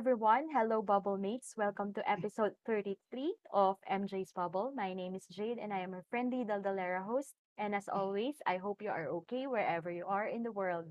[0.00, 0.48] Everyone.
[0.48, 1.52] Hello, Bubble Mates.
[1.60, 4.72] Welcome to episode 33 of MJ's Bubble.
[4.72, 7.36] My name is Jade, and I am a friendly Daldalera host.
[7.60, 10.88] And as always, I hope you are okay wherever you are in the world.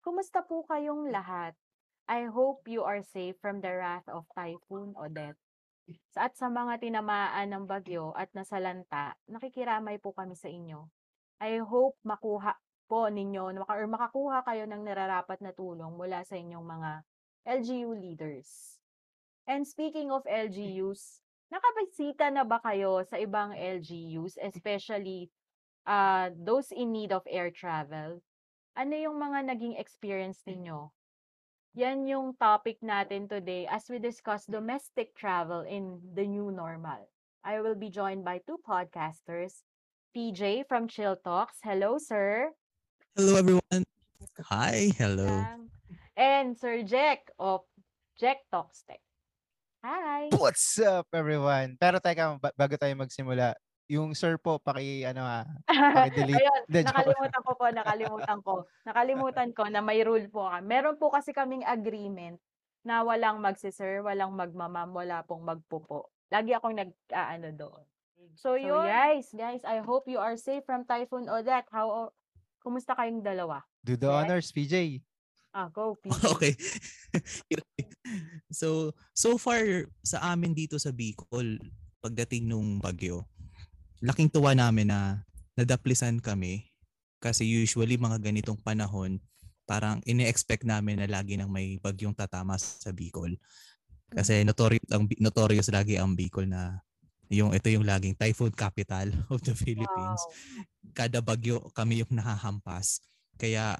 [0.00, 1.60] Kumusta po kayong lahat?
[2.08, 5.36] I hope you are safe from the wrath of Typhoon Odette.
[6.16, 10.88] At sa mga tinamaan ng bagyo at nasalanta, nakikiramay po kami sa inyo.
[11.44, 12.56] I hope makuha
[12.88, 17.04] po ninyo or makakuha kayo ng nararapat na tulong mula sa inyong mga
[17.48, 18.76] LGU leaders.
[19.48, 25.32] And speaking of LGUs, nakabisita na ba kayo sa ibang LGUs, especially
[25.88, 28.20] uh, those in need of air travel?
[28.76, 30.92] Ano yung mga naging experience ninyo?
[31.80, 37.08] Yan yung topic natin today as we discuss domestic travel in the new normal.
[37.40, 39.64] I will be joined by two podcasters.
[40.12, 41.64] PJ from Chill Talks.
[41.64, 42.52] Hello, sir.
[43.16, 43.84] Hello, everyone.
[44.52, 44.92] Hi.
[44.98, 45.68] Hello.
[46.18, 47.62] And Sir Jack of
[48.18, 48.98] Jack Talks Tech.
[49.86, 50.26] Hi.
[50.34, 51.78] What's up, everyone?
[51.78, 53.54] Pero teka, bago tayo magsimula,
[53.86, 56.34] yung sir po, paki, ano ha, paki-delete.
[56.42, 58.54] Ayun, De, nakalimutan ko po, nakalimutan ko.
[58.82, 60.50] Nakalimutan ko na may rule po.
[60.58, 62.42] Meron po kasi kaming agreement
[62.82, 66.10] na walang magsi-sir, walang magmamam, wala pong magpupo.
[66.34, 67.84] Lagi akong nag, uh, ano doon.
[68.34, 68.90] So, so yun.
[68.90, 71.70] guys, guys, I hope you are safe from Typhoon Odette.
[71.70, 72.10] How,
[72.58, 73.62] kumusta kayong dalawa?
[73.86, 74.18] Do the yes?
[74.18, 75.06] honors, PJ.
[75.52, 75.96] Ah, go,
[76.34, 76.52] okay.
[78.52, 81.58] so, so far sa amin dito sa Bicol,
[82.04, 83.24] pagdating nung bagyo,
[84.04, 85.24] laking tuwa namin na
[85.58, 86.68] nadaplisan kami
[87.18, 89.18] kasi usually mga ganitong panahon
[89.68, 93.36] parang ini-expect namin na lagi nang may bagyong tatama sa Bicol.
[94.08, 94.44] Kasi mm.
[94.48, 96.80] notorious ang notorious lagi ang Bicol na
[97.28, 100.22] yung ito yung laging typhoon capital of the Philippines.
[100.24, 100.96] Wow.
[100.96, 103.04] Kada bagyo kami yung nahahampas.
[103.36, 103.76] Kaya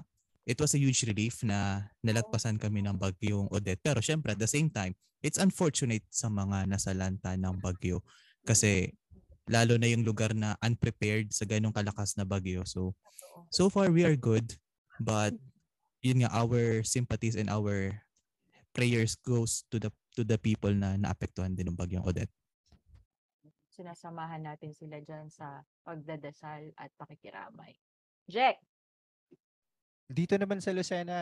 [0.49, 3.85] it was a huge relief na nalagpasan kami ng bagyong Odette.
[3.85, 8.01] Pero syempre at the same time, it's unfortunate sa mga nasalanta ng bagyo
[8.49, 8.97] kasi
[9.45, 12.65] lalo na yung lugar na unprepared sa ganong kalakas na bagyo.
[12.65, 12.97] So,
[13.53, 14.57] so far we are good.
[14.97, 15.37] But,
[16.01, 17.93] yun nga, our sympathies and our
[18.73, 22.33] prayers goes to the to the people na naapektuhan din ng bagyong Odette.
[23.71, 27.79] Sinasamahan natin sila dyan sa pagdadasal at pakikiramay.
[28.27, 28.59] Jack!
[30.09, 31.19] Dito naman sa Lucena,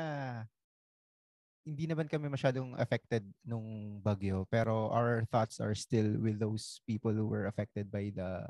[1.67, 7.11] hindi naman kami masyadong affected nung bagyo pero our thoughts are still with those people
[7.11, 8.47] who were affected by the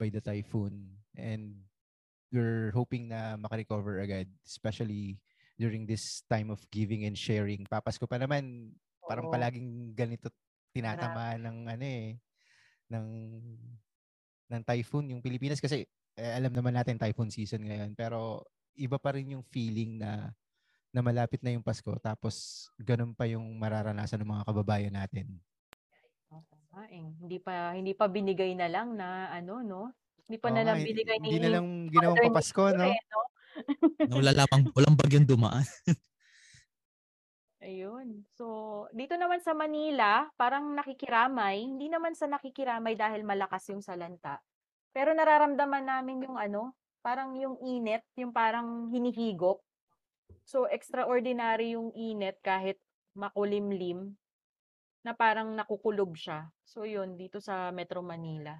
[0.00, 0.96] by the typhoon.
[1.12, 1.68] And
[2.32, 5.20] we're hoping na makarecover agad especially
[5.60, 7.68] during this time of giving and sharing.
[7.68, 8.72] Papasko pa naman
[9.04, 9.32] parang Oo.
[9.36, 10.32] palaging ganito
[10.72, 12.16] tinatama ng ano eh
[12.88, 13.06] ng
[14.48, 15.60] ng typhoon yung Pilipinas.
[15.60, 15.84] Kasi
[16.16, 18.48] eh, alam naman natin typhoon season ngayon pero
[18.78, 20.30] iba pa rin yung feeling na
[20.88, 25.36] na malapit na yung Pasko tapos ganun pa yung mararanasan ng mga kababayan natin.
[26.32, 27.04] Oo eh.
[27.18, 29.82] Hindi pa hindi pa binigay na lang na ano no?
[30.28, 32.86] Hindi pa Oo, na lang binigay ni Hindi na lang ginawang papasko no?
[32.88, 33.20] Eh, no?
[34.22, 35.66] wala lamang walang bagyong dumaan.
[37.58, 38.22] Ayun.
[38.38, 41.58] So, dito naman sa Manila, parang nakikiramay.
[41.66, 44.38] Hindi naman sa nakikiramay dahil malakas yung salanta.
[44.94, 49.62] Pero nararamdaman namin yung ano, parang yung init, yung parang hinihigop.
[50.48, 52.80] So, extraordinary yung init kahit
[53.16, 54.16] makulimlim
[55.04, 56.48] na parang nakukulob siya.
[56.64, 58.56] So, yun, dito sa Metro Manila.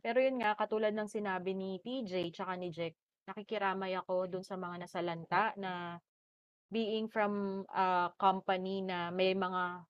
[0.00, 2.96] Pero yun nga, katulad ng sinabi ni PJ tsaka ni Jack,
[3.28, 6.00] nakikiramay ako dun sa mga nasalanta na
[6.72, 9.84] being from a company na may mga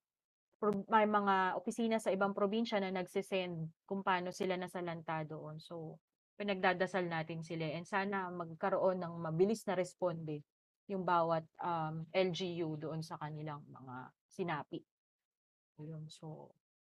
[0.93, 5.56] may mga opisina sa ibang probinsya na nagsisend kung paano sila nasalanta doon.
[5.56, 5.97] So,
[6.40, 10.40] pinagdadasal natin sila and sana magkaroon ng mabilis na responde
[10.88, 14.81] yung bawat um, LGU doon sa kanilang mga sinapi.
[15.84, 16.48] Yun, so,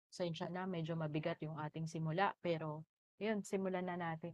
[0.09, 2.89] sensya na, medyo mabigat yung ating simula, pero
[3.21, 4.33] yun, simulan na natin.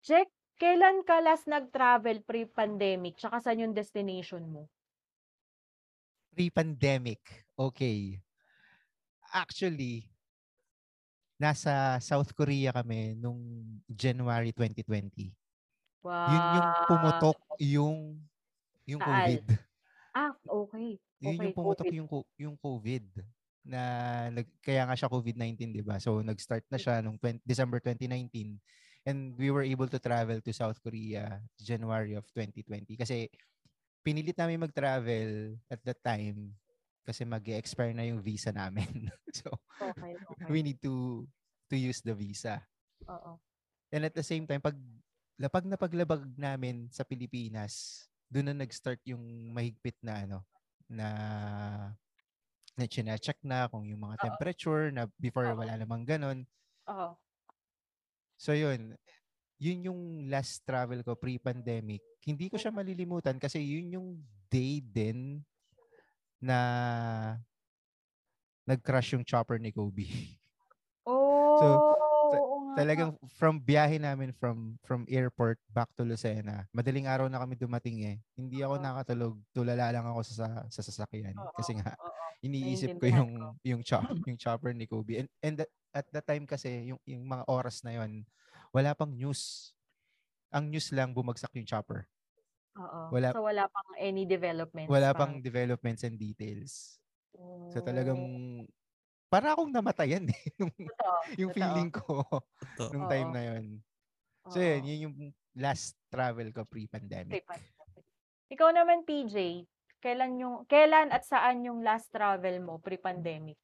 [0.00, 0.30] Check,
[0.62, 3.18] kailan ka last nag-travel pre-pandemic?
[3.18, 4.70] Tsaka saan yung destination mo?
[6.32, 8.22] Pre-pandemic, okay.
[9.34, 10.08] Actually,
[11.38, 13.38] nasa South Korea kami nung
[13.86, 15.30] January 2020.
[16.02, 16.26] Wow.
[16.30, 17.96] Yun yung pumutok yung
[18.84, 19.10] yung Saan?
[19.14, 19.42] COVID.
[20.14, 20.88] Ah, okay.
[21.22, 21.96] Yun Okay, yung pumutok COVID.
[21.96, 23.06] yung yung COVID.
[23.68, 23.82] na
[24.32, 26.00] nag, kaya nga siya COVID-19, 'di ba?
[26.00, 28.56] So nag-start na siya nung 20, December 2019
[29.04, 33.28] and we were able to travel to South Korea January of 2020 kasi
[34.00, 36.56] pinilit namin mag-travel at that time
[37.08, 39.08] kasi mag-expire na yung visa namin.
[39.40, 39.48] so
[39.80, 40.48] Okay, okay.
[40.52, 41.24] we need to
[41.72, 42.60] to use the visa.
[43.08, 43.40] Oo.
[43.88, 44.76] And at the same time, pag
[45.40, 49.24] lapag na paglabag namin sa Pilipinas, doon na nag-start yung
[49.56, 50.38] mahigpit na ano,
[50.84, 51.08] na
[52.76, 55.64] na check na kung yung mga temperature na before Oo.
[55.64, 56.44] wala namang ganon.
[56.92, 57.16] Oo.
[58.38, 58.94] So yun,
[59.58, 60.00] yun yung
[60.30, 62.04] last travel ko pre-pandemic.
[62.22, 64.08] Hindi ko siya malilimutan kasi yun yung
[64.46, 65.42] day din
[66.38, 66.58] na
[68.68, 70.06] nag-crash yung chopper ni Kobe.
[71.08, 71.96] Oh,
[72.78, 72.84] nga.
[72.84, 76.68] Talagang from biyahe namin from from airport back to Lucena.
[76.70, 78.16] Madaling araw na kami dumating eh.
[78.36, 79.34] Hindi ako nakatulog.
[79.50, 81.96] Tulala lang ako sa sa sasakyan kasi nga
[82.44, 83.32] iniisip ko yung
[83.64, 85.24] yung chop, yung chopper ni Kobe.
[85.24, 88.22] And and that- at that time kasi yung yung mga oras na yon
[88.70, 89.72] wala pang news.
[90.52, 92.04] Ang news lang bumagsak yung chopper.
[92.78, 93.00] Oo.
[93.10, 94.88] Wala- so wala pang any developments.
[94.88, 96.96] Wala parang- pang developments and details.
[97.70, 98.18] So Oh, talagang
[99.28, 101.58] para akong namatayan eh nung Totoo, yung totoo.
[101.58, 102.24] feeling ko
[102.74, 102.90] Totoo.
[102.94, 103.34] nung time Oo.
[103.34, 103.64] na yon.
[104.48, 104.64] So Oo.
[104.64, 105.16] yun, yun yung
[105.54, 107.42] last travel ko pre-pandemic.
[107.42, 108.04] Pre-pandemic.
[108.48, 109.66] Ikaw naman, PJ,
[110.00, 113.58] kailan yung kailan at saan yung last travel mo pre-pandemic?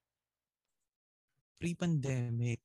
[1.56, 2.60] Pre-pandemic,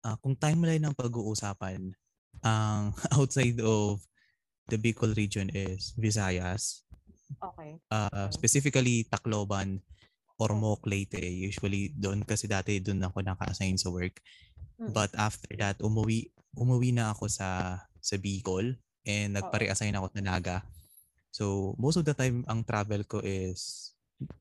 [0.00, 1.90] ah, kung timeline ng pag-uusapan,
[2.38, 3.98] ang outside of
[4.68, 6.84] the Bicol region is Visayas,
[7.40, 7.80] Okay.
[7.88, 8.30] Okay.
[8.30, 9.80] specifically Tacloban,
[10.38, 11.22] Ormoc, Leyte.
[11.22, 14.18] Usually doon kasi dati doon ako naka-assign sa work.
[14.78, 14.90] Mm.
[14.92, 18.76] But after that, umuwi umuwi na ako sa sa Bicol
[19.06, 20.58] and nagpare-assign ako sa Naga.
[21.34, 23.90] So, most of the time ang travel ko is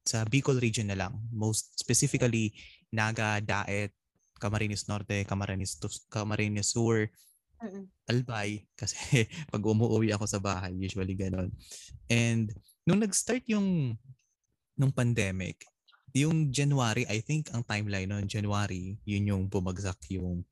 [0.06, 1.18] sa Bicol region na lang.
[1.34, 2.54] Most specifically
[2.94, 3.94] Naga, Daet,
[4.38, 7.10] Camarines Norte, Camarines Tus- Camarines Sur,
[7.64, 7.88] Mm-mm.
[8.12, 9.00] Albay kasi
[9.54, 11.48] pag umuwi ako sa bahay, usually ganon.
[12.12, 12.52] And
[12.84, 13.96] nung nag-start yung
[14.76, 15.64] nung pandemic,
[16.12, 20.44] yung January, I think ang timeline noon January, yun yung bumagsak yung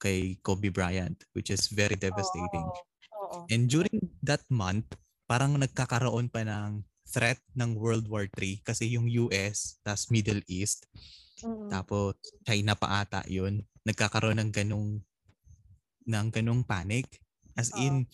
[0.00, 2.64] kay Kobe Bryant, which is very devastating.
[2.64, 2.96] Oo.
[3.26, 3.38] Oo.
[3.50, 9.06] And during that month, parang nagkakaroon pa ng threat ng World War III kasi yung
[9.26, 10.90] US, tas Middle East,
[11.42, 11.70] Mm-mm.
[11.70, 15.02] tapos China pa ata yun, nagkakaroon ng ganong
[16.06, 17.20] ng ganong panic.
[17.58, 18.06] As in,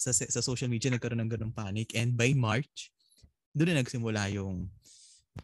[0.00, 1.92] sa, sa social media nagkaroon ng ganong panic.
[1.92, 2.88] And by March,
[3.52, 4.72] doon na nagsimula yung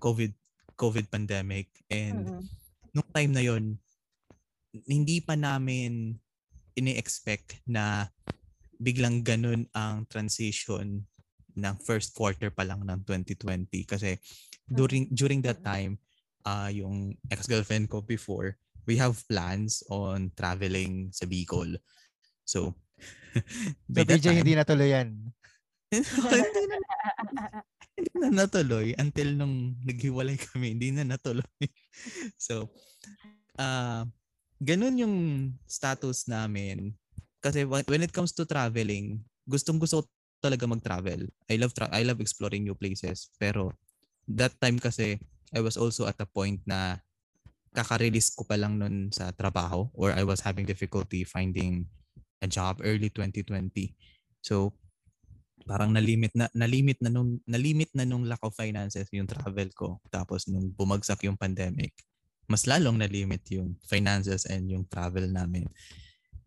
[0.00, 0.32] COVID
[0.76, 1.68] COVID pandemic.
[1.92, 2.42] And Mm-mm.
[2.96, 3.76] nung time na yon
[4.88, 6.16] hindi pa namin
[6.76, 8.08] ini-expect na
[8.76, 11.00] biglang ganun ang transition
[11.56, 14.20] ng first quarter pa lang ng 2020 kasi
[14.68, 15.68] during during that Mm.
[15.72, 15.92] time
[16.44, 21.76] uh, yung ex-girlfriend ko before we have plans on traveling sa Bicol.
[22.46, 22.74] So
[23.92, 25.08] So PJ, hindi natuloy yan.
[25.92, 26.76] hindi na,
[27.96, 31.46] hindi na natuloy until nung naghiwalay kami hindi na natuloy.
[32.40, 32.70] So
[33.60, 34.06] ah
[34.62, 35.16] ganun yung
[35.68, 36.96] status namin.
[37.44, 40.08] Kasi when it comes to traveling gustong gusto
[40.42, 41.26] talaga mag-travel.
[41.48, 43.32] I love tra- I love exploring new places.
[43.40, 43.72] Pero
[44.28, 45.18] that time kasi
[45.54, 46.98] I was also at a point na
[47.76, 51.84] kaka-release ko pa lang nun sa trabaho or I was having difficulty finding
[52.40, 53.92] a job early 2020
[54.40, 54.72] so
[55.68, 59.98] parang nalimit na nalimit na nung nalimit na nung lack of finances yung travel ko.
[60.14, 61.90] Tapos nung bumagsak yung pandemic
[62.46, 65.66] mas lalong nalimit yung finances and yung travel namin.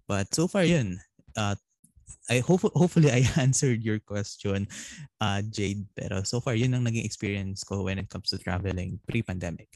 [0.07, 0.99] But so far yun.
[1.35, 1.59] Uh,
[2.31, 4.65] I hope hopefully I answered your question
[5.21, 5.85] uh, Jade.
[5.93, 9.69] Pero so far yun ang naging experience ko when it comes to traveling pre-pandemic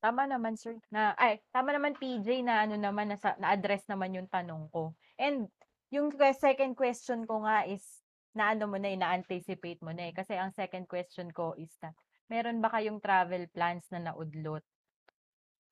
[0.00, 0.80] Tama naman, sir.
[0.88, 4.96] Na, ay, tama naman, PJ, na ano naman, nasa, na-address naman yung tanong ko.
[5.20, 5.52] And,
[5.92, 8.00] yung second question ko nga is,
[8.32, 10.14] na ano mo na, eh, na-anticipate mo na eh.
[10.16, 11.92] Kasi ang second question ko is na,
[12.32, 14.64] meron ba kayong travel plans na naudlot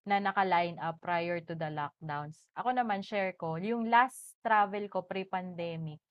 [0.04, 2.36] na naka-line up prior to the lockdowns?
[2.58, 6.02] Ako naman, share ko, yung last travel ko pre-pandemic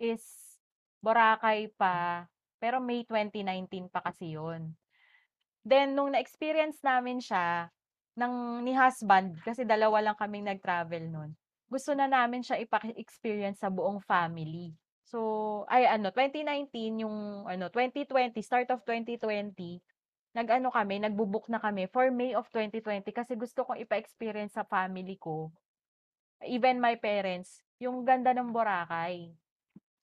[0.00, 0.24] is
[1.02, 2.30] Boracay pa,
[2.62, 4.70] pero May 2019 pa kasi yun.
[5.62, 7.70] Then, nung na-experience namin siya,
[8.18, 11.30] ng, ni husband, kasi dalawa lang kaming nag-travel nun,
[11.70, 14.76] gusto na namin siya ipa-experience sa buong family.
[15.08, 19.80] So, ay ano, 2019, yung ano, 2020, start of 2020,
[20.36, 25.16] nag-ano kami, nagbubook na kami for May of 2020 kasi gusto kong ipa-experience sa family
[25.16, 25.52] ko,
[26.44, 29.32] even my parents, yung ganda ng Boracay.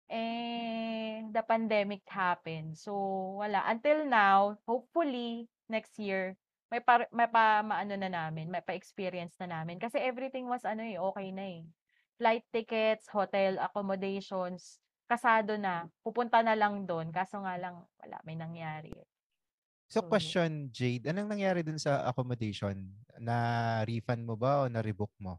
[0.07, 2.79] Eh, the pandemic happened.
[2.79, 2.95] So,
[3.43, 3.67] wala.
[3.67, 6.39] Until now, hopefully, next year,
[6.71, 9.79] may pa may pa maano na namin, may pa-experience na namin.
[9.83, 11.63] Kasi everything was ano eh, okey na eh.
[12.19, 14.79] Flight tickets, hotel accommodations,
[15.11, 15.91] kasado na.
[16.03, 19.09] Pupunta na lang dun kaso nga lang wala, may nangyari eh.
[19.87, 22.91] So So question, Jade, anong nangyari dun sa accommodation?
[23.23, 25.39] Na-refund mo ba o na-rebook mo?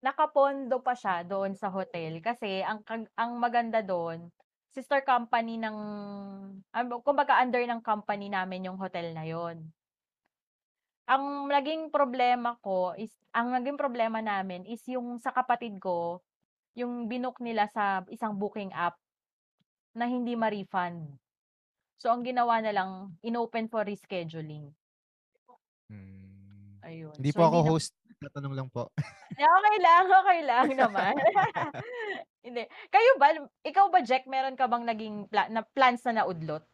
[0.00, 2.80] Nakapondo pa siya doon sa hotel kasi ang
[3.16, 4.32] ang maganda dun,
[4.72, 5.76] sister company ng
[6.56, 9.60] um, kumbaga under ng company namin yung hotel na yun.
[11.10, 16.22] Ang naging problema ko is ang naging problema namin is yung sa kapatid ko,
[16.78, 18.96] yung binook nila sa isang booking app
[19.92, 21.18] na hindi ma-refund.
[22.00, 22.90] So ang ginawa na lang,
[23.20, 24.72] inopen for rescheduling.
[25.90, 26.80] Hmm.
[26.80, 27.12] Ayun.
[27.18, 28.88] Hindi So po ako hindi host, tatanong lang po.
[29.38, 31.14] Okey lang, okey lang naman.
[32.44, 32.62] Hindi.
[32.92, 33.28] Kayo ba,
[33.64, 36.64] ikaw ba Jack, meron ka bang naging pla na plans na naudlot?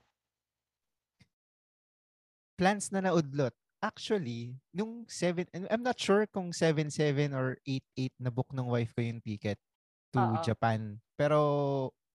[2.58, 3.52] Plans na naudlot.
[3.84, 9.04] Actually, nung 7 I'm not sure kung 7-7 or 8-8 na book ng wife ko
[9.04, 9.60] yung ticket
[10.16, 10.40] to Oo.
[10.40, 11.00] Japan.
[11.20, 11.38] Pero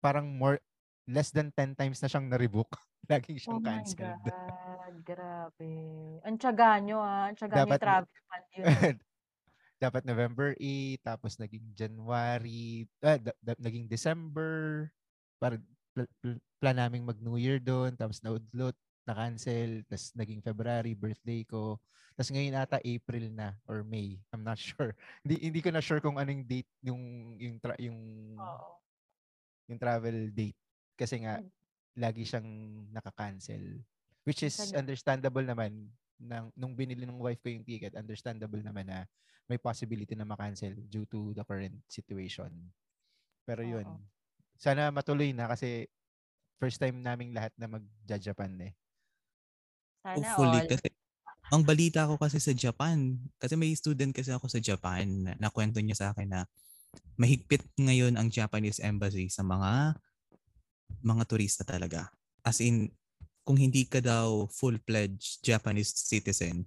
[0.05, 0.61] parang more
[1.09, 2.69] less than 10 times na siyang na-rebook.
[3.11, 4.21] Lagi Oh siyang my canceled.
[4.27, 5.71] God, grabe.
[6.27, 8.75] Ang tiyaga niyo, ah, ang tiyaga Dapat travel fund yun.
[9.87, 14.87] dapat November 8, tapos naging January, ah, da- da- naging December.
[15.39, 15.63] Para
[15.95, 18.75] pl- pl- plan naming mag New Year doon, tapos naudlot,
[19.07, 21.79] na-cancel, tapos naging February, birthday ko.
[22.19, 24.19] Tapos ngayon ata April na or May.
[24.35, 24.97] I'm not sure.
[25.23, 27.99] Hindi hindi ko na sure kung anong date yung yung tra- yung
[28.41, 28.69] Oo.
[29.71, 30.59] yung travel date
[30.97, 31.51] kasi nga Hmm.
[31.97, 32.49] lagi siyang
[32.91, 33.85] naka-cancel.
[34.27, 39.05] Which is understandable naman nang nung binili ng wife ko yung ticket, understandable naman na
[39.47, 42.51] may possibility na ma-cancel due to the current situation.
[43.47, 44.03] Pero yun, Oo.
[44.59, 45.87] sana matuloy na kasi
[46.59, 48.73] first time naming lahat na mag-Japan eh.
[50.03, 50.71] Sana Hopefully all.
[50.71, 50.89] kasi
[51.55, 55.79] ang balita ko kasi sa Japan, kasi may student kasi ako sa Japan na nakwento
[55.79, 56.43] niya sa akin na
[57.15, 59.95] mahigpit ngayon ang Japanese embassy sa mga
[61.07, 62.11] mga turista talaga.
[62.43, 62.91] As in,
[63.47, 66.67] kung hindi ka daw full-fledged Japanese citizen,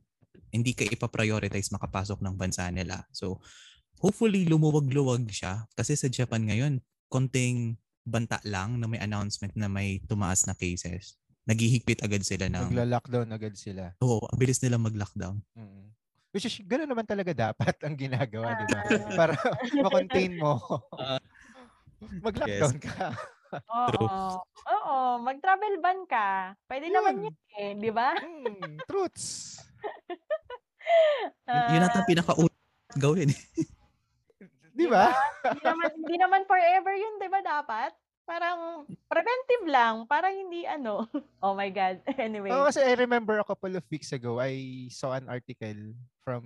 [0.49, 3.05] hindi ka ipa-prioritize makapasok ng bansa nila.
[3.11, 3.39] So,
[3.99, 6.73] hopefully lumuwag-luwag siya kasi sa Japan ngayon,
[7.11, 7.75] konting
[8.07, 11.19] banta lang na may announcement na may tumaas na cases.
[11.49, 13.93] Naghihigpit agad sila ng Magla-lockdown agad sila.
[14.05, 15.41] Oo, ang bilis nila mag-lockdown.
[15.57, 15.89] Mm.
[16.29, 18.81] Which is, gano'n naman talaga dapat ang ginagawa, di ba?
[19.19, 19.33] Para
[19.81, 20.61] ma-contain mo.
[20.93, 21.17] Ah.
[22.21, 23.17] Mag-lockdown ka.
[23.49, 24.05] Oo.
[24.69, 26.53] Oo, mag-travel ban ka.
[26.69, 27.33] Naman Yun.
[27.33, 28.13] yun eh, di ba?
[28.13, 29.57] Mm, truths.
[31.49, 32.61] Y- yun ata Ah, pinakaunang
[32.95, 33.29] gawin.
[34.79, 35.11] Di ba?
[35.43, 37.91] Hindi naman hindi naman forever yun, di ba dapat?
[38.23, 41.03] Parang preventive lang para hindi ano.
[41.43, 41.99] Oh my God.
[42.21, 42.51] Anyway.
[42.53, 46.43] Oo, kasi I remember a couple of weeks ago, I saw an article from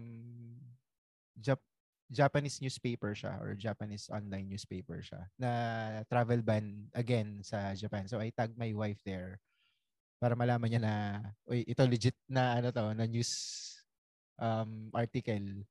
[1.37, 1.65] Jap-
[2.09, 5.51] Japanese newspaper siya or Japanese online newspaper siya na
[6.07, 8.05] travel ban again sa Japan.
[8.07, 9.41] So I tagged my wife there
[10.17, 10.95] para malaman niya na
[11.43, 13.29] uy, ito legit na ano to, na news
[14.39, 15.65] um, article.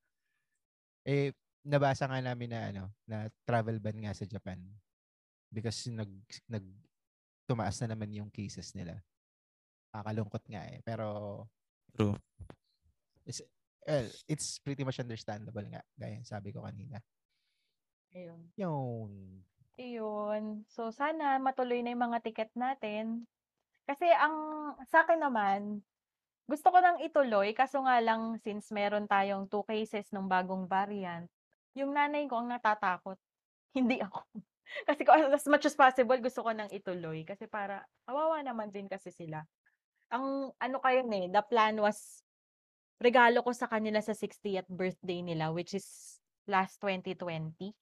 [1.06, 4.58] Eh nabasa nga namin na ano, na travel ban nga sa Japan
[5.50, 6.10] because nag
[6.50, 6.66] nag
[7.46, 8.98] tumaas na naman yung cases nila.
[9.92, 10.80] Kakalungkot nga eh.
[10.82, 11.06] Pero
[11.92, 12.16] True.
[13.28, 13.44] it's,
[13.84, 15.82] well, it's pretty much understandable nga.
[15.98, 16.96] Gaya sabi ko kanina.
[18.16, 18.40] Ayun.
[18.56, 19.12] Yun.
[19.76, 20.44] Iyon.
[20.68, 23.28] So sana matuloy na yung mga ticket natin.
[23.84, 24.36] Kasi ang
[24.88, 25.82] sa akin naman,
[26.52, 31.24] gusto ko nang ituloy kaso nga lang since meron tayong two cases ng bagong variant,
[31.72, 33.16] yung nanay ko ang natatakot.
[33.76, 34.20] Hindi ako.
[34.84, 38.84] Kasi ko as much as possible gusto ko nang ituloy kasi para kawawa naman din
[38.84, 39.40] kasi sila.
[40.12, 42.20] Ang ano kayo eh, the plan was
[43.00, 47.72] regalo ko sa kanila sa 60th birthday nila which is last 2020.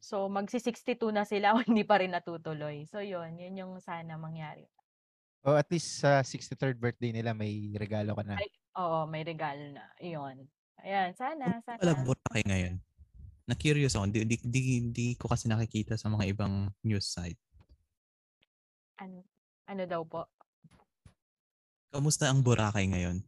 [0.00, 2.88] So magsi-62 na sila hindi pa rin natutuloy.
[2.88, 4.64] So yun, yun yung sana mangyari.
[5.42, 8.38] O at least sa 63rd birthday nila may regalo ka na.
[8.38, 8.46] Ay,
[8.78, 9.90] oo, may regalo na.
[9.98, 10.46] Iyon.
[10.82, 12.06] Ayan, sana, pala sana.
[12.06, 12.74] Boracay ngayon?
[13.50, 14.06] Na-curious ako.
[14.14, 14.60] Di, di, di,
[14.94, 17.38] di ko kasi nakikita sa mga ibang news site.
[19.02, 19.26] Ano,
[19.66, 20.30] ano daw po?
[21.90, 23.18] Kamusta ang Boracay ngayon?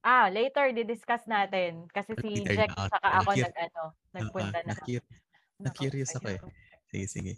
[0.00, 3.82] Ah, later di-discuss natin kasi si Later Jack na, saka ako nag ano,
[4.14, 4.72] nagpunta Ah, ah, na.
[4.72, 5.08] na-cur-
[5.60, 6.40] na-curious ako eh.
[6.88, 7.32] Sige, sige.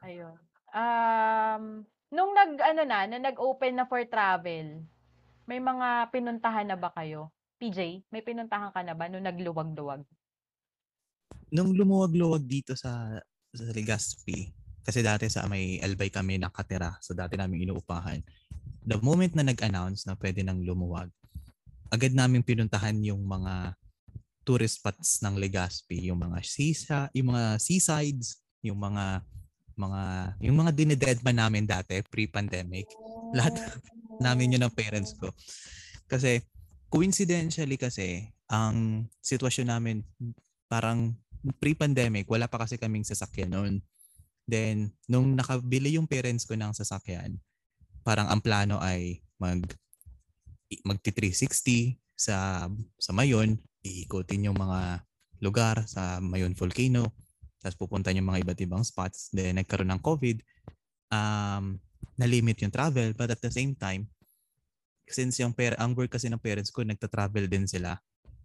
[0.00, 0.32] Ayun.
[0.72, 1.84] Um,
[2.14, 4.86] nung nag ano na, nung nag-open na for travel,
[5.50, 7.34] may mga pinuntahan na ba kayo?
[7.58, 10.06] PJ, may pinuntahan ka na ba nung nagluwag-luwag?
[11.50, 13.18] Nung lumuwag-luwag dito sa,
[13.50, 14.54] sa Legazpi,
[14.86, 18.22] kasi dati sa may Albay kami nakatira, so dati namin inuupahan.
[18.84, 21.08] the moment na nag-announce na pwede nang lumuwag,
[21.88, 23.74] agad namin pinuntahan yung mga
[24.44, 29.24] tourist spots ng Legazpi, yung mga sisa, yung mga seasides, yung mga
[29.76, 30.02] mga
[30.44, 32.88] yung mga dinededman namin dati pre-pandemic.
[33.36, 33.54] Lahat
[34.22, 35.30] namin yun ng parents ko.
[36.06, 36.40] Kasi
[36.92, 39.96] coincidentally kasi ang sitwasyon namin
[40.70, 41.16] parang
[41.60, 43.74] pre-pandemic wala pa kasi kaming sasakyan noon.
[44.46, 47.40] Then nung nakabili yung parents ko ng sasakyan,
[48.04, 49.64] parang ang plano ay mag
[50.84, 52.66] magti 360 sa
[52.98, 55.04] sa Mayon, iikutin yung mga
[55.42, 57.12] lugar sa Mayon Volcano,
[57.64, 59.32] tapos pupunta yung mga iba't ibang spots.
[59.32, 60.44] Then nagkaroon ng COVID,
[61.08, 61.80] um,
[62.20, 64.04] na-limit yung travel, but at the same time,
[65.08, 67.96] since yung per ang work kasi ng parents ko, nagta-travel din sila.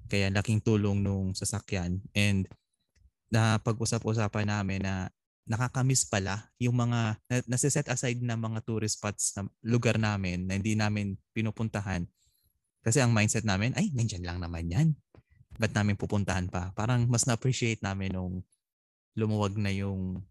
[0.08, 2.00] Kaya laking tulong nung sasakyan.
[2.16, 2.48] And
[3.30, 5.12] na pag-usap-usapan namin na
[5.50, 10.58] nakakamiss pala yung mga na, nasiset aside na mga tourist spots sa lugar namin na
[10.58, 12.06] hindi namin pinupuntahan.
[12.80, 14.88] Kasi ang mindset namin, ay, nandyan lang naman yan.
[15.60, 16.72] Ba't namin pupuntahan pa?
[16.72, 18.40] Parang mas na-appreciate namin nung
[19.18, 20.22] lumuwag na yung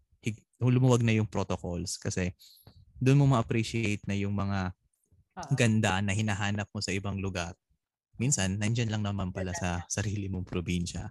[0.59, 2.35] lumuwag na yung protocols kasi
[2.99, 4.75] doon mo ma-appreciate na yung mga
[5.55, 7.55] ganda na hinahanap mo sa ibang lugar.
[8.19, 11.07] Minsan, nandyan lang naman pala sa sarili mong probinsya.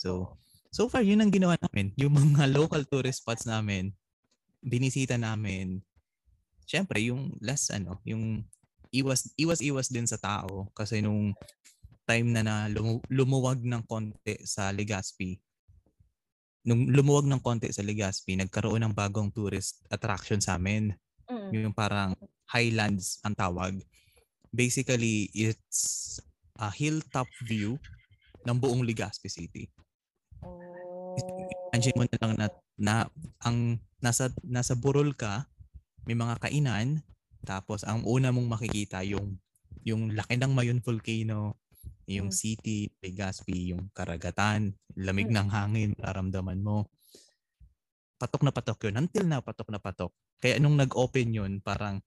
[0.00, 0.40] So,
[0.72, 1.92] so far, yun ang ginawa namin.
[2.00, 3.92] Yung mga local tourist spots namin,
[4.64, 5.84] binisita namin.
[6.64, 8.48] Siyempre, yung less, ano, yung
[8.88, 10.72] iwas, iwas, iwas din sa tao.
[10.72, 11.36] Kasi nung
[12.08, 15.36] time na na lumu- lumuwag ng konti sa Legazpi,
[16.66, 20.90] nung lumuwag ng konti sa Legazpi, nagkaroon ng bagong tourist attraction sa amin.
[21.30, 21.70] Mm.
[21.70, 22.18] Yung parang
[22.50, 23.78] highlands ang tawag.
[24.50, 26.18] Basically, it's
[26.58, 27.78] a hilltop view
[28.42, 29.70] ng buong Legazpi City.
[30.42, 31.14] Oh.
[31.70, 32.94] Imagine mo na lang na, na
[33.46, 35.46] ang nasa nasa Burol ka,
[36.02, 37.02] may mga kainan,
[37.46, 39.38] tapos ang una mong makikita yung
[39.86, 41.62] yung laki ng Mayon Volcano,
[42.06, 42.34] yung Mm.
[42.34, 45.34] city, Legazpi, yung karagatan, lamig Mm.
[45.34, 46.86] ng hangin, nararamdaman mo.
[48.20, 48.96] Patok na patok yun.
[48.96, 50.12] Until na patok na patok.
[50.40, 52.00] Kaya nung nag-open yun, parang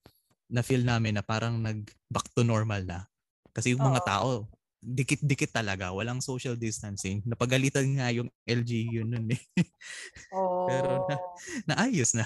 [0.50, 3.06] na-feel namin na parang nag back to normal na.
[3.54, 4.10] Kasi yung mga Oo.
[4.10, 4.30] tao,
[4.80, 7.22] dikit-dikit talaga, walang social distancing.
[7.28, 9.42] Napagalitan nga yung LGU nun eh.
[10.32, 10.64] Oh.
[10.70, 11.16] Pero na,
[11.68, 12.26] naayos na.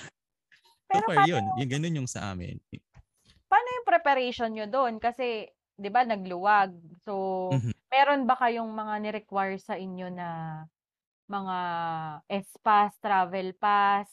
[0.91, 2.59] So Pero far paano, yun, yung ganun yung sa amin.
[3.49, 4.99] paano yung preparation nyo doon?
[5.01, 6.73] Kasi, di ba, nagluwag.
[7.03, 7.13] So,
[7.53, 7.73] Mhm.
[7.89, 10.61] meron ba kayong mga ni-require sa inyo na
[11.29, 11.57] mga
[12.29, 14.09] S-Pass, travel pass,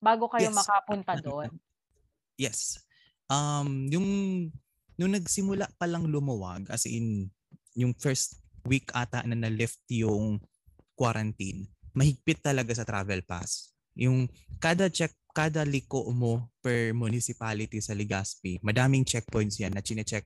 [0.00, 0.56] bago kayo Yes.
[0.56, 1.50] makapunta doon?
[2.40, 2.80] Yes.
[3.28, 4.08] Um, yung
[4.96, 7.28] nung nagsimula pa lang lumuwag, as in,
[7.76, 10.40] yung first week ata na na-lift yung
[10.96, 13.76] quarantine, mahigpit talaga sa travel pass.
[13.92, 14.24] Yung
[14.56, 20.24] kada check, kada liko mo per municipality sa Legazpi, madaming checkpoints yan na chine-check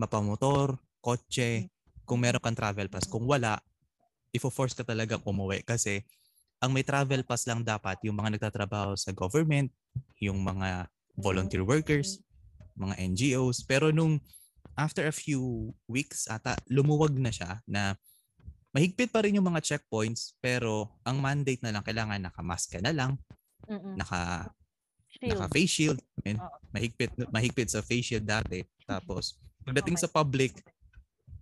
[0.00, 1.68] mapamotor, kotse,
[2.08, 3.04] kung meron kang travel pass.
[3.04, 3.60] Kung wala,
[4.32, 6.00] ifo-force ka talaga umuwi kasi
[6.60, 9.68] ang may travel pass lang dapat yung mga nagtatrabaho sa government,
[10.18, 12.20] yung mga volunteer workers,
[12.76, 13.64] mga NGOs.
[13.64, 14.20] Pero nung
[14.76, 17.96] after a few weeks ata, lumuwag na siya na
[18.76, 22.94] mahigpit pa rin yung mga checkpoints pero ang mandate na lang kailangan nakamask ka na
[22.94, 23.18] lang,
[23.66, 23.98] Mm-mm.
[23.98, 24.52] naka
[25.10, 25.30] Shield.
[25.34, 26.56] naka face shield, and Oo.
[26.70, 28.62] mahigpit mahigpit sa face shield dati.
[28.86, 29.34] Tapos
[29.66, 30.04] pagdating Okay.
[30.06, 30.52] sa public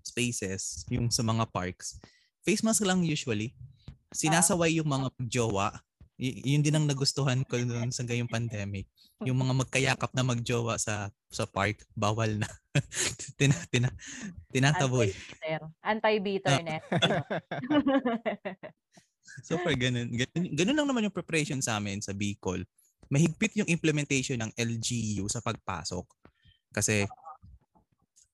[0.01, 2.01] spaces, yung sa mga parks,
[2.43, 3.53] face mask lang usually.
[4.09, 5.69] Sinasaway yung mga magjowa.
[6.19, 8.89] Y- yun din ang nagustuhan ko noon sa gayong pandemic.
[9.23, 12.49] Yung mga magkayakap na magjowa sa sa park, bawal na.
[13.39, 13.93] tina, tina,
[14.49, 15.13] tinataboy.
[15.85, 16.57] Anti-bitter.
[16.59, 16.85] Anti-bitterness.
[19.45, 20.57] So far, ganun, ganun.
[20.57, 22.65] Ganun lang naman yung preparation sa amin sa Bicol.
[23.09, 26.05] Mahigpit yung implementation ng LGU sa pagpasok.
[26.73, 27.09] Kasi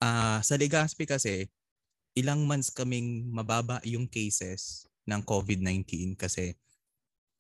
[0.03, 1.49] ah sa Legazpi kasi,
[2.15, 6.55] ilang months kaming mababa yung cases ng COVID-19 kasi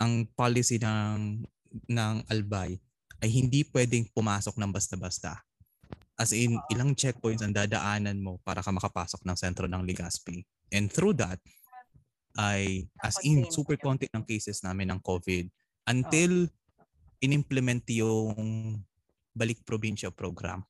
[0.02, 1.46] ang policy ng
[1.90, 2.78] ng Albay
[3.22, 5.40] ay hindi pwedeng pumasok ng basta-basta.
[6.14, 10.46] As in, ilang checkpoints ang dadaanan mo para ka makapasok ng sentro ng Legazpi.
[10.70, 11.42] And through that,
[12.38, 15.46] ay as in super konti ng cases namin ng COVID
[15.86, 16.50] until
[17.20, 18.34] inimplement yung
[19.34, 20.62] balik probinsya program.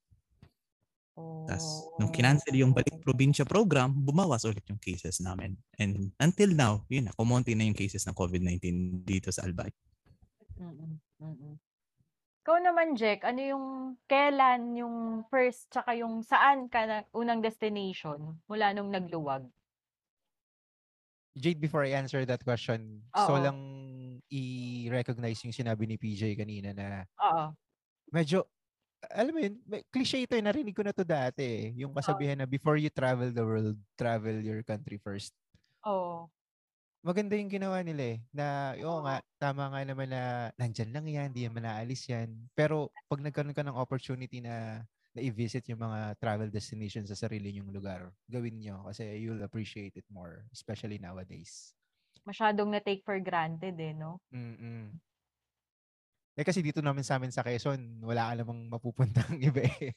[1.47, 5.55] Tapos nung kinancel yung balik probinsya program, bumawas ulit yung cases namin.
[5.79, 8.65] And until now, yun na, kumonti na yung cases ng COVID-19
[9.07, 9.71] dito sa Albay.
[10.59, 11.55] Mm-mm, mm-mm.
[12.45, 13.67] Ikaw naman, Jack, ano yung
[14.05, 19.49] kailan yung first tsaka yung saan ka na unang destination mula nung nagluwag?
[21.35, 23.43] Jade, before I answer that question, so Oo.
[23.43, 23.59] lang
[24.35, 27.55] i-recognize yung sinabi ni PJ kanina na Oo.
[28.11, 28.47] medyo
[29.13, 31.65] alam mo yun, may- cliche ito eh, narinig ko na to dati eh.
[31.85, 35.37] Yung kasabihan na before you travel the world, travel your country first.
[35.85, 36.29] Oo.
[37.05, 38.19] Maganda yung ginawa nila eh.
[38.33, 42.33] Na, oo nga, tama nga naman na nandyan lang yan, di yan manaalis yan.
[42.57, 44.81] Pero pag nagkaroon ka ng opportunity na
[45.15, 49.95] na i-visit yung mga travel destinations sa sarili nyong lugar, gawin nyo kasi you'll appreciate
[49.95, 51.71] it more, especially nowadays.
[52.25, 54.21] Masyadong na-take for granted eh, no?
[54.33, 54.97] Mm-mm.
[56.35, 59.95] Eh kasi dito namin sa amin sa Quezon, wala ka namang mapupuntang iba eh.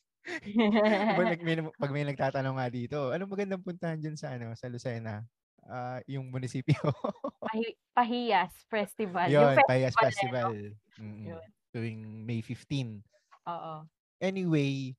[1.17, 5.25] pag, may, pag may nagtatanong nga dito, anong magandang puntahan dyan sa, ano, sa Lucena?
[5.65, 6.77] Ah, yung munisipyo.
[7.47, 9.27] Pahi- Pahiyas Festival.
[9.27, 11.01] Yun, yung Payas festival, Festival.
[11.01, 11.43] Yun.
[11.73, 13.01] Tuwing May 15.
[13.49, 13.73] Oo.
[14.21, 14.93] Anyway,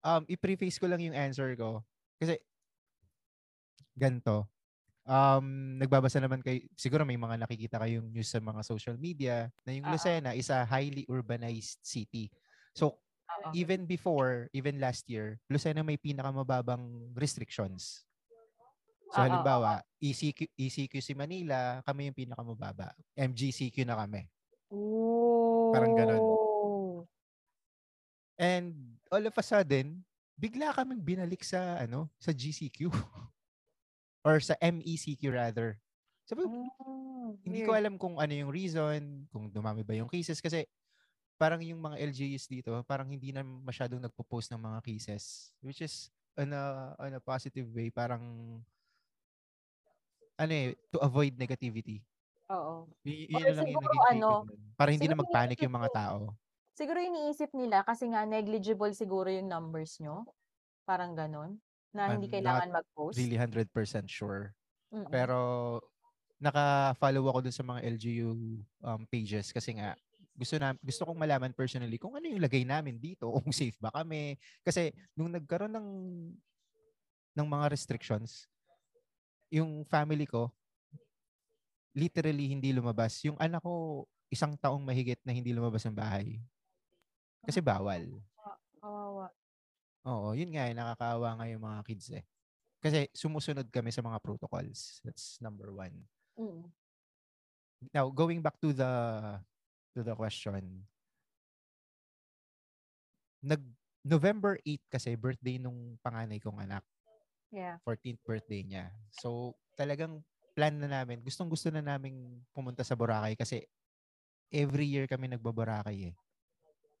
[0.00, 1.82] um, i-preface ko lang yung answer ko.
[2.22, 2.38] Kasi,
[3.98, 4.46] ganto.
[5.04, 9.76] Um, nagbabasa naman kay siguro may mga nakikita kayong news sa mga social media na
[9.76, 9.92] yung Oo.
[9.92, 12.32] Lucena is a highly urbanized city.
[12.72, 13.52] So, Oo.
[13.52, 18.08] even before, even last year, Lucena may pinakamababang restrictions.
[19.14, 22.90] So halimbawa, ECQ, ECQ si Manila, kami yung pinakamababa.
[23.14, 24.26] MGCQ na kami.
[25.70, 26.18] Parang ganon.
[26.18, 27.06] Oh.
[28.34, 30.02] And all of a sudden,
[30.34, 32.90] bigla kaming binalik sa ano, sa GCQ
[34.24, 35.78] or sa MECQ rather.
[36.24, 36.48] Sabi, ko,
[36.80, 40.64] Oh, hindi ko alam kung ano yung reason, kung dumami ba yung cases kasi
[41.36, 46.08] parang yung mga LGUs dito, parang hindi na masyadong nagpo-post ng mga cases which is
[46.38, 48.22] on a, on a positive way, parang
[50.34, 52.02] ano eh, to avoid negativity.
[52.50, 52.90] Oo.
[53.06, 54.30] Y- yun Or lang yung siguro take ano.
[54.74, 56.18] Para hindi na magpanic yung mga tao.
[56.74, 60.26] Siguro iniisip nila kasi nga negligible siguro yung numbers nyo.
[60.84, 61.63] Parang ganon.
[61.94, 63.16] Na hindi kailangan mag-post.
[63.16, 63.70] Really 100%
[64.10, 64.50] sure.
[64.90, 65.08] Mm-mm.
[65.08, 65.38] Pero
[66.42, 68.30] naka-follow ako dun sa mga LGU
[68.82, 69.94] um, pages kasi nga
[70.34, 73.94] gusto na gusto kong malaman personally kung ano yung lagay namin dito, kung safe ba
[73.94, 74.34] kami.
[74.66, 75.88] Kasi nung nagkaroon ng
[77.34, 78.50] ng mga restrictions,
[79.50, 80.50] yung family ko
[81.94, 83.22] literally hindi lumabas.
[83.22, 86.42] Yung anak ko isang taong mahigit na hindi lumabas ng bahay.
[87.46, 88.18] Kasi bawal.
[90.04, 92.24] Oo, yun nga, eh, nakakaawa nga yung mga kids eh.
[92.84, 95.00] Kasi sumusunod kami sa mga protocols.
[95.00, 96.04] That's number one.
[96.36, 96.68] Mm.
[97.88, 98.92] Now, going back to the
[99.96, 100.84] to the question.
[103.40, 103.60] Nag
[104.04, 106.84] November 8 kasi birthday nung panganay kong anak.
[107.48, 107.80] Yeah.
[107.88, 108.92] 14th birthday niya.
[109.16, 110.20] So, talagang
[110.52, 111.24] plan na namin.
[111.24, 113.64] Gustong gusto na naming pumunta sa Boracay kasi
[114.52, 116.14] every year kami nagbo-Boracay eh.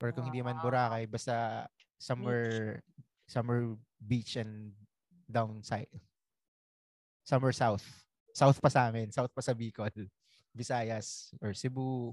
[0.00, 1.64] Or kung hindi man Boracay, basta
[1.98, 2.82] somewhere
[3.28, 4.72] somewhere beach and
[5.28, 5.90] downside.
[7.24, 7.84] Somewhere south.
[8.36, 9.08] South pa sa amin.
[9.08, 9.90] South pa sa Bicol.
[10.52, 12.12] Visayas or Cebu.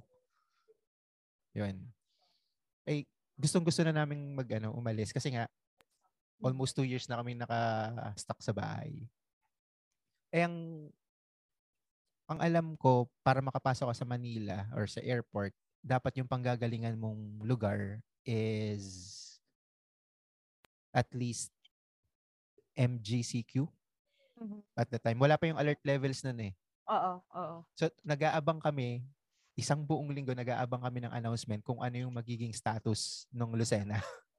[1.52, 1.84] Yun.
[2.88, 3.04] Eh,
[3.36, 5.46] gustong gusto na naming mag ano, umalis kasi nga
[6.42, 9.06] almost two years na kami naka-stuck sa bahay.
[10.34, 10.90] Eh, ang,
[12.26, 17.46] ang alam ko, para makapasok ka sa Manila or sa airport, dapat yung panggagalingan mong
[17.46, 19.31] lugar is
[20.92, 21.52] at least
[22.76, 23.68] MGCQ
[24.42, 24.60] Mhm.
[24.76, 25.20] at the time.
[25.20, 26.54] Wala pa yung alert levels nun eh.
[26.88, 27.58] Oo, oo.
[27.76, 29.04] So, nag-aabang kami,
[29.56, 34.00] isang buong linggo nag-aabang kami ng announcement kung ano yung magiging status ng Lucena.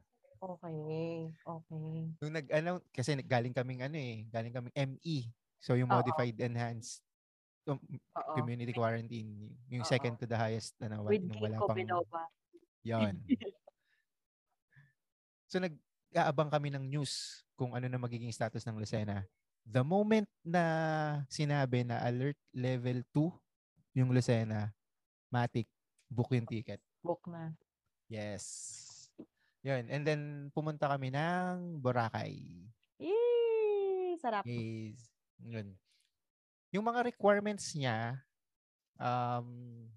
[0.42, 1.30] Okay.
[1.46, 2.10] Okay.
[2.18, 5.30] Nung nag-announce, kasi nag- galing kaming ano eh, galing kaming ME.
[5.62, 6.02] So, yung Oo.
[6.02, 6.98] modified enhanced
[7.70, 7.78] um,
[8.34, 9.92] community quarantine, yung Oo.
[9.94, 12.22] second to the highest, ano, With nung Kiko wala pang, Binova.
[15.46, 15.62] So,
[16.12, 19.24] nag-aabang kami ng news kung ano na magiging status ng Lucena.
[19.64, 24.76] The moment na sinabi na alert level 2 yung Lucena,
[25.32, 25.64] Matic,
[26.12, 26.84] book yung ticket.
[27.00, 27.56] Book na.
[28.12, 28.44] Yes.
[29.64, 29.88] Yun.
[29.88, 30.22] And then,
[30.52, 32.36] pumunta kami ng Boracay.
[33.00, 34.20] Yee!
[34.20, 34.44] Sarap.
[34.44, 35.08] Is,
[35.40, 35.72] yun.
[36.76, 38.20] Yung mga requirements niya,
[39.00, 39.88] um,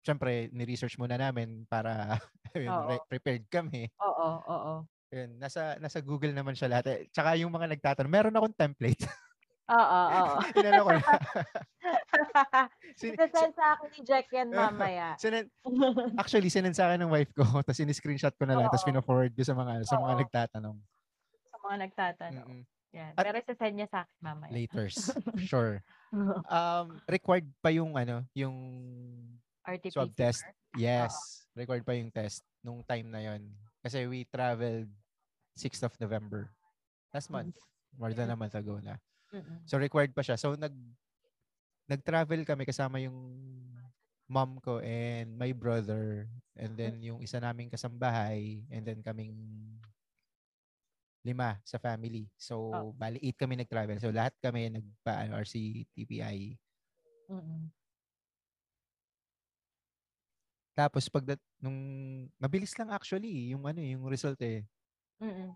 [0.00, 2.16] syempre, ni-research muna namin para
[2.56, 2.88] Oo.
[2.88, 3.92] re- prepared kami.
[4.00, 4.74] Oo, oo.
[5.12, 6.86] Yun, nasa, nasa Google naman siya lahat.
[6.88, 9.04] Eh, Tsaka yung mga nagtatanong, meron akong template.
[9.68, 10.36] Oo, oo.
[10.58, 11.02] Inano ko na.
[13.00, 13.16] Sin-
[13.52, 15.12] sa akin ni Jack yan mamaya.
[15.22, 15.52] sinan-
[16.16, 18.88] actually, sinend sa akin ng wife ko, tapos in-screenshot ko na lang, tapos Oo.
[18.88, 20.20] pina-forward ko sa mga, sa mga Oo.
[20.24, 20.76] nagtatanong.
[21.44, 22.48] sa mga nagtatanong.
[22.48, 22.62] Mm-mm.
[22.92, 23.12] Yan.
[23.12, 24.50] At- Pero isasend niya sa akin mamaya.
[24.52, 24.96] Laters.
[25.44, 25.80] sure.
[26.48, 28.56] Um, required pa yung ano, yung
[29.62, 29.92] RT-PCR.
[29.94, 30.44] swab test.
[30.74, 31.12] Yes.
[31.52, 33.48] Required pa yung test nung time na yon.
[33.80, 34.88] Kasi we traveled
[35.54, 36.50] 6th of November.
[37.12, 37.34] Last Mhm.
[37.36, 37.56] month.
[37.98, 38.96] More than a month ago na.
[39.32, 39.64] Mm-mm.
[39.68, 40.40] So required pa siya.
[40.40, 40.72] So nag
[41.88, 43.18] nag-travel kami kasama yung
[44.32, 46.24] mom ko and my brother
[46.56, 49.36] and then yung isa naming kasambahay and then kaming
[51.22, 52.26] lima sa family.
[52.34, 52.90] So, Oh.
[52.98, 53.94] bali eight kami nag-travel.
[54.02, 56.58] So, lahat kami nagpa ano, RC TPI.
[57.30, 57.70] Mm.
[60.74, 61.78] Tapos pag nung
[62.40, 64.66] mabilis lang actually yung ano eh, yung result eh.
[65.22, 65.50] Mm.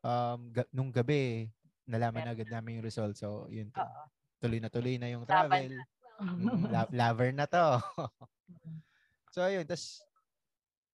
[0.00, 1.52] Um ga- nung gabi
[1.88, 3.16] nalaman Meron agad namin yung result.
[3.16, 3.80] So, yun to.
[3.80, 4.02] Oo.
[4.38, 5.72] Tuloy na tuloy na yung Laban travel.
[6.20, 7.66] Mm, la- lover na to.
[8.52, 8.78] Mm.
[9.34, 9.64] so, ayun.
[9.64, 10.04] Tapos,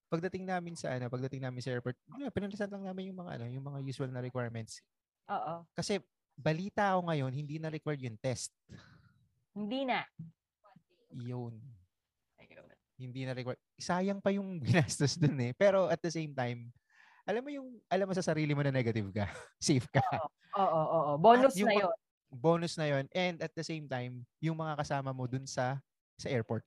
[0.06, 3.44] pagdating namin sa ano, pagdating namin sa airport, yeah, pinalisan lang namin yung mga ano,
[3.50, 4.78] yung mga usual na requirements.
[5.26, 5.66] Oo.
[5.74, 5.98] Kasi
[6.38, 8.54] balita ako ngayon, hindi na required yung test.
[9.50, 10.06] Hindi na.
[11.10, 11.58] Yun.
[12.94, 13.58] Hindi na required.
[13.74, 15.50] Sayang pa yung ginastos dun eh.
[15.58, 16.70] Pero at the same time,
[17.24, 19.26] alam mo yung, alam mo sa sarili mo na negative ka.
[19.60, 20.04] Safe ka.
[20.54, 21.12] Oo, oo, oo.
[21.18, 21.92] Bonus yung na yun.
[22.34, 25.78] Bonus na yon And at the same time, yung mga kasama mo dun sa
[26.18, 26.66] sa airport.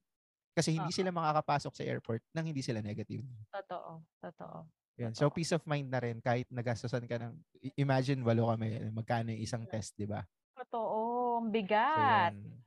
[0.56, 0.98] Kasi hindi Oo.
[0.98, 3.22] sila makakapasok sa airport nang hindi sila negative.
[3.52, 4.02] Totoo.
[4.24, 4.58] Totoo.
[4.98, 5.14] Yan.
[5.14, 7.38] So peace of mind na rin kahit nagastosan ka ng
[7.78, 10.26] imagine walo kami magkano yung isang test, 'di ba?
[10.58, 11.44] Totoo.
[11.44, 12.34] Ang So bigat.
[12.34, 12.64] yun.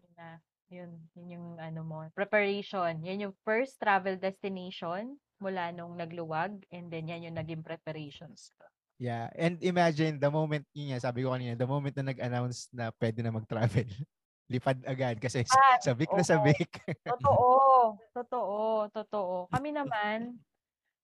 [0.00, 0.30] Yun na.
[0.72, 0.90] Yun.
[1.12, 1.98] Yun yung ano mo.
[2.16, 3.02] Preparation.
[3.04, 8.64] Yan yung first travel destination mula nung nagluwag and then yan yung naging preparations ko.
[8.96, 9.28] Yeah.
[9.36, 13.20] And imagine the moment yun nga, sabi ko kanina, the moment na nag-announce na pwede
[13.20, 13.84] na mag-travel.
[14.52, 16.30] Lipad agad kasi Ah, sabik na oo.
[16.32, 16.70] sabik.
[17.04, 17.48] Totoo.
[18.16, 18.88] Totoo.
[18.92, 19.34] Totoo.
[19.52, 20.36] Kami naman,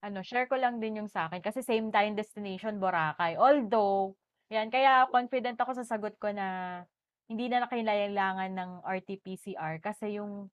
[0.00, 3.36] ano, share ko lang din yung sa akin kasi same time destination Boracay.
[3.36, 4.16] Although,
[4.48, 6.80] yan, kaya confident ako sa sagot ko na
[7.30, 10.48] hindi na nakailangan ng RT-PCR kasi yung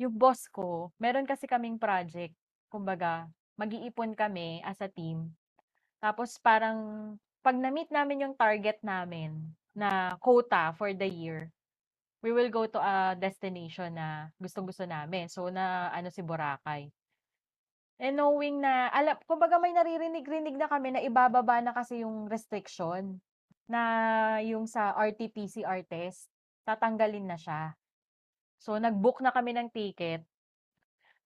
[0.00, 2.32] yung boss ko, meron kasi kaming project.
[2.70, 3.26] Kumbaga,
[3.58, 5.34] mag-iipon kami as a team.
[6.00, 9.36] Tapos parang pag na-meet namin yung target namin
[9.74, 11.50] na quota for the year,
[12.22, 15.28] we will go to a destination na gustong-gusto namin.
[15.28, 16.88] So, na ano si Boracay.
[18.00, 23.20] And knowing na, alam, kumbaga may naririnig-rinig na kami na ibababa na kasi yung restriction
[23.68, 23.80] na
[24.40, 26.32] yung sa RT-PCR test,
[26.64, 27.76] tatanggalin na siya.
[28.60, 30.24] So, nag-book na kami ng ticket.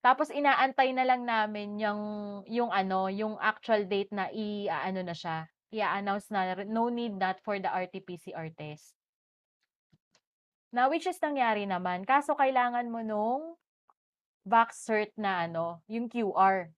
[0.05, 2.01] Tapos inaantay na lang namin yung
[2.45, 7.57] yung ano, yung actual date na i-aano na siya, i-announce na no need not for
[7.57, 8.93] the RT-PCR test.
[10.69, 13.57] Na which is nangyari naman, kaso kailangan mo nung
[14.45, 16.69] Vax cert na ano, yung QR,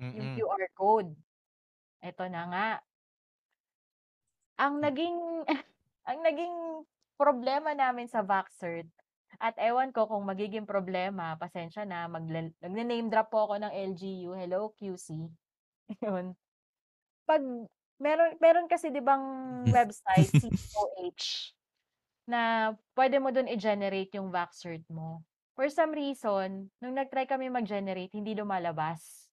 [0.00, 0.40] yung Mm-mm.
[0.40, 1.12] QR code.
[2.00, 2.68] Eto na nga.
[4.56, 5.44] Ang naging
[6.08, 6.56] ang naging
[7.20, 8.88] problema namin sa Vax cert
[9.40, 14.36] at ewan ko kung magiging problema, pasensya na, magla- nagne-name drop po ako ng LGU.
[14.36, 15.16] Hello, QC.
[16.04, 16.36] Yun.
[17.24, 17.40] Pag,
[17.96, 19.24] meron, meron kasi di bang
[19.76, 21.56] website, COH,
[22.28, 25.24] na pwede mo dun i-generate yung Vaxcert mo.
[25.56, 29.28] For some reason, nung nag-try kami mag-generate, hindi lumalabas.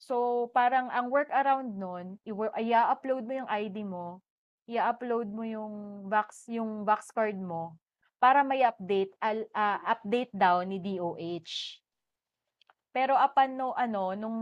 [0.00, 4.24] So, parang ang workaround nun, i-upload mo yung ID mo,
[4.64, 7.76] i-upload mo yung Vax, yung Vax card mo,
[8.24, 11.84] para may update al, ah, update daw ni DOH.
[12.88, 14.38] Pero upon no ano nung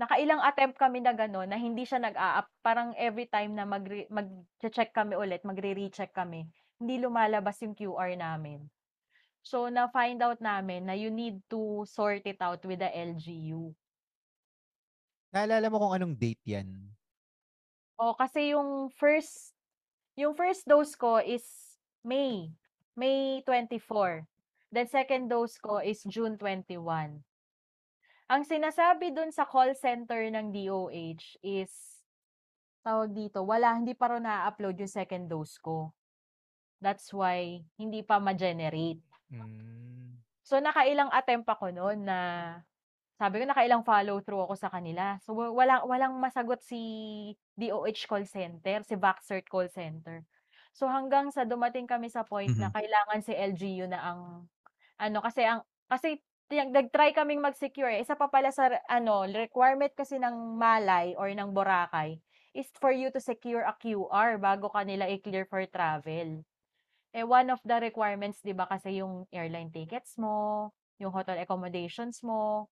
[0.00, 4.96] nakailang attempt kami na gano'n na hindi siya nag-a-up parang every time na mag mag-check
[4.96, 6.48] kami ulit, magre-recheck kami,
[6.80, 8.64] hindi lumalabas yung QR namin.
[9.44, 13.76] So na find out namin na you need to sort it out with the LGU.
[15.36, 16.96] Naalala mo kung anong date 'yan?
[18.00, 19.52] O kasi yung first
[20.16, 21.44] yung first dose ko is
[22.06, 22.54] May.
[22.98, 24.26] May 24.
[24.74, 27.22] Then second dose ko is June 21.
[28.28, 32.02] Ang sinasabi dun sa call center ng DOH is
[32.82, 35.94] tawag dito, wala, hindi pa rin na-upload yung second dose ko.
[36.82, 39.00] That's why hindi pa ma-generate.
[39.30, 40.18] Mm.
[40.42, 42.18] So nakailang attempt ako noon na
[43.18, 45.22] sabi ko nakailang follow through ako sa kanila.
[45.22, 46.80] So wa- walang walang masagot si
[47.54, 50.24] DOH call center, si Vaxcert call center.
[50.78, 52.74] So hanggang sa dumating kami sa point na Mhm.
[52.76, 54.20] kailangan si LGU na ang
[55.04, 55.60] ano kasi ang
[55.90, 57.90] kasi tinag- nag-try kaming mag-secure.
[57.90, 58.00] eh.
[58.04, 62.10] Isa pa pala sa re- ano requirement kasi ng Malay or ng Boracay
[62.54, 66.28] is for you to secure a QR bago ka nila i-clear for travel.
[67.18, 70.70] Eh one of the requirements 'di ba kasi yung airline tickets mo,
[71.02, 72.68] yung hotel accommodations mo,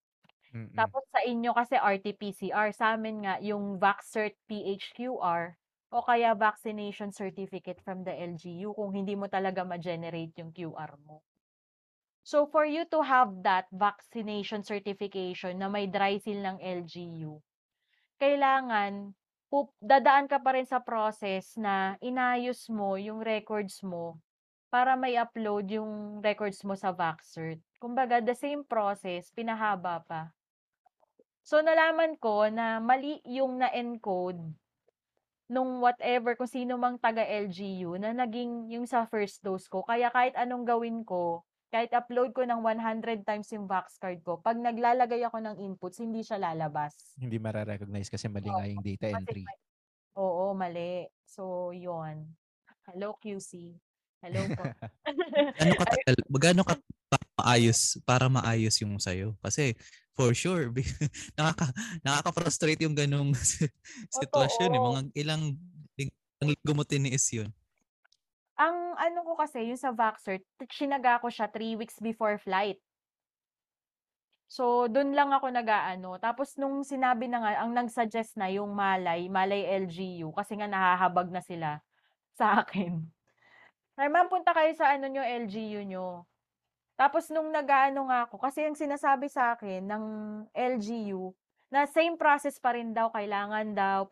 [0.53, 0.69] Mm-mm.
[0.79, 7.79] tapos sa inyo kasi RT-PCR, sa amin nga yung Vaxcert PHQR o kaya vaccination certificate
[7.79, 11.23] from the LGU kung hindi mo talaga ma-generate yung QR mo.
[12.27, 17.39] So for you to have that vaccination certification na may dry seal ng LGU,
[18.19, 19.15] kailangan
[19.47, 24.19] pup- dadaan ka pa rin sa process na inayos mo yung records mo
[24.67, 27.63] para may upload yung records mo sa Vaxcert.
[27.79, 30.35] Kumbaga, the same process, pinahaba pa.
[31.47, 34.43] So, nalaman ko na mali yung na-encode
[35.47, 39.83] nung whatever, kung sino mang taga-LGU na naging yung sa first dose ko.
[39.83, 44.39] Kaya kahit anong gawin ko, kahit upload ko ng 100 times yung Vax card ko,
[44.39, 46.95] pag naglalagay ako ng inputs, hindi siya lalabas.
[47.19, 49.43] Hindi mararecognize kasi mali nga yung data entry.
[50.15, 51.07] Oo, mali.
[51.27, 52.23] So, yon
[52.87, 53.75] Hello, QC.
[54.23, 54.63] Hello po.
[55.59, 56.73] Ano katagal, gaano ka
[57.11, 59.35] para maayos, para maayos yung sayo?
[59.43, 59.75] Kasi
[60.17, 60.73] for sure,
[61.37, 61.69] nakaka,
[62.01, 63.37] nakaka-frustrate yung ganong
[64.17, 64.73] sitwasyon.
[64.73, 64.81] Eh.
[64.81, 65.43] Mga ilang,
[65.93, 67.53] ilang linggo mo tiniis yun.
[68.57, 70.41] Ang ano ko kasi, yung sa Vaxcert,
[70.73, 72.81] sinaga ko siya 3 weeks before flight.
[74.49, 76.17] So, dun lang ako nag-aano.
[76.17, 81.29] Tapos nung sinabi na nga, ang nag-suggest na yung Malay, Malay LGU, kasi nga nahahabag
[81.29, 81.83] na sila
[82.33, 83.05] sa akin.
[83.99, 86.25] Ay, ma'am, punta kayo sa ano nyo, LGU nyo.
[86.97, 90.03] Tapos nung nag-aano nga ako, kasi yung sinasabi sa akin ng
[90.51, 91.29] LGU,
[91.67, 94.07] na same process pa rin daw, kailangan daw,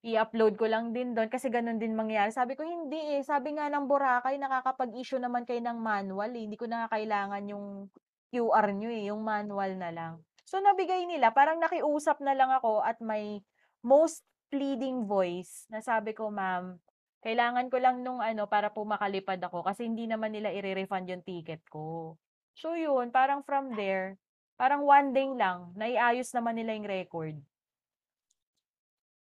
[0.00, 2.32] i-upload ko lang din doon kasi ganun din mangyayari.
[2.32, 3.22] Sabi ko, hindi eh.
[3.22, 6.42] Sabi nga ng Boracay, nakakapag-issue naman kayo ng manual eh.
[6.48, 7.92] Hindi ko na kailangan yung
[8.32, 10.12] QR nyo eh, yung manual na lang.
[10.48, 13.44] So, nabigay nila, parang nakiusap na lang ako at may
[13.84, 16.80] most pleading voice na sabi ko, ma'am,
[17.20, 21.24] kailangan ko lang nung ano para po makalipad ako kasi hindi naman nila i-refund yung
[21.24, 22.16] ticket ko.
[22.56, 24.16] So, yun, parang from there,
[24.60, 27.36] parang one day lang, naiayos naman nila yung record.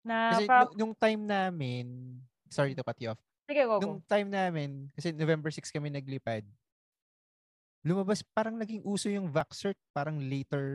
[0.05, 2.19] Na Kasi from, nung, time namin,
[2.51, 3.21] sorry to cut you off.
[3.47, 3.83] sige, go, go.
[3.83, 6.45] Nung time namin, kasi November 6 kami naglipad,
[7.85, 10.65] lumabas, parang naging uso yung Vaxcert, parang later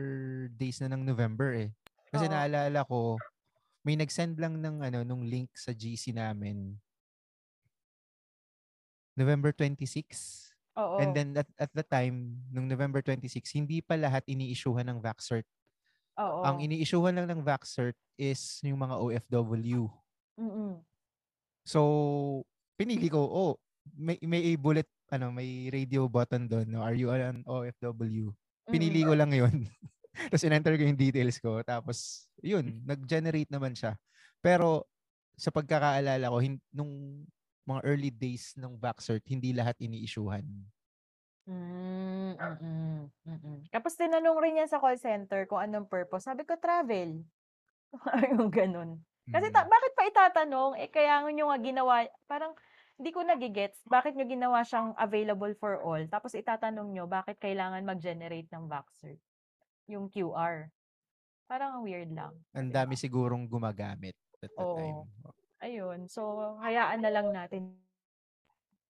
[0.57, 1.69] days na ng November eh.
[2.11, 2.33] Kasi Oo.
[2.33, 3.15] naalala ko,
[3.81, 6.77] may nag-send lang ng ano, nung link sa GC namin.
[9.21, 10.49] November 26.
[10.81, 10.97] Oo.
[10.97, 15.45] And then at, at the time, nung November 26, hindi pa lahat ini-issuehan ng Vaxcert.
[16.17, 16.41] Oo.
[16.41, 19.87] Ang ini-issuehan lang ng Vaxcert is yung mga OFW.
[20.41, 20.81] Mm-mm.
[21.61, 21.79] So,
[22.75, 23.53] pinili ko, oh,
[23.93, 26.81] may, may bullet, ano, may radio button doon, no?
[26.81, 28.33] Are you an OFW?
[28.65, 29.67] Pinili ko lang yun.
[30.31, 31.61] Tapos in-enter ko yung details ko.
[31.61, 33.95] Tapos, yun, nag-generate naman siya.
[34.41, 34.89] Pero,
[35.37, 37.23] sa pagkakaalala ko, hin- nung
[37.65, 40.45] mga early days ng Vaxcert, hindi lahat ini-issuehan.
[41.49, 43.57] Mm, mm, mm.
[43.73, 46.29] Tapos tinanong rin niya sa call center kung anong purpose.
[46.29, 47.21] Sabi ko, travel.
[48.37, 49.01] yung ganun.
[49.29, 49.53] Kasi Mm.
[49.53, 50.77] ta- bakit pa itatanong?
[50.81, 51.93] Eh, kaya nyo nga ginawa,
[52.25, 52.53] parang
[52.97, 53.81] hindi ko nagigets.
[53.85, 56.01] Bakit nyo ginawa siyang available for all?
[56.09, 59.17] Tapos itatanong nyo, bakit kailangan mag-generate ng Vaxer?
[59.89, 60.69] Yung QR.
[61.49, 62.31] Parang ang weird lang.
[62.53, 62.85] Ang diba?
[62.85, 64.77] dami sigurong gumagamit at Oo.
[64.77, 64.99] time.
[65.61, 66.09] Ayun.
[66.09, 67.77] So, hayaan na lang natin.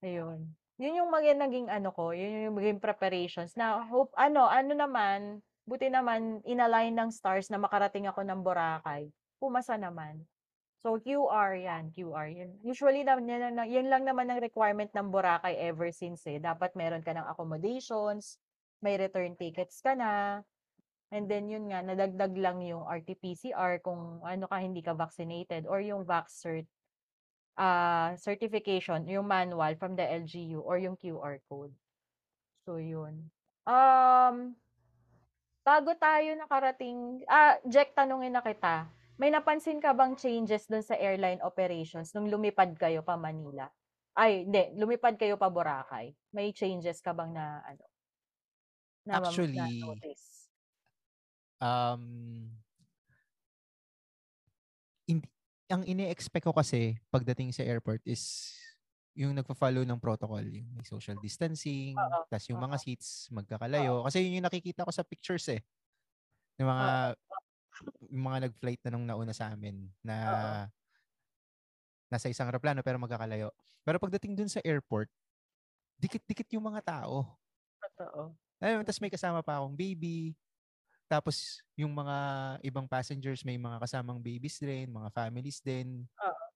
[0.00, 0.56] Ayun.
[0.80, 5.44] Yun yung mga naging ano ko, yun yung maging preparations na hope, ano, ano naman,
[5.68, 9.12] buti naman, inalign ng stars na makarating ako ng Boracay.
[9.38, 10.24] Pumasa naman.
[10.82, 12.26] So, QR yan, QR.
[12.26, 12.58] Yun.
[12.66, 16.42] Usually, naman, yan, yan- yan lang naman ang requirement ng Boracay ever since eh.
[16.42, 18.42] Dapat meron ka ng accommodations,
[18.82, 20.42] may return tickets ka na,
[21.12, 25.84] and then yun nga, nadagdag lang yung RT-PCR kung ano ka hindi ka vaccinated or
[25.84, 26.64] yung Vaxcert
[27.52, 31.76] ah certification, yung manual from the LGU or yung QR code.
[32.64, 33.28] So, yun.
[33.68, 34.56] Um,
[35.60, 38.88] bago tayo nakarating, ah, Jack, tanungin na kita.
[39.20, 43.68] May napansin ka bang changes dun sa airline operations nung lumipad kayo pa Manila?
[44.16, 46.16] Ay, hindi, lumipad kayo pa Boracay.
[46.32, 47.84] May changes ka bang na ano?
[49.04, 50.31] Na, Actually, na notice?
[51.62, 52.50] Um,
[55.06, 55.30] hindi,
[55.70, 58.50] ang ini-expect ko kasi pagdating sa airport is
[59.14, 64.02] yung nagpa-follow ng protocol, yung may social distancing, Oo, tas yung mga seats magkakalayo.
[64.08, 65.62] Kasi yun yung nakikita ko sa pictures eh.
[66.58, 67.14] Yung mga,
[68.10, 70.16] yung mga nag-flight na nung nauna sa amin na
[72.08, 73.52] nasa isang aeroplano pero magkakalayo.
[73.84, 75.08] Pero pagdating dun sa airport,
[76.00, 77.38] dikit-dikit yung mga tao.
[77.80, 78.34] Totoo.
[78.62, 80.36] Ayun, tapos may kasama pa akong baby.
[81.12, 82.16] Tapos yung mga
[82.64, 86.08] ibang passengers may mga kasamang babies din, mga families din.
[86.24, 86.52] Oo.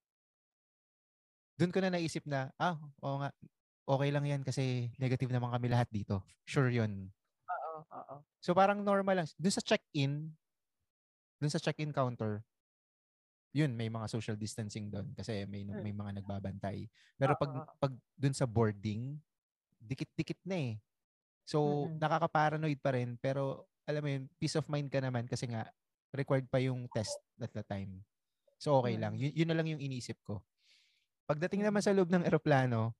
[1.56, 3.30] Doon ko na naisip na, ah, oo nga,
[3.88, 6.24] okay lang yan kasi negative naman kami lahat dito.
[6.48, 7.12] Sure yun.
[7.54, 8.16] Oo, oo.
[8.44, 9.28] So parang normal lang.
[9.40, 10.12] Doon sa check-in,
[11.40, 12.44] doon sa check-in counter,
[13.56, 15.80] yun, may mga social distancing doon kasi may Hmm.
[15.80, 16.92] may mga nagbabantay.
[17.16, 19.16] Pero pag pag doon sa boarding,
[19.80, 20.74] dikit-dikit na eh.
[21.48, 22.00] So Mm-mm.
[22.00, 25.70] nakaka-paranoid pa rin pero alam mo yun, peace of mind ka naman kasi nga
[26.14, 28.02] required pa yung test at the time.
[28.60, 29.16] So okay lang.
[29.16, 29.20] Mm.
[29.20, 30.42] Yun, yun na lang yung inisip ko.
[31.28, 31.86] Pagdating naman Mm.
[31.86, 32.94] sa loob ng eroplano,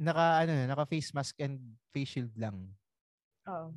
[0.00, 2.74] naka ano, naka face mask and face shield lang
[3.46, 3.74] Oo.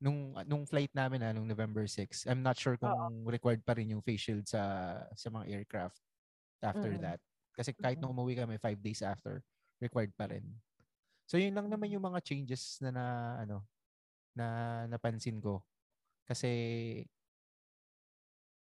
[0.00, 2.28] nung nung flight namin na nung November 6.
[2.28, 4.62] I'm not sure kung required pa rin yung face shield sa
[5.16, 6.00] sa mga aircraft
[6.64, 7.00] after Mm.
[7.00, 7.20] that.
[7.56, 9.44] Kasi kahit nung umuwi kami five days after,
[9.80, 10.60] required pa rin.
[11.26, 13.04] So yun lang naman yung mga changes na, na
[13.42, 13.56] ano
[14.36, 14.46] na
[14.86, 15.64] napansin ko.
[16.28, 16.50] Kasi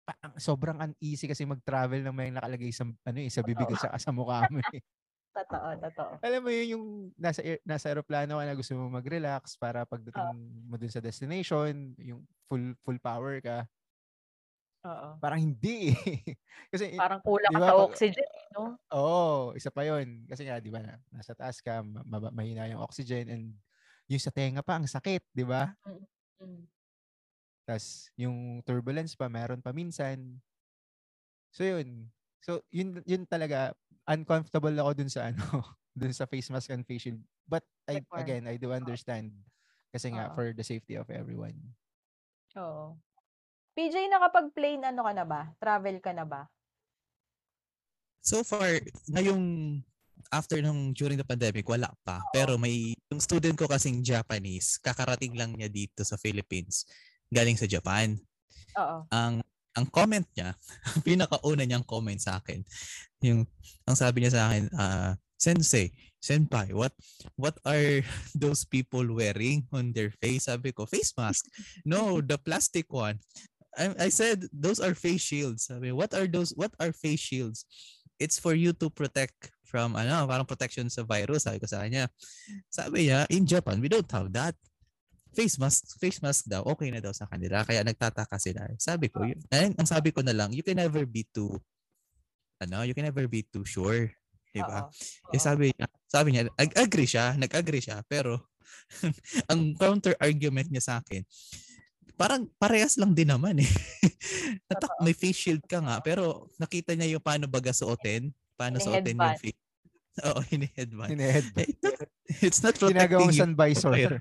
[0.07, 3.81] pa- ang- sobrang uneasy kasi mag-travel na may nakalagay sa ano eh, sa bibig at
[3.91, 4.63] saka sa mukha mo.
[4.63, 4.63] eh.
[5.37, 6.13] Totoo, totoo.
[6.25, 6.85] Alam mo yun yung
[7.21, 10.33] nasa nasa eroplano ka na gusto mo mag-relax para pagdating
[10.65, 13.69] mo dun sa destination, yung full full power ka.
[14.89, 15.09] Oo.
[15.21, 15.93] Parang hindi.
[15.93, 15.97] eh.
[16.73, 18.79] kasi Parang kulang Di ka sa oxygen, no?
[18.93, 22.71] Oo, isa pa yon Kasi nga, di ba, na, nasa taas ka, ma- ma- mahina
[22.71, 23.45] yung oxygen and
[24.07, 25.75] yung sa tenga pa, ang sakit, di ba?
[26.43, 26.69] Mm.
[27.67, 30.39] Tapos yung turbulence pa, meron pa minsan.
[31.51, 32.15] So yun.
[32.39, 33.75] So yun, yun talaga,
[34.07, 35.43] uncomfortable ako dun sa ano,
[35.99, 37.19] dun sa face mask and face shield.
[37.51, 39.35] But I, again, I do understand.
[39.91, 40.35] Kasi nga, Oo.
[40.39, 41.59] for the safety of everyone.
[42.55, 42.95] Oo.
[43.75, 45.41] PJ, nakapag-plane ano ka na ba?
[45.59, 46.47] Travel ka na ba?
[48.27, 49.79] So far, ngayong
[50.35, 52.19] after nung during the pandemic, wala pa.
[52.35, 56.91] Pero may, yung student ko kasing Japanese, kakarating lang niya dito sa Philippines,
[57.31, 58.19] galing sa Japan.
[58.75, 59.07] Oo.
[59.15, 59.47] Ang
[59.79, 60.59] ang comment niya,
[60.91, 62.67] ang pinakauna niyang comment sa akin,
[63.23, 63.47] yung
[63.87, 66.97] ang sabi niya sa akin, ah, Sensei, Senpai, what
[67.39, 68.03] what are
[68.35, 70.51] those people wearing on their face?
[70.51, 71.47] Sabi ko, face mask.
[71.87, 73.23] No, the plastic one.
[73.77, 75.69] I, I said, those are face shields.
[75.69, 76.57] Sabi, what are those?
[76.57, 77.69] What are face shields?
[78.17, 81.45] It's for you to protect from, ano, parang protection sa virus.
[81.45, 82.09] Sabi ko sa kanya.
[82.73, 84.57] Sabi niya, in Japan, we don't have that
[85.37, 87.61] face mask, face mask daw, okay na daw sa kanila.
[87.61, 88.65] Kaya nagtataka sila.
[88.81, 91.61] Sabi ko, yun, ayun, ang sabi ko na lang, you can never be too,
[92.57, 94.09] ano, you can never be too sure.
[94.57, 94.89] Diba?
[94.89, 95.37] Oo.
[95.37, 98.41] Eh, sabi niya, sabi niya, ag- agree siya, nag-agree siya, pero
[99.53, 101.21] ang counter argument niya sa akin,
[102.17, 103.71] parang parehas lang din naman eh.
[104.69, 109.15] Natak, may face shield ka nga, pero nakita niya yung paano baga suotin, paano suotin
[109.15, 109.41] yung Hini-headband.
[109.41, 109.61] face.
[110.27, 111.11] Oo, hini-headband.
[111.13, 111.47] Hinehead.
[111.55, 113.95] Eh, it's not- It's not protecting Ginagawang sun visor.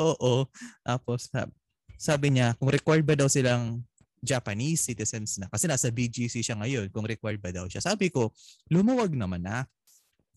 [0.00, 0.48] Oo.
[0.82, 1.54] Tapos sab-
[1.94, 3.84] sabi niya, kung required ba daw silang
[4.18, 7.84] Japanese citizens na, kasi nasa BGC siya ngayon, kung required ba daw siya.
[7.84, 8.32] Sabi ko,
[8.66, 9.68] lumuwag naman na.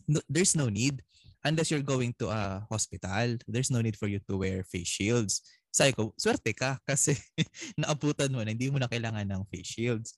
[0.06, 1.00] No, there's no need.
[1.42, 5.40] Unless you're going to a hospital, there's no need for you to wear face shields.
[5.72, 7.13] Sabi ko, swerte ka kasi
[7.82, 10.09] naabutan mo na hindi mo na kailangan ng face shields.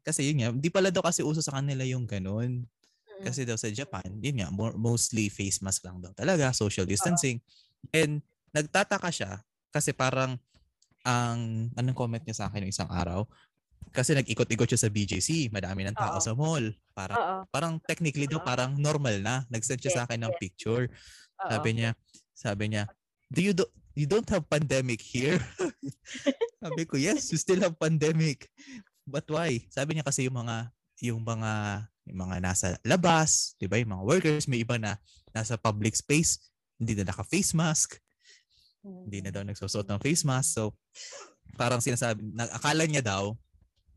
[0.00, 2.64] Kasi yun nga, hindi pala daw kasi uso sa kanila yung ganun.
[2.64, 3.22] Mm.
[3.24, 7.38] Kasi daw sa Japan, yun nga, more, mostly face mask lang daw talaga, social distancing.
[7.92, 8.24] And
[8.56, 10.40] nagtataka siya kasi parang
[11.04, 13.24] ang anong comment niya sa akin yung isang araw,
[13.90, 16.22] kasi nag-ikot-ikot siya sa BGC, madami ng tao Oo.
[16.22, 16.62] sa mall.
[16.94, 19.42] Parang parang technically daw parang normal na.
[19.50, 20.40] Nag-send siya sa Yes, akin ng yes.
[20.40, 20.84] picture.
[20.86, 21.48] Oo.
[21.50, 21.90] Sabi niya,
[22.30, 22.86] sabi niya,
[23.32, 23.66] "Do you do
[24.00, 25.38] you don't have pandemic here?"
[26.64, 28.48] sabi ko, "Yes, you still have pandemic."
[29.04, 29.68] But why?
[29.68, 30.72] Sabi niya kasi yung mga
[31.04, 31.52] yung mga
[32.08, 33.76] yung mga nasa labas, 'di ba?
[33.76, 34.96] Yung mga workers, may iba na
[35.30, 36.40] nasa public space,
[36.80, 38.00] hindi na naka-face mask,
[38.82, 40.56] hindi na daw nagsusuot ng face mask.
[40.56, 40.74] So,
[41.54, 43.36] parang sinasabi, akala niya daw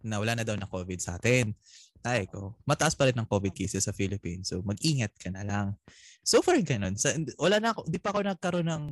[0.04, 1.56] na wala na daw na COVID sa atin.
[2.04, 4.52] Ay ko, mataas pa rin ang COVID cases sa Philippines.
[4.52, 5.80] So, mag-ingat ka na lang.
[6.20, 7.00] So far, ganun.
[7.00, 8.84] Sa, wala na ako, di pa ako nagkaroon ng,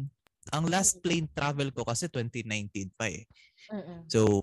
[0.49, 3.29] ang last plane travel ko kasi 2019 pa eh.
[4.09, 4.41] So,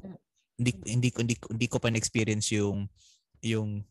[0.55, 2.86] hindi, hindi, ko- hindi, ko- hindi ko pa na-experience yung,
[3.42, 3.82] yung,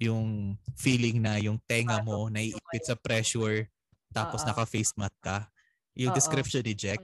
[0.00, 3.68] yung feeling na yung tenga mo naiipit sa pressure
[4.12, 5.48] tapos naka-face mask ka.
[5.96, 7.00] Yung description ni Jack,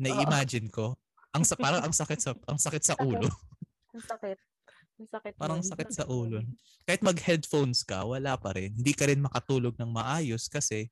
[0.00, 0.96] na-imagine ko,
[1.30, 3.28] ang sa, parang ang sakit sa ang sakit sa ulo.
[3.94, 4.38] Ang sakit.
[4.98, 5.32] Ang sakit.
[5.38, 6.42] Parang sakit sa ulo.
[6.84, 8.74] Kahit mag-headphones ka, wala pa rin.
[8.74, 10.90] Hindi ka rin makatulog ng maayos kasi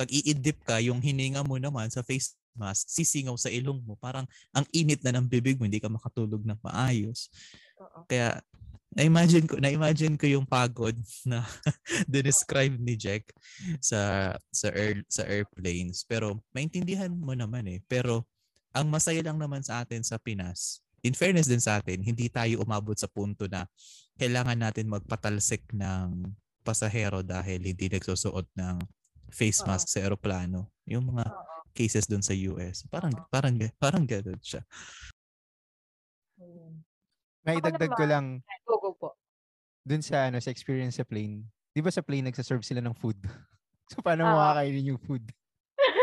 [0.00, 4.00] pag iidip ka, yung hininga mo naman sa face mask, sisingaw sa ilong mo.
[4.00, 4.24] Parang
[4.56, 7.28] ang init na ng bibig mo, hindi ka makatulog ng maayos.
[7.76, 8.08] Oo.
[8.08, 8.40] Kaya
[8.96, 10.96] na-imagine ko, na-imagine ko yung pagod
[11.28, 11.44] na
[12.08, 13.28] describe ni Jack
[13.78, 16.02] sa sa air, sa airplanes.
[16.08, 17.84] Pero maintindihan mo naman eh.
[17.84, 18.24] Pero
[18.72, 22.64] ang masaya lang naman sa atin sa Pinas, in fairness din sa atin, hindi tayo
[22.64, 23.68] umabot sa punto na
[24.16, 26.32] kailangan natin magpatalsik ng
[26.64, 28.76] pasahero dahil hindi nagsusuot ng
[29.32, 30.70] face mask sa eroplano.
[30.86, 31.60] Yung mga Oo.
[31.74, 32.84] cases doon sa US.
[32.90, 34.62] Parang parang parang gano'n siya.
[36.38, 36.84] Mm.
[37.46, 39.08] May dagdag ko lang Go, go po.
[39.86, 41.48] dun sa ano sa experience sa plane.
[41.72, 43.18] 'Di ba sa plane nagsa-serve sila ng food?
[43.90, 44.38] So paano mo Oo.
[44.38, 45.24] makakainin yung food?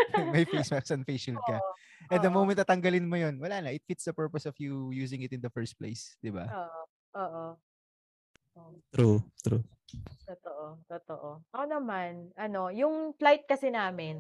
[0.34, 1.64] May face mask and face shield ka.
[1.64, 1.72] Oo.
[2.12, 3.72] And the moment tatanggalin mo 'yon, wala na.
[3.72, 6.56] It fits the purpose of you using it in the first place, 'di ba?
[6.56, 6.82] Oo.
[7.18, 7.58] Oo.
[8.94, 9.64] True, true.
[10.28, 11.30] Totoo, totoo.
[11.56, 14.20] Ako naman, ano, yung flight kasi namin,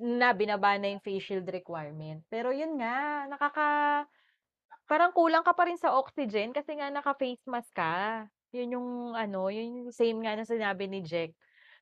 [0.00, 2.24] na binaba na yung face shield requirement.
[2.28, 3.68] Pero yun nga, nakaka,
[4.88, 8.26] parang kulang ka pa rin sa oxygen kasi nga naka-face mask ka.
[8.52, 11.32] Yun yung, ano, yun yung same nga na sinabi ni Jack.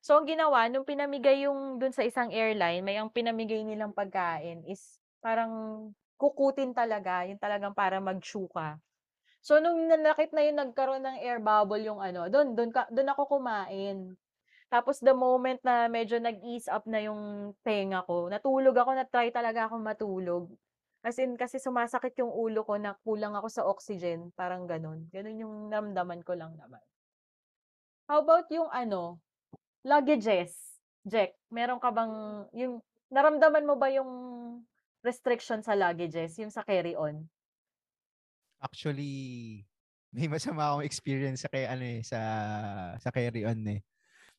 [0.03, 4.63] So, ang ginawa, nung pinamigay yung dun sa isang airline, may ang pinamigay nilang pagkain
[4.67, 5.51] is parang
[6.19, 8.79] kukutin talaga, yung talagang para mag-chew ka.
[9.43, 13.37] So, nung nanakit na yung nagkaroon ng air bubble yung ano, dun, ka, dun ako
[13.37, 14.15] kumain.
[14.71, 19.67] Tapos the moment na medyo nag-ease up na yung tenga ko, natulog ako, na-try talaga
[19.67, 20.43] ako matulog.
[21.03, 24.31] As in, kasi sumasakit yung ulo ko na kulang ako sa oxygen.
[24.33, 25.11] Parang ganun.
[25.11, 26.79] Ganun yung namdaman ko lang naman.
[28.07, 29.19] How about yung ano,
[29.83, 30.55] luggages?
[31.03, 32.79] Jack, meron ka bang, yung,
[33.11, 34.09] naramdaman mo ba yung
[35.03, 37.27] restriction sa luggages, yung sa carry-on?
[38.63, 39.13] Actually,
[40.15, 42.19] may masama akong experience sa kay ano eh, sa
[42.95, 43.83] sa carry on eh.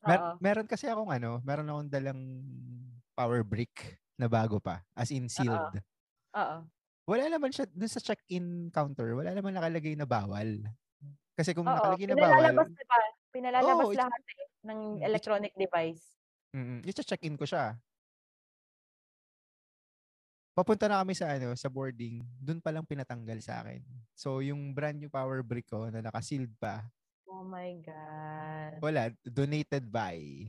[0.01, 2.21] Mer- meron kasi akong ano, meron akong dalang
[3.13, 5.77] power brick na bago pa, as in sealed.
[6.33, 6.57] Oo.
[7.05, 10.61] Wala naman siya dun sa check-in counter, wala naman nakalagay na bawal.
[11.37, 12.99] Kasi kung Oo, nakalagay na bawal, pinalalabas diba?
[13.29, 16.03] Pinalalabas it's- lahat eh, ng electronic device.
[16.55, 17.77] mm, check-in ko siya.
[20.55, 23.83] Papunta na kami sa ano, sa boarding, dun pa lang pinatanggal sa akin.
[24.15, 26.87] So yung brand new power brick ko na naka-sealed pa,
[27.27, 28.79] Oh my God.
[28.79, 30.47] wala, donated by.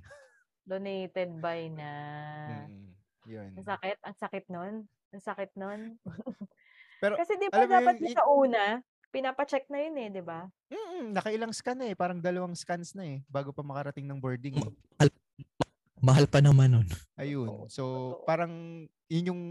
[0.63, 1.93] Donated by na.
[2.63, 2.95] Mm,
[3.27, 3.51] yun.
[3.59, 4.75] Ang sakit, ang sakit nun.
[4.87, 5.81] Ang sakit nun.
[7.03, 8.79] Pero, Kasi di ba dapat yun, sa una,
[9.11, 10.47] pinapacheck na yun eh, di ba?
[10.71, 11.99] Mm, nakailang scan na eh.
[11.99, 13.19] Parang dalawang scans na eh.
[13.27, 14.55] Bago pa makarating ng boarding.
[14.55, 14.71] eh.
[15.99, 16.89] Mahal pa naman nun.
[17.19, 17.67] Ayun.
[17.67, 19.43] So, parang yun yung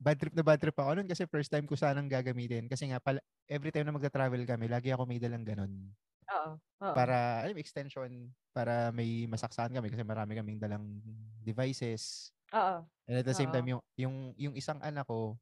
[0.00, 2.68] bad trip na bad trip ako nun kasi first time ko sanang gagamitin.
[2.68, 5.92] Kasi nga, pala, every time na magta-travel kami, lagi ako may dalang ganun.
[6.32, 6.58] Oo.
[6.82, 6.94] oo.
[6.96, 8.10] Para, alam, extension,
[8.56, 11.00] para may masaksahan kami kasi marami kaming dalang
[11.44, 12.32] devices.
[12.54, 12.86] Oo.
[13.08, 13.54] And at the same Oo.
[13.54, 15.38] time, yung, yung, yung isang anak ko,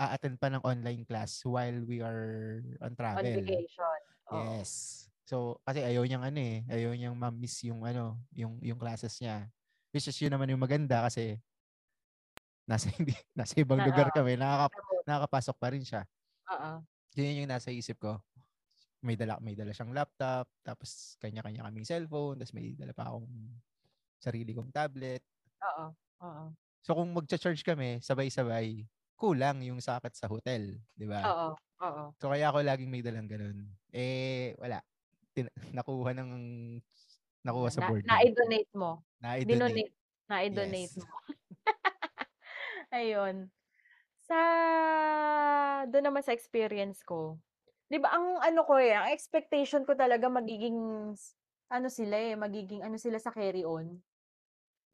[0.00, 3.32] a-attend pa ng online class while we are on On travel.
[3.32, 4.00] vacation.
[4.32, 4.60] Oo.
[4.60, 5.06] Yes.
[5.26, 9.50] So, kasi ayaw niyang ano eh, ayaw niyang ma-miss yung ano, yung yung classes niya.
[9.94, 11.40] Which is yun naman yung maganda kasi
[12.66, 16.02] nasa hindi nasa ibang Na- lugar kami, nakaka, nakakapasok pa rin siya.
[16.50, 16.82] Oo.
[17.16, 18.18] Yun yung nasa isip ko.
[19.00, 23.30] May dala may dala siyang laptop, tapos kanya-kanya kaming cellphone, tapos may dala pa akong
[24.18, 25.22] sarili kong tablet.
[25.62, 25.86] Oo.
[26.20, 26.44] Oo.
[26.82, 31.22] So kung magcha-charge kami, sabay-sabay, kulang yung sakit sa hotel, di ba?
[31.22, 31.48] Oo.
[31.80, 32.02] Oo.
[32.18, 33.68] So kaya ako laging may dalang ganun.
[33.90, 34.82] Eh, wala.
[35.30, 36.30] Tin- nakuha ng
[37.42, 38.08] nakuha sa Na, boarding.
[38.08, 38.90] na-donate mo.
[39.18, 39.92] Na-donate.
[40.26, 40.98] Na-donate Yes.
[40.98, 41.06] mo.
[42.94, 43.50] Ayun.
[44.26, 44.40] Sa
[45.86, 47.38] doon naman sa experience ko.
[47.90, 50.78] 'Di ba ang ano ko eh, ang expectation ko talaga magiging
[51.70, 54.02] ano sila eh, magiging ano sila sa carry-on.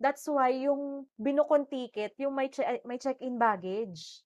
[0.02, 4.24] That's why yung binukong ticket, yung may che- may check-in baggage.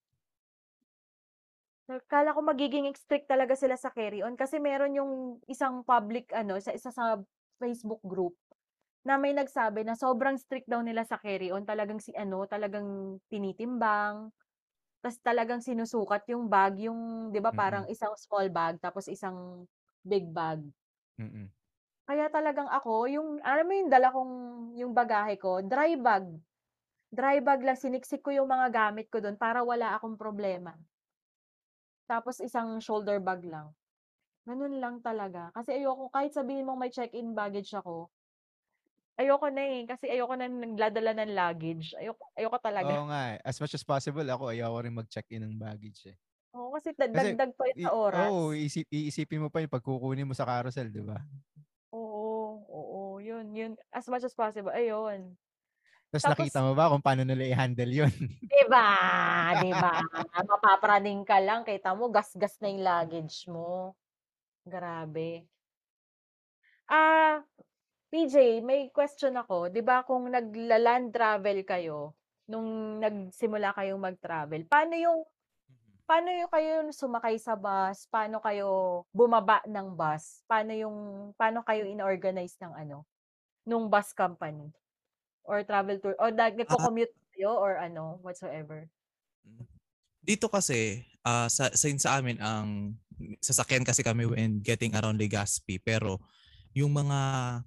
[2.11, 5.13] Kala ko magiging strict talaga sila sa carry-on kasi meron yung
[5.47, 7.15] isang public ano, sa isa sa
[7.63, 8.35] Facebook group
[9.07, 11.63] na may nagsabi na sobrang strict daw nila sa carry-on.
[11.71, 14.31] Talagang si ano, talagang tinitimbang.
[15.03, 19.67] Tapos talagang sinusukat yung bag, yung 'di ba parang isang small bag tapos isang
[20.03, 20.61] big bag.
[21.19, 21.51] Mm-mm.
[22.09, 24.33] Kaya talagang ako, yung alam mo yung dala kong
[24.81, 26.25] yung bagahe ko, dry bag.
[27.19, 30.73] Dry bag lang siniksik ko yung mga gamit ko doon para wala akong problema.
[32.11, 33.69] Tapos isang shoulder bag lang.
[34.49, 35.51] Ganun lang talaga.
[35.57, 38.11] Kasi ayoko, kahit sabihin mong may check-in baggage ako,
[39.17, 39.83] ayoko na eh.
[39.85, 41.93] Kasi ayoko na nagladala ng luggage.
[41.95, 42.93] Ayoko, ayoko talaga.
[42.93, 43.39] Oo nga eh.
[43.43, 46.17] As much as possible, ako ayaw rin mag-check-in ng baggage eh.
[46.53, 48.29] Oo, kasi da- Kasi, dagdag pa yun I- sa oras.
[48.29, 51.21] Oo, iisip, iisipin mo pa yung pagkukunin mo sa carousel, di ba?
[51.91, 53.73] Oo, oo, yun, yun.
[53.91, 55.37] As much as possible, ayun.
[56.09, 58.13] Tapos Tapos- nakita mo ba kung paano nila i-handle yun?
[58.49, 58.89] Diba?
[59.61, 60.01] Diba?
[60.39, 63.93] Mapapraning ka lang, kita mo, gas-gas na yung luggage mo.
[64.63, 65.45] Grabe.
[66.87, 67.43] Ah,
[68.17, 69.69] PJ, may question ako.
[69.69, 72.17] 'Di ba kung nagla-land travel kayo,
[72.49, 75.21] nung nagsimula kayong mag-travel, paano yung
[76.09, 78.09] paano yung kayo sumakay sa bus?
[78.09, 80.41] Paano kayo bumaba ng bus?
[80.49, 80.97] Paano yung
[81.37, 83.05] paano kayo inorganize ng ano,
[83.69, 84.73] nung bus company
[85.45, 88.89] or travel tour or nag- nagko-commute kayo or ano, whatsoever?
[90.25, 92.97] Dito kasi, ah sa, sa, sa amin, ang
[93.45, 95.77] sasakyan kasi kami when getting around Legazpi.
[95.85, 96.25] Pero
[96.77, 97.21] yung mga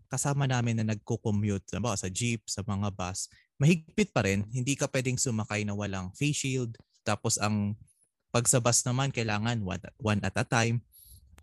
[0.06, 3.26] kasama namin na nagko-commute, ba, sa jeep, sa mga bus,
[3.58, 4.46] mahigpit pa rin.
[4.54, 6.78] Hindi ka pwedeng sumakay na walang face shield.
[7.02, 7.74] Tapos ang
[8.30, 10.86] pag sa bus naman, kailangan one, one at a time.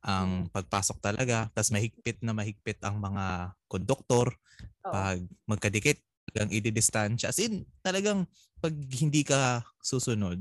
[0.06, 1.50] ang pagpasok talaga.
[1.50, 4.30] Tapos mahigpit na mahigpit ang mga konduktor.
[4.78, 5.98] Pag magkadikit,
[6.30, 7.34] talagang ididistansya.
[7.34, 8.22] As in, talagang
[8.62, 10.38] pag hindi ka susunod,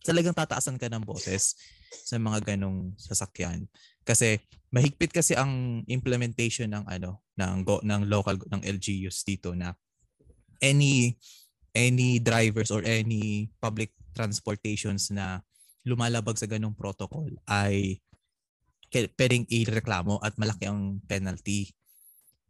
[0.00, 1.60] talagang tataasan ka ng boses
[1.92, 3.68] sa mga ganong sasakyan.
[4.06, 4.38] Kasi
[4.70, 9.74] mahigpit kasi ang implementation ng ano ng go, ng local ng LGUs dito na
[10.62, 11.18] any
[11.74, 15.44] any drivers or any public transportations na
[15.84, 18.00] lumalabag sa ganong protocol ay
[18.90, 21.74] pwedeng ireklamo at malaki ang penalty.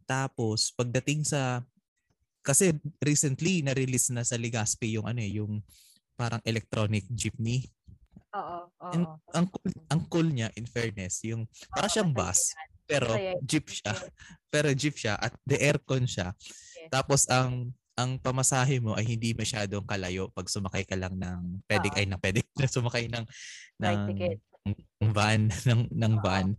[0.07, 1.59] Tapos pagdating sa
[2.39, 2.71] kasi
[3.03, 5.59] recently na-release na sa Legazpi yung ano eh, yung
[6.15, 7.67] parang electronic jeepney.
[8.37, 8.93] Oo, oo.
[8.93, 12.53] And ang cool, ang cool niya in fairness, yung para siyang bus
[12.87, 13.11] pero
[13.43, 13.91] jeep siya.
[14.47, 16.31] Pero jeep siya at the aircon siya.
[16.87, 21.87] Tapos ang ang pamasahe mo ay hindi masyadong kalayo pag sumakay ka lang ng pwede
[21.99, 23.25] ay ng pwede na sumakay ng
[23.83, 23.99] ng,
[25.11, 26.55] van ng ng van.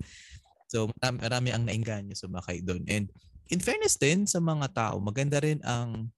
[0.68, 2.84] So marami, marami ang nainganyo sumakay doon.
[2.84, 3.08] And
[3.48, 6.12] in fairness din sa mga tao, maganda rin ang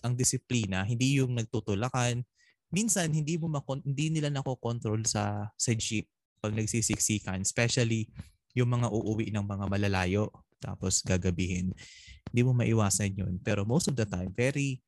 [0.00, 2.24] ang disiplina, hindi yung nagtutulakan.
[2.72, 6.08] Minsan hindi mo makon- hindi nila nako-control sa sa jeep
[6.42, 8.10] pag nagsisiksikan, especially
[8.56, 11.74] yung mga uuwi ng mga malalayo tapos gagabihin.
[12.30, 13.34] Hindi mo maiwasan yun.
[13.42, 14.78] Pero most of the time, very,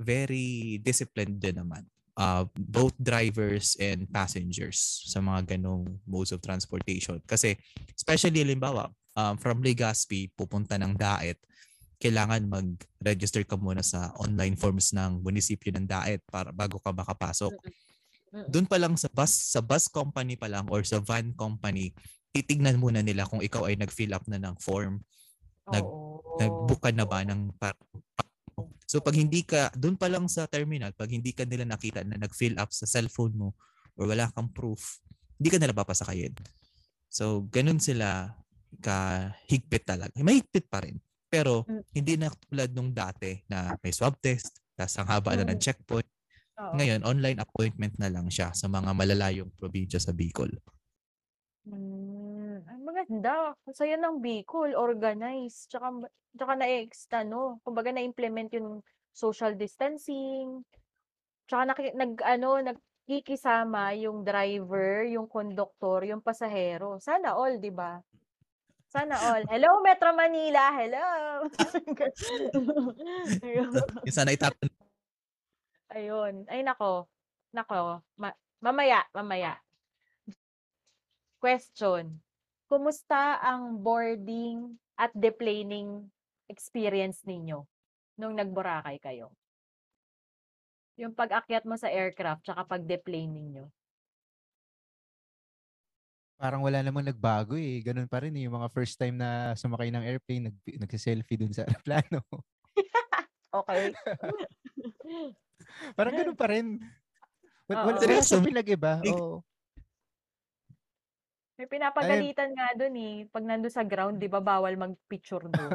[0.00, 1.84] very disciplined din naman.
[2.16, 7.20] Uh, both drivers and passengers sa mga ganong modes of transportation.
[7.28, 7.60] Kasi,
[7.92, 11.36] especially halimbawa, um, from Legazpi, pupunta ng Daet,
[11.96, 17.52] kailangan mag-register ka muna sa online forms ng munisipyo ng Daet para bago ka makapasok.
[18.52, 21.96] Doon pa lang sa bus, sa bus company pa lang or sa van company,
[22.36, 25.00] titignan muna nila kung ikaw ay nag-fill up na ng form
[25.70, 26.38] nag- Oo.
[26.38, 27.78] nag-book ka na ba ng par-
[28.86, 32.16] So pag hindi ka doon pa lang sa terminal, pag hindi ka nila nakita na
[32.22, 33.48] nag-fill up sa cellphone mo
[33.98, 35.02] or wala kang proof,
[35.42, 36.32] hindi ka nila papasakayin.
[37.10, 38.38] So ganun sila
[38.78, 40.14] kahigpit talaga.
[40.22, 41.02] Mahigpit pa rin.
[41.32, 41.82] Pero Mm.
[41.94, 45.62] hindi na tulad nung dati na may swab test, tapos ang haba na ng Mm.
[45.62, 46.08] checkpoint.
[46.58, 46.78] Oo.
[46.78, 50.52] Ngayon, online appointment na lang siya sa mga malalayong probinsya sa Bicol.
[51.66, 53.56] Hmm, ay maganda.
[53.66, 55.66] Ang saya ng Bicol, organized.
[55.72, 56.06] Tsaka,
[56.36, 60.62] tsaka na-ex, ano, kumbaga na-implement yung social distancing.
[61.48, 66.98] Tsaka naki, nag, ano, nagkikisama yung driver, yung conductor, yung pasahero.
[67.02, 68.00] Sana all, di ba?
[68.96, 69.44] Sana all.
[69.52, 70.72] Hello, Metro Manila.
[70.72, 71.04] Hello.
[74.08, 74.72] Yung sana itatanong
[75.92, 76.48] Ayun.
[76.48, 77.04] Ay, nako.
[77.52, 78.00] Nako.
[78.16, 79.60] Ma- mamaya, mamaya.
[81.36, 82.24] Question.
[82.72, 86.08] Kumusta ang boarding at deplaning
[86.48, 87.68] experience ninyo
[88.16, 89.28] nung nag-Boracay kayo?
[90.96, 93.68] Yung pag-akyat mo sa aircraft tsaka pag-deplane ninyo.
[96.36, 97.80] Parang wala namang nagbago eh.
[97.80, 98.44] Ganun pa rin eh.
[98.44, 102.20] Yung mga first time na sumakay ng airplane, nag, nagsiselfie dun sa aeroplano.
[103.56, 103.88] Okay.
[105.96, 106.76] Parang ganun pa rin.
[107.64, 108.36] Wala, wala Seryoso?
[108.36, 109.00] siyang pinag-iba.
[109.08, 109.40] Oo.
[111.56, 113.24] May pinapagalitan nga dun eh.
[113.32, 115.72] Pag nandun sa ground, di ba, bawal mag-picture doon.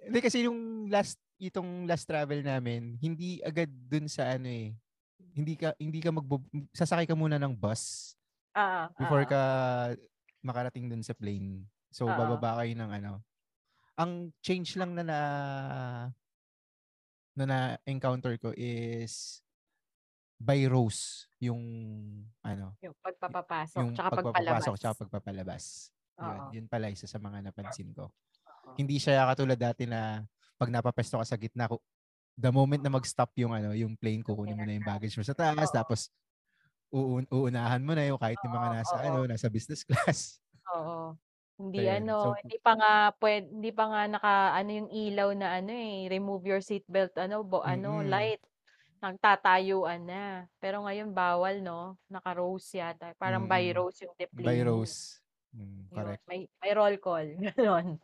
[0.00, 4.72] Hindi kasi yung last itong last travel namin, hindi agad dun sa ano eh.
[5.36, 6.40] Hindi ka hindi ka magbo
[6.72, 8.16] sasakay ka muna ng bus
[8.54, 9.42] Ah, before ah, ka
[10.44, 11.64] makarating dun sa plane.
[11.88, 12.16] So Oo.
[12.16, 13.12] bababa kayo ng ano.
[13.96, 15.20] Ang change lang na na
[17.36, 19.40] na na-encounter ko is
[20.36, 21.62] by rows yung
[22.44, 24.64] ano, yung pagpapapasok, yung tsaka pagpalabas.
[24.76, 25.64] tsaka pagpapalabas.
[26.22, 28.10] Yun, yun pala isa sa mga napansin ko.
[28.66, 28.76] Oo.
[28.76, 30.22] Hindi siya katulad dati na
[30.60, 31.66] pag napapesto ka sa gitna,
[32.36, 35.34] the moment na mag-stop yung ano, yung plane, kukunin mo na yung baggage mo sa
[35.36, 35.76] taas, Oo.
[35.76, 36.10] tapos
[36.92, 39.04] uun uunahan mo na yung kahit yung mga nasa oo.
[39.08, 40.38] ano, nasa business class.
[40.76, 41.16] Oo.
[41.56, 42.04] Hindi Ayun.
[42.04, 45.72] ano, So, hindi pa nga pwed, hindi pa nga naka ano yung ilaw na ano
[45.72, 48.12] eh, remove your seatbelt ano, bo, ano Mm-mm.
[48.12, 48.42] light.
[49.02, 50.46] Nagtatayuan na.
[50.62, 53.16] Pero ngayon bawal no, naka-rows yata.
[53.18, 53.78] Parang by Mm-mm.
[53.82, 54.62] rows yung by deplane.
[54.62, 55.18] rows.
[55.52, 56.22] Mm, Yun, correct.
[56.28, 57.26] may may roll call.
[57.56, 57.98] Ganon.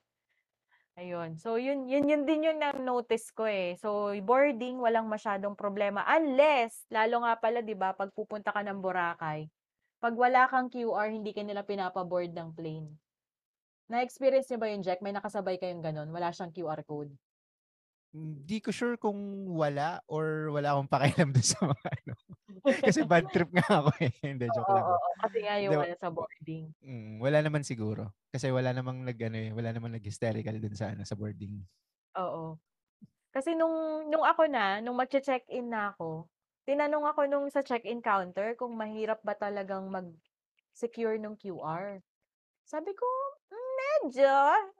[0.98, 1.38] Ayun.
[1.38, 3.78] So yun yun yun din yung na-notice ko eh.
[3.78, 8.82] So boarding walang masyadong problema unless lalo nga pala 'di ba pag pupunta ka ng
[8.82, 9.46] Boracay.
[10.02, 12.88] Pag wala kang QR hindi ka nila pinapa-board ng plane.
[13.88, 15.00] Na-experience niyo ba yun, Jack?
[15.00, 16.10] May nakasabay kayong ganon?
[16.12, 17.12] Wala siyang QR code?
[18.12, 19.18] Hindi ko sure kung
[19.52, 22.14] wala or wala akong pakialam doon sa mga ano.
[22.84, 24.12] Kasi bad trip nga ako eh.
[24.32, 24.88] Hindi, joke Oo, lang.
[24.94, 25.08] oo.
[25.22, 26.66] Kasi nga yung ba- ano, sa boarding.
[26.84, 28.14] Mm, wala naman siguro.
[28.30, 31.62] Kasi wala namang nag ano eh, wala namang nag-hysterical dun sa ano sa boarding.
[32.18, 32.58] Oo.
[33.34, 36.28] Kasi nung, nung ako na, nung mag-check-in na ako,
[36.68, 42.00] tinanong ako nung sa check-in counter kung mahirap ba talagang mag-secure ng QR.
[42.66, 43.27] Sabi ko, "Hmm,
[44.02, 44.28] medyo,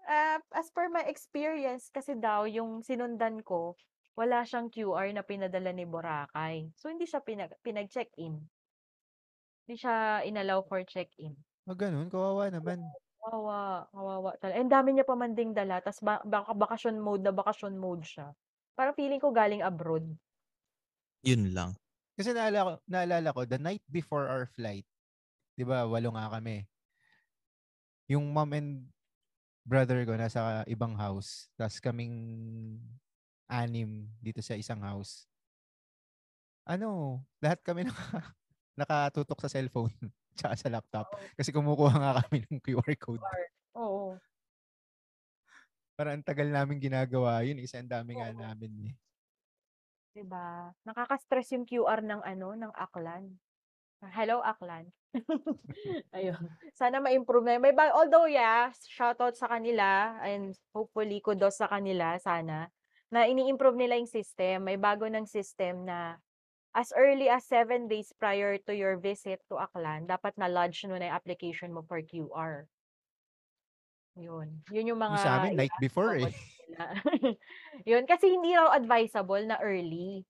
[0.08, 3.74] ah, as per my experience kasi daw yung sinundan ko,
[4.18, 6.74] wala siyang QR na pinadala ni Boracay.
[6.74, 8.34] So, hindi siya pinag pinag-check-in.
[9.68, 11.38] Hindi siya inallow for check-in.
[11.68, 12.08] Ah, gano'n?
[12.08, 12.80] Kawawa naman.
[13.20, 16.96] Kawawa, kawawa tala eh, ang dami niya pa man ding dala ta's ba baka bakasyon
[16.96, 18.32] mode na bakasyon mode siya.
[18.72, 20.06] Parang feeling ko galing abroad.
[21.26, 21.76] Yun lang.
[22.16, 24.86] Kasi naalala ko naalala ko the night before our flight,
[25.54, 26.64] 'di ba 8 nga kami.
[28.08, 28.88] Yung mom and
[29.68, 32.16] brother ko nasa ibang house, ta's kaming
[33.52, 35.28] 6 dito sa isang house.
[36.66, 38.34] Ano, lahat kami naka
[38.78, 39.92] nakatutok sa cellphone
[40.38, 41.06] tsaka sa laptop.
[41.12, 41.28] Oo.
[41.36, 43.22] Kasi kumukuha nga kami ng QR code.
[43.76, 44.16] Oo.
[45.98, 48.38] Parang ang tagal naming ginagawa yun, eh, kasi ang dami nga Oo.
[48.38, 48.92] namin, eh.
[50.14, 50.72] 'Di ba?
[50.88, 53.38] Nakaka-stress yung QR ng ano, ng Aklan.
[53.99, 54.94] Hello, Aklan.
[56.16, 56.38] Ayun,
[56.76, 57.62] sana ma-improve na yun.
[57.64, 62.70] May ba although yeah, shoutout sa kanila and hopefully kudos sa kanila sana,
[63.11, 64.68] na ini-improve nila yung system.
[64.68, 66.20] May bago ng system na
[66.76, 71.11] as early as 7 days prior to your visit to Aklan, dapat na-lodge mo na
[71.11, 72.68] yung application mo for QR.
[74.18, 76.30] Yun, yun yung mga sa'min night before, eh.
[77.90, 80.26] Yun, kasi hindi raw advisable na early.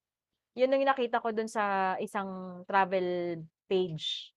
[0.56, 4.32] Yun ang nakita ko dun sa isang travel page.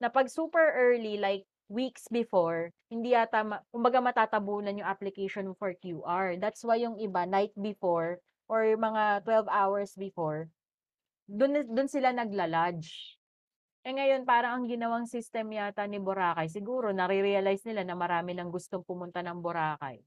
[0.00, 5.70] Na 'pag super early, like weeks before, hindi yata ma kumbaga matatabunan yung application for
[5.78, 6.34] QR.
[6.40, 8.18] That's why yung iba night before
[8.50, 10.50] or mga 12 hours before,
[11.30, 13.14] dun dun sila nagla-lodge.
[13.86, 18.50] Eh, ngayon parang ang ginawang system yata ni Boracay, siguro nare-realize nila na marami ng
[18.52, 20.02] gustong pumunta ng Boracay.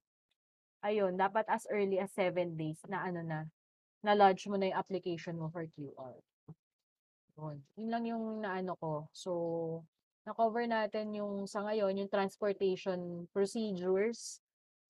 [0.84, 3.48] Ayun, dapat as early as 7 days na ano na,
[4.04, 6.20] na-lodge mo na yung application mo for QR.
[7.38, 9.10] Yun, yun lang yung naano ko.
[9.14, 9.32] So,
[10.26, 14.40] na-cover natin yung sa ngayon, yung transportation procedures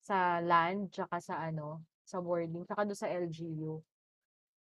[0.04, 3.80] sa land tsaka sa ano, sa boarding, tsaka dun sa LGU.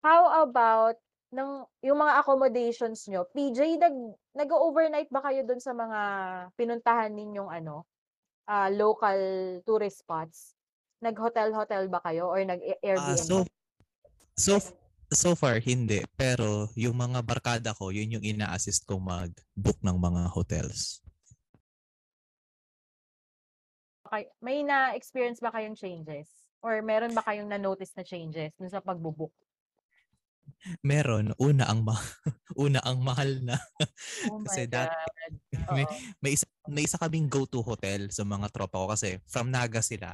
[0.05, 0.97] How about
[1.33, 3.97] ng yung mga accommodations niyo, PJ nag
[4.37, 6.01] nag-o-overnight ba kayo dun sa mga
[6.59, 7.89] pinuntahan ninyong ano,
[8.49, 9.17] ah, local
[9.65, 10.53] tourist spots?
[11.01, 13.17] Nag-hotel-hotel ba kayo or Ah, nag-a-Airbnb?
[13.17, 13.45] so
[14.37, 14.73] so f
[15.11, 20.23] so far hindi, pero yung mga barkada ko, yun yung ina-assist kong mag-book ng mga
[20.31, 21.03] hotels.
[24.11, 26.27] Kay may na-experience ba kayong changes
[26.63, 29.31] or meron ba kayong na-notice na changes dun sa pagbo-book?
[30.83, 31.95] Meron, una ang ma
[32.67, 33.57] una ang mahal na.
[34.29, 34.93] Oh Kasi dati
[35.73, 35.87] may
[36.19, 40.13] may isa may isa kaming go-to hotel sa mga tropa ko kasi from Naga sila,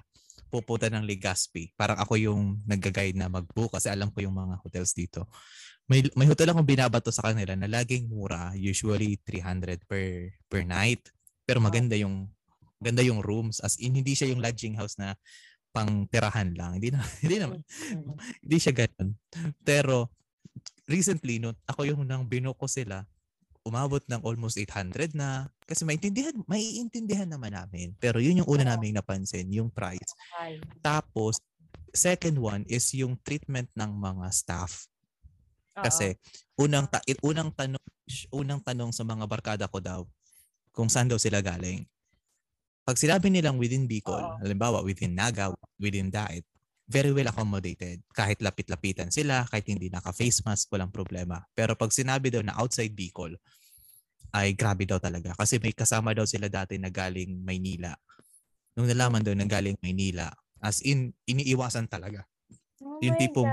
[0.49, 1.72] pupunta ng Legazpi.
[1.74, 5.26] Parang ako yung nagga-guide na mag-book kasi alam ko yung mga hotels dito.
[5.87, 11.03] May may hotel akong binabato sa kanila na laging mura, usually 300 per per night.
[11.47, 12.26] Pero maganda yung
[12.82, 15.14] ganda yung rooms as in hindi siya yung lodging house na
[15.70, 16.80] pang tirahan lang.
[16.80, 18.16] Hindi na hindi naman Mm, mm.
[18.49, 19.11] hindi siya gano'n.
[19.62, 20.11] Pero
[20.89, 23.05] recently no, ako yung nang binook ko sila,
[23.66, 27.92] umabot ng almost 800 na kasi maintindihan maiintindihan naman namin.
[27.98, 30.14] Pero yun yung una naming napansin, yung price.
[30.78, 31.42] Tapos
[31.90, 34.86] second one is yung treatment ng mga staff.
[35.76, 36.14] Kasi
[36.56, 37.84] unang ta- unang tanong
[38.32, 40.00] unang tanong sa mga barkada ko daw
[40.70, 41.84] kung saan daw sila galing.
[42.86, 44.38] Pag sinabi nilang within Bicol, Oo.
[44.38, 45.50] halimbawa within Naga,
[45.82, 46.46] within Daet,
[46.86, 47.98] very well accommodated.
[48.14, 51.42] Kahit lapit-lapitan sila, kahit hindi naka-face mask, walang problema.
[51.50, 53.34] Pero pag sinabi daw na outside Bicol,
[54.35, 55.35] ay grabe daw talaga.
[55.35, 57.95] Kasi may kasama daw sila dati na galing Maynila.
[58.77, 62.24] Nung nalaman daw na galing Maynila, as in, iniiwasan talaga.
[62.83, 63.53] Oh Yung tipong-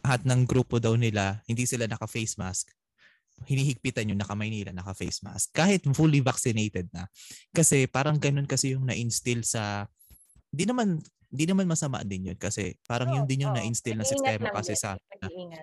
[0.00, 2.70] lahat ng grupo daw nila, hindi sila naka-face mask,
[3.48, 5.50] hinihigpitan yung naka-Maynila, naka-face mask.
[5.50, 7.08] Kahit fully vaccinated na.
[7.50, 9.88] Kasi parang ganun kasi yung na-instill sa,
[10.52, 11.00] di naman,
[11.30, 13.58] di naman masama din yun kasi parang yun Oo, din yung oo.
[13.62, 14.98] na-instill na sistema kasi din, sa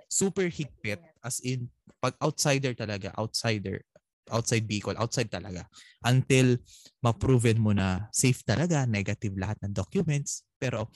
[0.08, 1.68] super higpit as in
[2.00, 3.84] pag outsider talaga, outsider,
[4.32, 5.68] outside Bicol, outside talaga.
[6.04, 6.60] Until
[7.04, 10.48] ma-proven mo na safe talaga, negative lahat ng documents.
[10.56, 10.88] Pero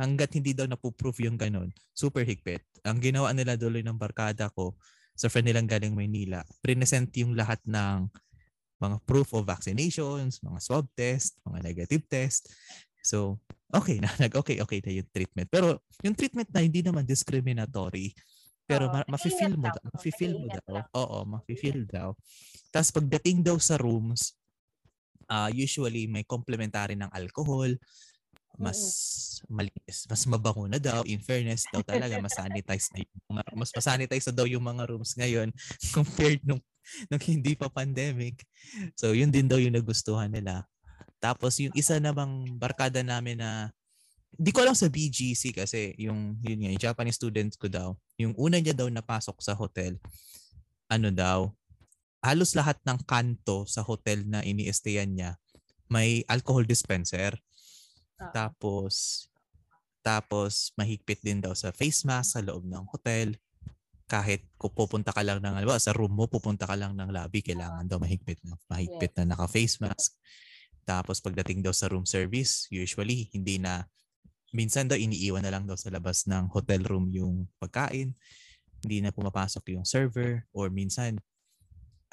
[0.00, 2.62] hanggat hindi daw napuprove yung ganun, super higpit.
[2.84, 4.76] Ang ginawa nila duloy ng barkada ko,
[5.16, 8.04] sa friend nilang galing Maynila, present yung lahat ng
[8.76, 12.52] mga proof of vaccinations, mga swab test, mga negative test.
[13.00, 13.40] So,
[13.74, 15.48] okay na, nag-okay, okay na yung treatment.
[15.50, 18.12] Pero yung treatment na hindi naman discriminatory,
[18.66, 20.74] pero Oo, ma- mafe-feel nag-iingat mo, daw, Oo, mafe-feel mo daw.
[20.94, 22.14] Oo, mafe-feel daw.
[22.74, 24.34] Tapos pagdating daw sa rooms,
[25.30, 27.70] ah usually may complementary ng alcohol,
[28.56, 28.80] mas
[29.50, 31.04] malinis, mas mabango na daw.
[31.04, 34.82] In fairness daw talaga, mas sanitize na yung mga, mas masanitize na daw yung mga
[34.88, 35.48] rooms ngayon
[35.96, 36.62] compared nung
[37.10, 38.46] nung hindi pa pandemic.
[38.96, 40.64] So yun din daw yung nagustuhan nila.
[41.18, 43.70] Tapos yung isa namang barkada namin na
[44.36, 48.36] hindi ko alam sa BGC kasi yung yun nga, yung Japanese students ko daw, yung
[48.36, 49.96] una niya daw napasok sa hotel,
[50.92, 51.48] ano daw,
[52.20, 55.30] halos lahat ng kanto sa hotel na ini-stayan niya
[55.86, 57.34] may alcohol dispenser.
[58.18, 58.30] Oo.
[58.34, 59.26] Tapos
[60.06, 63.34] tapos mahigpit din daw sa face mask sa loob ng hotel.
[64.06, 67.42] Kahit kung pupunta ka lang ng, halimbawa, sa room mo, pupunta ka lang ng lobby,
[67.42, 70.14] kailangan daw mahigpit na, mahigpit na naka-face mask.
[70.86, 73.82] Tapos pagdating daw sa room service, usually hindi na
[74.54, 78.14] minsan daw iniiwan na lang daw sa labas ng hotel room yung pagkain.
[78.86, 81.18] Hindi na pumapasok yung server or minsan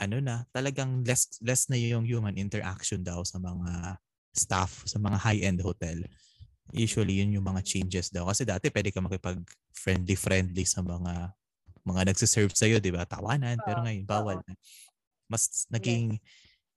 [0.02, 4.02] ano na, talagang less less na yung human interaction daw sa mga
[4.34, 6.02] staff sa mga high-end hotel.
[6.74, 9.38] Usually yun yung mga changes daw kasi dati pwede ka makipag
[9.70, 11.30] friendly friendly sa mga
[11.86, 13.06] mga nagse-serve sa iyo, 'di ba?
[13.06, 14.58] Tawanan, pero ngayon bawal na.
[15.30, 16.18] Mas naging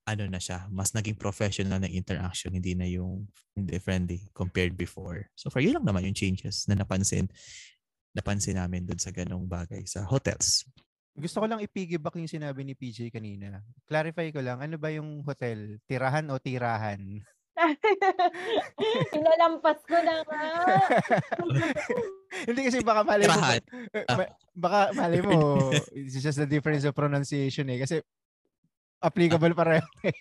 [0.07, 3.27] ano na siya, mas naging professional na interaction, hindi na yung
[3.59, 5.27] hindi friendly compared before.
[5.35, 7.27] So for yun lang naman yung changes na napansin
[8.15, 10.65] napansin namin dun sa ganong bagay sa hotels.
[11.17, 13.61] Gusto ko lang ipiggyback yung sinabi ni PJ kanina.
[13.89, 15.81] Clarify ko lang, ano ba yung hotel?
[15.85, 17.01] Tirahan o tirahan?
[19.13, 20.41] Pinalampas ko na nga.
[22.49, 23.57] Hindi kasi baka malay mo, Ah.
[24.65, 27.81] baka malay mo, it's just the difference of pronunciation eh.
[27.81, 28.05] Kasi
[29.01, 30.17] applicable pareho eh.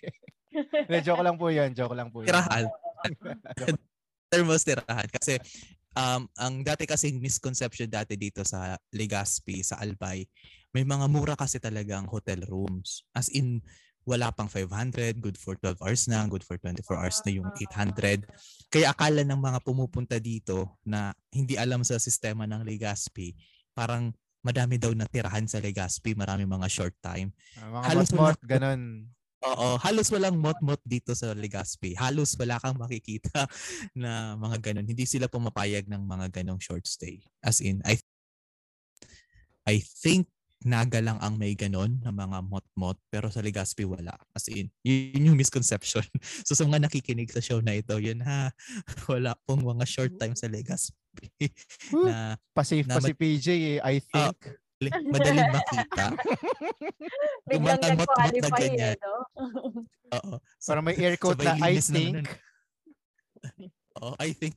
[0.55, 2.31] Hindi, joke lang po yun, joke lang po yun.
[2.31, 2.65] Tirahan.
[4.31, 5.07] Thermos tirahan.
[5.11, 5.35] Kasi
[5.99, 10.23] um, ang dati kasing misconception dati dito sa Legazpi, sa Albay,
[10.71, 13.03] may mga mura kasi talagang hotel rooms.
[13.15, 13.63] As in,
[14.05, 18.21] wala pang 500, good for 12 hours na, good for 24 hours na yung 800.
[18.69, 23.33] Kaya akala ng mga pumupunta dito na hindi alam sa sistema ng Legazpi,
[23.73, 24.13] parang
[24.45, 27.33] madami daw na tirahan sa Legazpi, marami mga short time.
[27.57, 29.09] Ah, mga Halos wala- ganun.
[29.45, 31.93] Oo, halos walang mot-mot dito sa Legazpi.
[31.93, 33.45] Halos wala kang makikita
[33.97, 34.89] na mga ganun.
[34.89, 37.21] Hindi sila pumapayag ng mga ganong short stay.
[37.45, 37.97] As in, I
[39.65, 40.29] I think
[40.65, 44.17] Naga lang ang may ganon na mga mot-mot pero sa Legazpi wala.
[44.33, 46.01] As in, yun yung misconception.
[46.47, 48.49] So sa mga nakikinig sa show na ito, yun ha,
[49.11, 50.97] wala pong mga short time sa Legazpi!
[51.91, 54.37] Na Pa-safe na pa si PJ eh, I Ah, think.
[54.79, 56.05] li- madaling makita.
[57.49, 58.97] Biglang mot-mot na nag-qualify eh, ganyan.
[58.99, 59.15] no?
[60.17, 60.33] Oo.
[60.57, 62.25] So, Parang may air quote na I think.
[63.97, 64.55] Oo, I think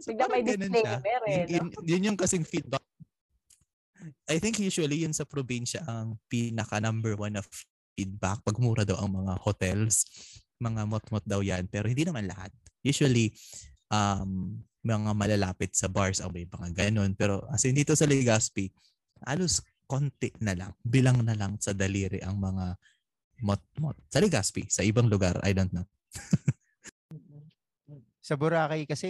[0.00, 2.82] So, Biglang may disclaimer eh, Yun, yun, yun yung kasing feedback.
[4.28, 7.44] I think usually yun sa probinsya ang pinaka number one of
[7.94, 10.04] feedback pag mura daw ang mga hotels.
[10.56, 11.68] Mga mot-mot daw yan.
[11.68, 12.48] Pero hindi naman lahat.
[12.80, 13.32] Usually,
[13.90, 17.16] um, mga malalapit sa bars ang may mga ganun.
[17.16, 18.68] Pero as in dito sa Legazpi,
[19.24, 20.72] halos konti na lang.
[20.84, 22.76] Bilang na lang sa daliri ang mga
[23.40, 23.96] mot-mot.
[24.12, 25.88] Sa Legazpi, sa ibang lugar, I don't know.
[28.24, 29.08] Sa Boracay kasi,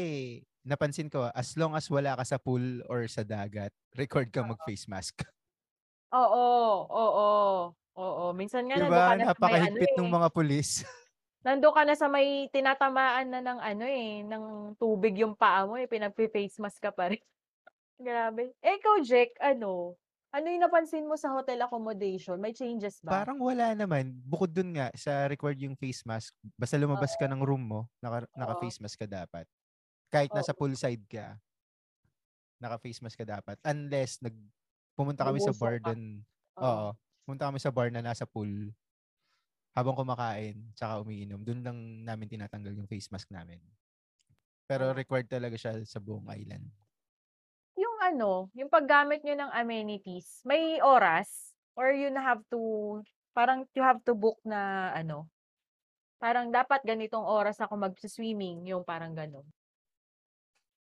[0.67, 4.91] napansin ko, as long as wala ka sa pool or sa dagat, record ka mag-face
[4.91, 5.23] mask.
[6.15, 7.27] Oo, oo,
[7.99, 8.25] oo.
[8.39, 8.87] Minsan nga Diba?
[8.87, 9.99] na ano Napakahigpit eh.
[9.99, 10.83] ng mga pulis.
[11.45, 14.45] Nandun ka na sa may tinatamaan na ng ano eh, ng
[14.81, 17.21] tubig yung paa mo eh, pinagpi-face mask ka pa rin.
[18.01, 18.57] Grabe.
[18.65, 19.93] Eh, ikaw, Jack, ano?
[20.35, 22.41] Ano yung napansin mo sa hotel accommodation?
[22.41, 23.23] May changes ba?
[23.23, 24.11] Parang wala naman.
[24.25, 28.27] Bukod dun nga, sa record yung face mask, basta lumabas ka ng room mo, naka,
[28.35, 29.47] naka-face mask ka dapat.
[30.11, 30.59] Kahit nasa Oo.
[30.59, 31.39] poolside ka,
[32.59, 33.61] naka-face mask ka dapat.
[33.63, 34.35] Unless, nag,
[34.97, 35.93] pumunta kami sa bar ka.
[35.93, 36.25] dun.
[36.59, 36.65] Oo.
[36.67, 36.89] Oo.
[37.29, 38.73] Pumunta kami sa bar na nasa pool.
[39.75, 41.43] Habang kumakain, tsaka umiinom.
[41.43, 43.59] Doon lang namin tinatanggal yung face mask namin.
[44.71, 44.97] Pero Ah.
[44.97, 46.71] required talaga siya sa buong island.
[47.77, 51.55] Yung ano, yung paggamit nyo ng amenities, may oras?
[51.75, 52.59] Or you have to,
[53.35, 55.27] parang you have to book na ano,
[56.23, 59.47] parang dapat ganitong oras ako mag-swimming, yung parang ganon.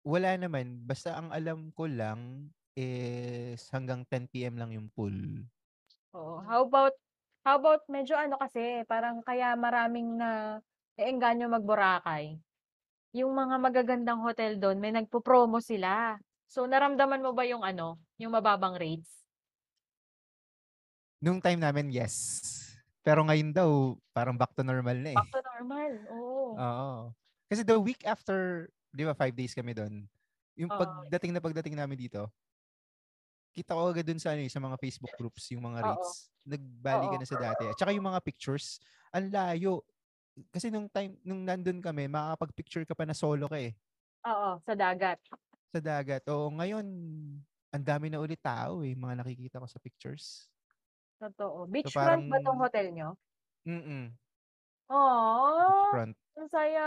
[0.07, 0.87] Wala naman.
[0.87, 4.55] Basta ang alam ko lang is hanggang 10 p.m.
[4.55, 5.43] lang yung pool.
[6.13, 6.41] Oo.
[6.41, 6.97] How about,
[7.49, 10.61] how about medyo ano kasi, parang kaya maraming na
[11.01, 12.37] naengganyo mag-Boracay.
[13.17, 16.21] Yung mga magagandang hotel doon, may nagpo-promo sila.
[16.45, 19.25] So, naramdaman mo ba yung ano, yung mababang rates?
[21.17, 22.53] Nung time namin, yes.
[23.01, 25.17] Pero ngayon daw, parang back to normal na eh.
[25.17, 25.91] Back to normal.
[26.13, 26.53] Oo.
[26.53, 26.89] Oo.
[27.49, 30.05] Kasi the week after, di ba, five days kami doon.
[30.53, 30.77] Yung Oo.
[30.77, 32.29] pagdating na pagdating namin dito,
[33.57, 36.05] kita ko agad dun sa, ano, eh, sa mga Facebook groups, yung mga Oo.
[36.47, 37.67] Nagbali ka na sa dati.
[37.67, 38.79] At saka yung mga pictures,
[39.11, 39.83] ang layo.
[40.53, 43.75] Kasi nung time, nung nandun kami, makakapag-picture ka pa na solo ka eh.
[44.27, 45.19] Oo, sa dagat.
[45.73, 46.25] Sa dagat.
[46.33, 46.85] Oo, ngayon,
[47.69, 50.49] ang dami na ulit tao eh, mga nakikita ko sa pictures.
[51.21, 51.59] Totoo.
[51.73, 53.09] Beachfront ba 'tong hotel niyo?
[53.65, 54.19] mm.
[54.89, 56.15] Aw, Beachfront.
[56.39, 56.85] ang saya.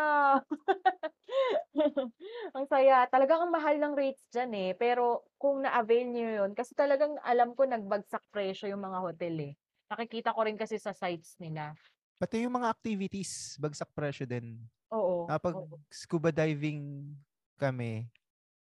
[2.56, 3.06] Ang saya.
[3.10, 7.54] Talagang ang mahal ng rates diyan, eh, pero kung na-avail niyo 'yun kasi talagang alam
[7.58, 9.54] ko nagbagsak presyo yung mga hotel, eh.
[9.92, 11.76] Nakikita ko rin kasi sa sites nila.
[12.20, 14.68] Pati yung mga activities, bagsak presyo din.
[14.90, 15.82] Oo, Nakapag oo.
[15.92, 17.14] scuba diving
[17.60, 18.10] kami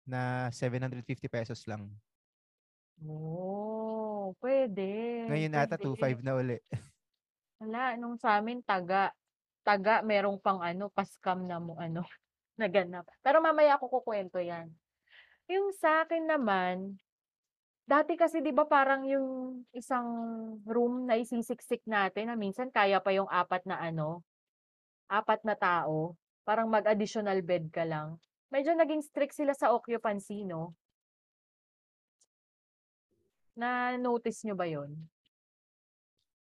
[0.08, 2.00] na ₱750 lang.
[3.06, 4.82] Oh, puwede,
[5.28, 6.22] Ngayon ata puwede.
[6.22, 6.58] 2,500 na uli.
[7.62, 9.10] Wala, nung sa'min taga.
[9.66, 12.06] Taga merong pang ano, pa-scam na mo ano,
[12.62, 13.04] naganap.
[13.26, 14.70] Pero mamaya ko kukuwento 'yan.
[15.52, 16.98] Yung sa'kin naman,
[17.88, 20.08] dati kasi 'di ba parang yung isang
[20.68, 24.24] room na isisiksik natin na minsan kaya pa yung 4 na ano,
[25.10, 26.16] 4 na tao,
[26.48, 28.20] parang mag-additional bed ka lang.
[28.54, 30.76] Medyo naging strict sila sa occupancy 'no?
[33.58, 34.92] Na-notice niyo ba 'yun?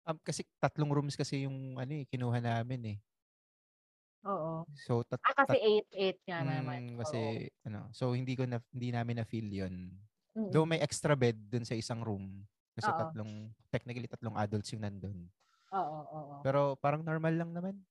[0.09, 2.99] Um, kasi tatlong rooms kasi yung ano, eh, kinuha namin, eh.
[4.27, 4.67] Oo.
[4.77, 7.39] So tat Ah, kasi tat 8, 8 nga naman, mm, oo.
[7.39, 9.77] kasi ano, so hindi ko na hindi namin na-feel 'yun.
[10.49, 10.69] Though Mm.
[10.69, 12.45] may extra bed dun sa isang room,
[12.77, 12.95] kasi Oo.
[12.97, 15.31] tatlong technically tatlong adults yung nandun.
[15.73, 16.39] Oo, oo.
[16.45, 17.83] Pero parang normal lang naman.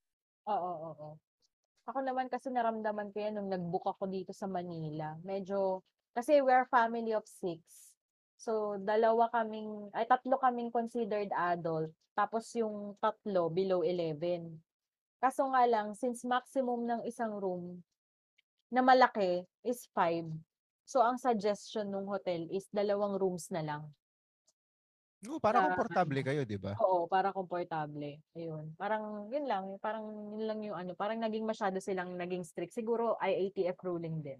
[0.45, 1.09] Oo, oo.
[1.89, 5.17] Ako naman kasi naramdaman ko 'yan nung nag-book ako dito sa Manila.
[5.25, 5.83] Medyo
[6.15, 7.86] kasi we're family of 6.
[8.37, 14.61] So, dalawa kaming ay tatlo kaming considered adult, tapos yung tatlo below 11.
[15.23, 17.81] Kaso nga lang since maximum ng isang room
[18.71, 20.27] na malaki is 5,
[20.85, 23.83] so ang suggestion nung hotel is dalawang rooms na lang.
[25.27, 26.73] Oo, para komportable kayo, 'di ba?
[26.81, 28.73] oo, para komportable, ayun.
[28.77, 32.73] Parang yun lang, parang yun lang yung ano, parang naging masyado silang naging strict.
[32.75, 34.39] Siguro IATF ruling din.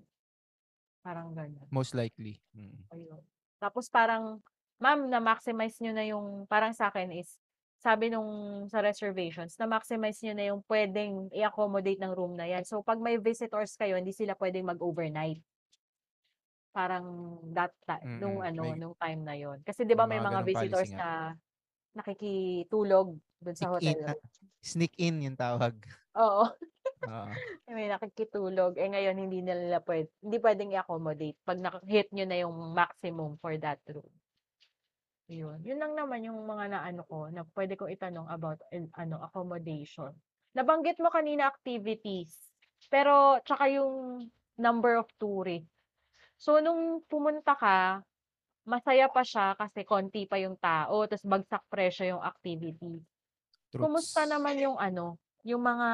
[1.01, 1.67] Parang gano'n.
[1.71, 2.87] Most likely, mm.
[2.91, 3.23] Ayun.
[3.61, 4.41] Tapos parang,
[4.81, 7.37] "Ma'am, na-maximize niyo na yung" parang sa'kin is,
[7.81, 12.65] sabi nung sa reservations, "Na-maximize niyo na yung puwedeng i-accommodate ng room na 'yan.
[12.65, 15.41] So, 'pag may visitors kayo hindi sila puwedeng mag-overnight."
[16.75, 17.05] Parang
[17.57, 17.73] that
[18.13, 19.57] nung Mm, ano, may nung time na yun.
[19.65, 21.33] Kasi 'di ba may mga visitors na
[21.97, 24.23] nakikitulog dun sa Sneak in, hotel room.
[24.61, 25.83] sneak in yung tawag.
[26.17, 26.43] Oo.
[27.05, 27.31] Oo.
[27.77, 32.55] May nakikitulog, eh, ngayon hindi nila puwed hindi puwedeng i-accommodate 'pag naka-hit niyo na yung
[32.73, 34.09] maximum for that room.
[35.27, 39.19] Yun, yun lang naman yung mga naano ko na puwede kong itanong about in ano,
[39.19, 40.15] accommodation.
[40.55, 42.31] Nabanggit mo kanina activities,
[42.87, 44.23] pero tsaka yung
[44.55, 45.67] number of tourists.
[46.39, 47.99] So, nung pumunta ka,
[48.63, 53.03] masaya pa siya kasi konti pa yung tao ta's bagsak presyo yung activity.
[53.75, 54.31] Kumusta Truths.
[54.31, 55.89] naman yung ano, yung mga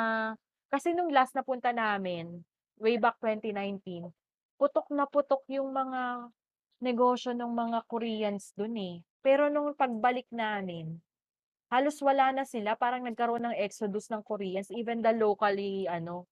[0.73, 2.41] kasi nung last na punta namin,
[2.81, 4.09] way back 2019,
[4.57, 6.33] putok na putok yung mga
[6.81, 8.95] negosyo nung mga Koreans dun, eh.
[9.21, 10.97] Pero nung pagbalik namin,
[11.73, 16.25] halos wala na sila, parang nagkaroon ng exodus ng Koreans, even the locally ano,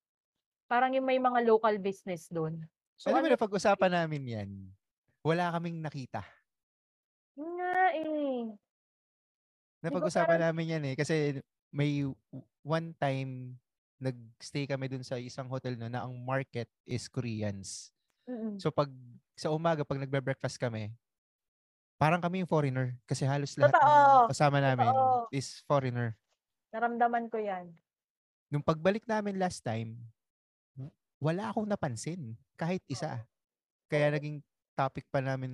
[0.72, 2.66] parang yung may mga local business dun.
[2.98, 4.50] So, Alam mo ano napag-usapan namin 'yan.
[5.26, 6.22] Wala kaming nakita.
[7.52, 8.56] Nga, eh.
[9.82, 11.42] Napag-usapan parang namin 'yan, eh, kasi
[11.74, 12.06] may
[12.62, 13.58] one time
[14.02, 17.94] nag-stay kami dun sa isang hotel nun na ang market is Koreans.
[18.30, 18.58] Mm.
[18.62, 18.90] So 'pag
[19.38, 20.94] sa umaga 'pag nagbe-breakfast kami,
[22.02, 25.30] parang kami yung foreigner kasi halos lahat ng Totoo, kasama namin totoo.
[25.30, 26.18] is foreigner.
[26.74, 27.76] Naramdaman ko 'yan.
[28.52, 29.96] Nung pagbalik namin last time,
[31.22, 33.24] wala akong napansin, kahit isa.
[33.92, 34.42] Kaya naging
[34.74, 35.52] topic pa namin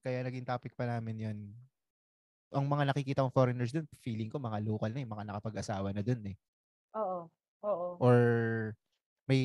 [0.00, 1.38] kaya naging topic pa namin 'yun.
[2.52, 6.00] Ang mga nakikita kong foreigners dun, feeling ko mga local na, eh, mga nakapag-asawa na
[6.00, 6.38] dun, eh.
[6.94, 7.30] Oo,
[7.62, 8.00] oo.
[8.00, 8.18] Or
[9.30, 9.42] may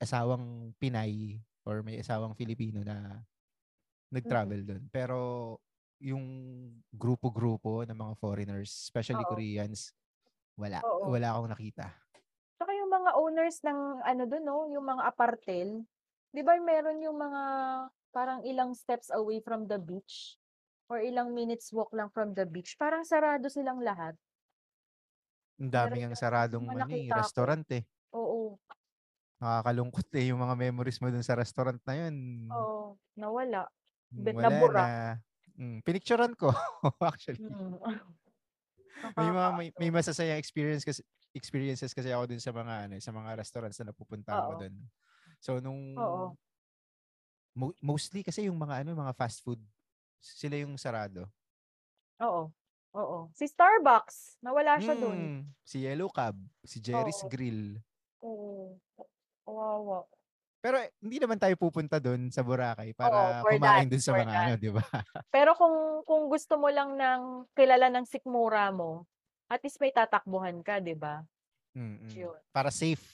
[0.00, 3.24] asawang Pinay or may asawang Filipino na
[4.24, 4.54] Mm.
[4.54, 4.82] nag-travel dun.
[4.92, 5.18] Pero
[6.02, 6.24] yung
[6.94, 9.28] grupo-grupo ng mga foreigners, especially Oo.
[9.28, 9.94] Koreans,
[10.58, 10.82] wala.
[10.82, 11.06] Oo.
[11.06, 11.86] Wala akong nakita.
[12.60, 15.82] Tsaka yung mga owners ng ano dun 'no, yung mga apartel,
[16.30, 17.42] 'di ba meron yung mga
[18.14, 20.38] parang ilang steps away from the beach
[20.90, 24.14] or ilang minutes walk lang from the beach, parang sarado silang lahat.
[25.58, 27.46] Ang Meron dami ngang yung saradong mga ano, eh, nakita ko.
[27.50, 27.82] restaurant, eh.
[28.16, 28.58] Oo.
[29.42, 32.14] Nakakalungkot, eh, yung mga memories mo dun sa restaurant na yun.
[32.52, 33.68] Oo, nawala.
[34.14, 34.72] Bet wala nabura.
[34.72, 34.84] na.
[35.54, 36.50] Hmm, pinicturan ko
[37.10, 37.38] actually.
[37.38, 37.78] Mm.
[39.18, 41.02] May mga may, may masasayang experience kasi
[41.34, 44.58] experiences kasi ako dun sa mga ano, sa mga restaurants na napupuntahan ko Oo.
[44.58, 44.74] dun.
[45.42, 46.36] So nung Oo.
[47.54, 49.60] mo- mostly kasi yung mga ano, mga fast food,
[50.24, 51.28] sila yung sarado.
[52.24, 52.48] Oo,
[52.96, 53.18] oo.
[53.36, 55.18] Si Starbucks, nawala siya dun.
[55.18, 57.28] Hmm, si Yellow Cab, si Jerry's Oo.
[57.28, 57.76] Grill.
[58.24, 58.80] Oo.
[59.44, 60.08] Kawawa.
[60.64, 64.12] Pero eh, hindi naman tayo pupunta doon sa Boracay para for kumain that, doon sa
[64.16, 64.44] for mga that.
[64.48, 64.80] ano, di ba?
[65.36, 69.04] Pero kung kung gusto mo lang ng kilala ng sikmura mo,
[69.52, 71.20] at least may tatakbuhan ka, 'di ba?
[71.76, 72.08] Mm-mm.
[72.16, 72.40] Yun.
[72.48, 73.04] Para safe.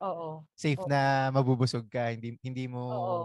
[0.00, 0.40] Oo.
[0.56, 0.88] Safe Oo.
[0.88, 3.20] na mabubusog ka, hindi hindi mo Oo.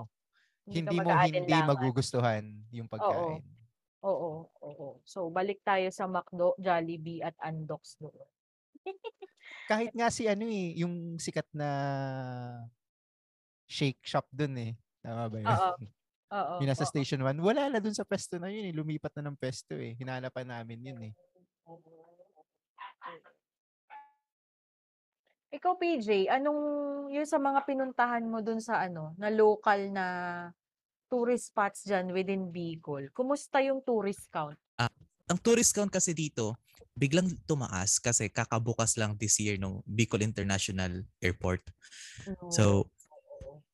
[0.67, 3.41] Hindi mo hindi magugustuhan yung pagkain.
[4.01, 4.87] Oo, oo.
[5.05, 8.17] So balik tayo sa McDo, Jollibee at Andox doon.
[9.71, 11.69] Kahit nga si ano eh, yung sikat na
[13.69, 14.71] shake shop doon eh.
[15.01, 15.47] Tama ba yun?
[15.49, 15.71] Oo.
[16.31, 16.63] Oo.
[16.63, 16.91] Yung nasa oo.
[16.95, 17.43] Station 1.
[17.43, 18.73] Wala na dun sa pwesto na yun eh.
[18.73, 19.99] Lumipat na ng pwesto eh.
[19.99, 21.13] Hinanapan namin yun eh.
[25.51, 26.61] Ikaw PJ, anong
[27.11, 30.05] yung sa mga pinuntahan mo dun sa ano, na local na
[31.11, 33.11] tourist spots dyan within Bicol?
[33.11, 34.55] Kumusta yung tourist count?
[35.27, 36.55] Ang tourist count kasi dito,
[36.95, 41.67] biglang tumaas kasi kakabukas lang this year ng Bicol International Airport.
[42.47, 42.87] So,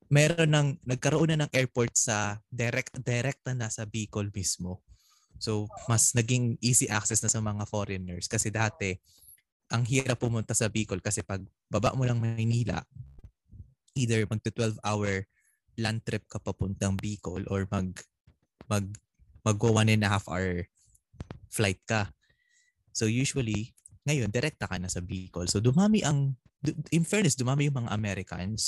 [0.09, 4.81] meron ng nagkaroon na ng airport sa direct direct na nasa Bicol mismo.
[5.37, 8.97] So, mas naging easy access na sa mga foreigners kasi dati
[9.67, 12.79] ang hirap pumunta sa Bicol kasi pag baba mo lang Maynila,
[13.97, 15.27] either magto 12 hour
[15.77, 17.91] land trip ka papuntang Bicol or mag
[18.71, 18.85] mag
[19.43, 20.65] mag one and a half hour
[21.51, 22.11] flight ka.
[22.91, 25.47] So usually, ngayon, direkta ka na sa Bicol.
[25.47, 26.35] So dumami ang,
[26.91, 28.61] in fairness, dumami yung mga Americans,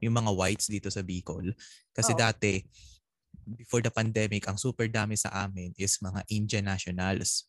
[0.00, 1.52] yung mga whites dito sa Bicol.
[1.92, 2.18] Kasi Oo.
[2.18, 2.62] dati,
[3.58, 7.48] before the pandemic, ang super dami sa amin is mga Indian nationals.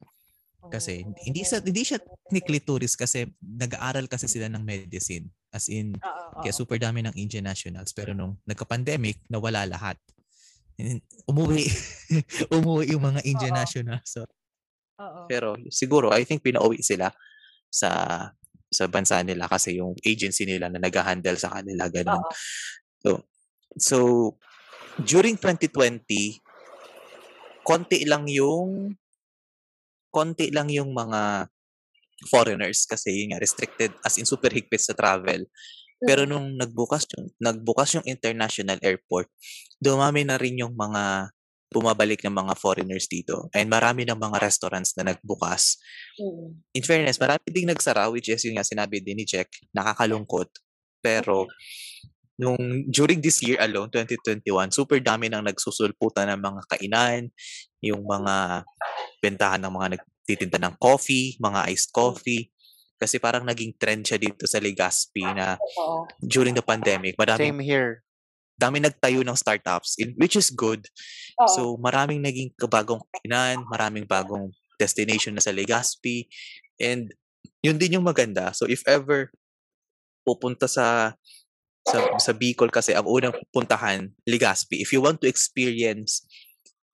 [0.72, 5.28] Kasi hindi- hindi sa hindi siya technically tourist kasi nag-aaral kasi sila ng medicine.
[5.54, 6.60] As in, Oo, kaya oo.
[6.64, 7.92] super dami ng Indian nationals.
[7.94, 10.00] Pero nung nagka-pandemic, nawala lahat.
[11.30, 11.68] Umuwi,
[12.56, 13.62] umuwi yung mga Indian Oo.
[13.62, 14.08] nationals.
[14.10, 14.26] So,
[15.02, 15.26] Oo.
[15.26, 17.10] Pero siguro, I think pinauwi sila
[17.74, 17.90] sa
[18.74, 22.22] sa bansa nila kasi yung agency nila na nag-handle sa kanila ganun.
[22.22, 22.34] Oo.
[23.04, 23.10] So,
[23.78, 23.98] so
[25.02, 26.42] during 2020,
[27.62, 28.98] konti lang yung
[30.14, 31.50] konti lang yung mga
[32.30, 35.44] foreigners kasi yun nga restricted as in super higpit sa travel.
[36.04, 39.32] Pero nung nagbukas yung nagbukas yung international airport,
[39.80, 41.34] dumami na rin yung mga
[41.74, 43.50] bumabalik ng mga foreigners dito.
[43.50, 45.82] And marami ng mga restaurants na nagbukas.
[46.22, 46.62] Mm.
[46.78, 50.54] In fairness, marami ding nagsara, which is yung nga sinabi din ni Jack, nakakalungkot.
[51.02, 51.50] Pero
[52.38, 57.22] nung during this year alone, 2021, super dami nang nagsusulputan ng mga kainan,
[57.82, 58.64] yung mga
[59.24, 62.52] bentahan ng mga nagtitinda ng coffee, mga iced coffee.
[63.00, 66.08] Kasi parang naging trend siya dito sa Legazpi na Oo.
[66.20, 67.92] during the pandemic, madami Same here.
[68.56, 70.88] dami nagtayo ng startups, which is good.
[71.40, 71.48] Oo.
[71.52, 76.28] So maraming naging bagong kainan, maraming bagong destination na sa Legazpi.
[76.80, 77.12] And
[77.64, 78.52] yun din yung maganda.
[78.56, 79.32] So if ever
[80.24, 81.16] pupunta sa
[81.84, 84.80] sa, sa Bicol kasi ang unang puntahan, Legazpi.
[84.80, 86.24] If you want to experience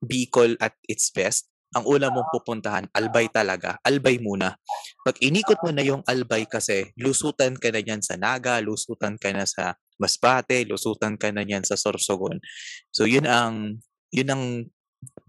[0.02, 3.78] Bicol at its best, ang una mong pupuntahan, Albay talaga.
[3.86, 4.58] Albay muna.
[5.06, 9.30] Pag inikot mo na yung Albay kasi, lusutan ka na yan sa Naga, lusutan ka
[9.30, 12.42] na sa Masbate, lusutan ka na yan sa Sorsogon.
[12.90, 14.44] So yun ang yun ang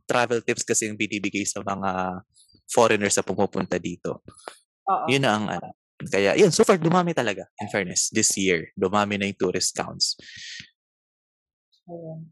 [0.09, 2.23] travel tips kasi yung binibigay sa mga
[2.71, 4.25] foreigners na pumupunta dito.
[4.89, 5.07] Oo.
[5.11, 5.77] Yun ang ano.
[6.01, 8.73] Kaya yun, so far dumami talaga in fairness this year.
[8.73, 10.17] Dumami na yung tourist counts.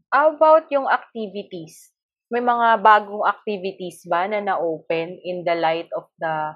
[0.09, 1.93] How about yung activities?
[2.29, 6.53] May mga bagong activities ba na na-open in the light of the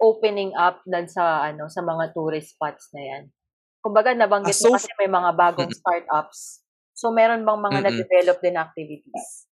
[0.00, 3.22] opening up dan sa ano sa mga tourist spots na yan?
[3.84, 6.64] Kumbaga nabanggit Ah, mo so kasi may mga bagong startups.
[6.96, 7.84] So meron bang mga Mm-mm.
[7.84, 9.46] na-develop din activities?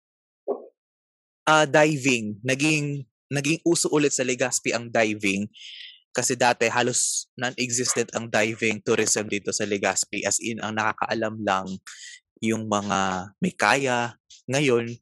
[1.44, 5.48] Ah, diving, naging naging uso ulit sa Legazpi ang diving
[6.14, 11.66] kasi dati halos non-existent ang diving tourism dito sa Legazpi as in ang nakakaalam lang
[12.40, 12.98] yung mga
[13.42, 14.16] may kaya.
[14.48, 14.92] Ngayon,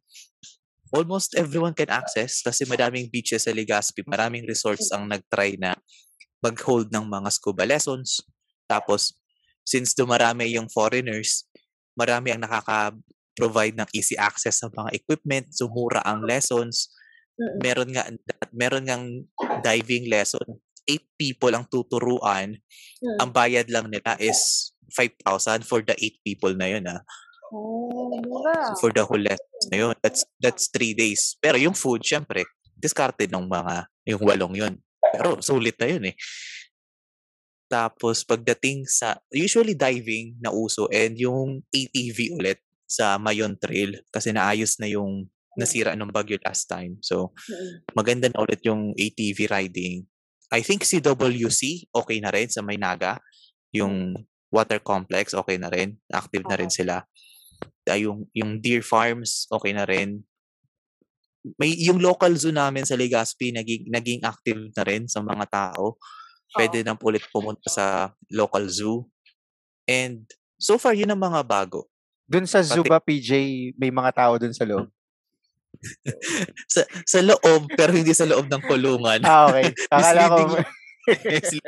[0.93, 5.73] almost everyone can access kasi madaming beaches sa Legazpi, maraming resorts ang nag-try na
[6.45, 8.21] mag-hold ng mga scuba lessons.
[8.69, 9.17] Tapos,
[9.65, 11.49] since dumarami yung foreigners,
[11.97, 16.93] marami ang nakaka-provide ng easy access sa mga equipment, so mura ang lessons.
[17.41, 17.57] Mm.
[17.65, 18.05] Meron nga
[18.53, 19.07] meron ngang
[19.65, 20.61] diving lesson.
[20.85, 22.61] Eight people ang tuturuan.
[23.01, 23.19] Mm.
[23.23, 26.85] Ang bayad lang nila is 5,000 for the eight people na yun.
[26.85, 27.01] Ah.
[27.53, 28.73] Oh, mura.
[28.73, 29.95] So for the whole lesson na yun.
[30.01, 31.37] That's, that's three days.
[31.37, 33.75] Pero yung food, syempre, discarded ng mga,
[34.09, 34.75] yung walong yun.
[35.13, 36.17] Pero sulit na yun eh.
[37.69, 44.33] Tapos pagdating sa, usually diving na uso and yung ATV ulit sa Mayon Trail kasi
[44.33, 45.25] naayos na yung
[45.57, 47.01] nasira ng bagyo last time.
[47.01, 47.73] So Mm.
[47.97, 50.05] maganda na ulit yung ATV riding.
[50.53, 53.17] I think CWC okay na rin sa Maynaga.
[53.73, 54.13] Yung
[54.53, 55.97] water complex, okay na rin.
[56.13, 57.01] Active na rin sila.
[57.89, 60.23] Ah, yung, yung deer farms, okay na rin.
[61.59, 65.99] May, yung local zoo namin sa Legazpi, naging, naging active na rin sa mga tao.
[66.53, 69.09] Pwede nang ulit pumunta sa local zoo.
[69.89, 70.23] And
[70.61, 71.91] so far, yun ang mga bago.
[72.29, 73.31] Dun sa Pati- Zuba PJ,
[73.75, 74.87] may mga tao dun sa loob.
[76.69, 79.25] Sa, sa loob, pero hindi sa loob ng kulungan.
[79.25, 79.73] Ah, okay.
[79.91, 80.61] Akala ko,
[81.09, 81.61] Misleading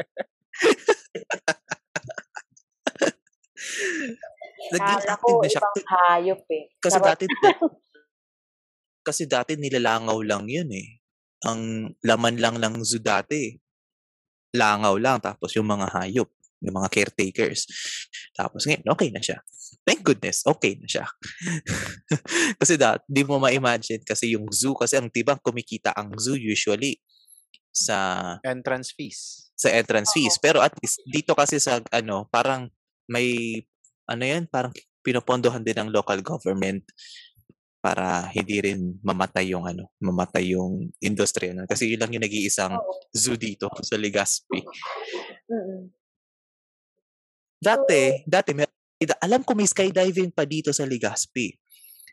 [4.73, 5.61] Naging Kala active na siya.
[5.61, 6.65] ibang hayop eh.
[6.81, 7.07] Kasi Charot.
[7.09, 7.25] dati
[9.05, 10.89] kasi dati nilalangaw lang 'yun eh.
[11.45, 13.53] Ang laman lang ng zoo dati.
[14.57, 16.31] Langaw lang tapos yung mga hayop,
[16.63, 17.67] yung mga caretakers.
[18.33, 19.43] Tapos ngayon, okay na siya.
[19.85, 21.05] Thank goodness, okay na siya.
[22.63, 26.97] kasi dati, di mo ma-imagine kasi yung zoo, kasi ang tibang kumikita ang zoo usually
[27.75, 29.51] sa entrance fees.
[29.55, 30.39] sa entrance fees.
[30.43, 32.71] Pero at least dito kasi sa ano, parang
[33.11, 33.59] may
[34.09, 34.73] ano 'yan, parang
[35.05, 36.85] pinopondohan din ng local government
[37.85, 41.69] para hindi rin mamatay yung ano, mamatay yung industriya na.
[41.69, 43.13] Kasi yun lang yung nag-iisang Oo.
[43.13, 44.65] zoo dito sa Legazpi.
[45.53, 45.93] Mm-mm.
[47.61, 48.73] Dati, dati mer-
[49.21, 51.53] alam ko may skydiving pa dito sa Legazpi.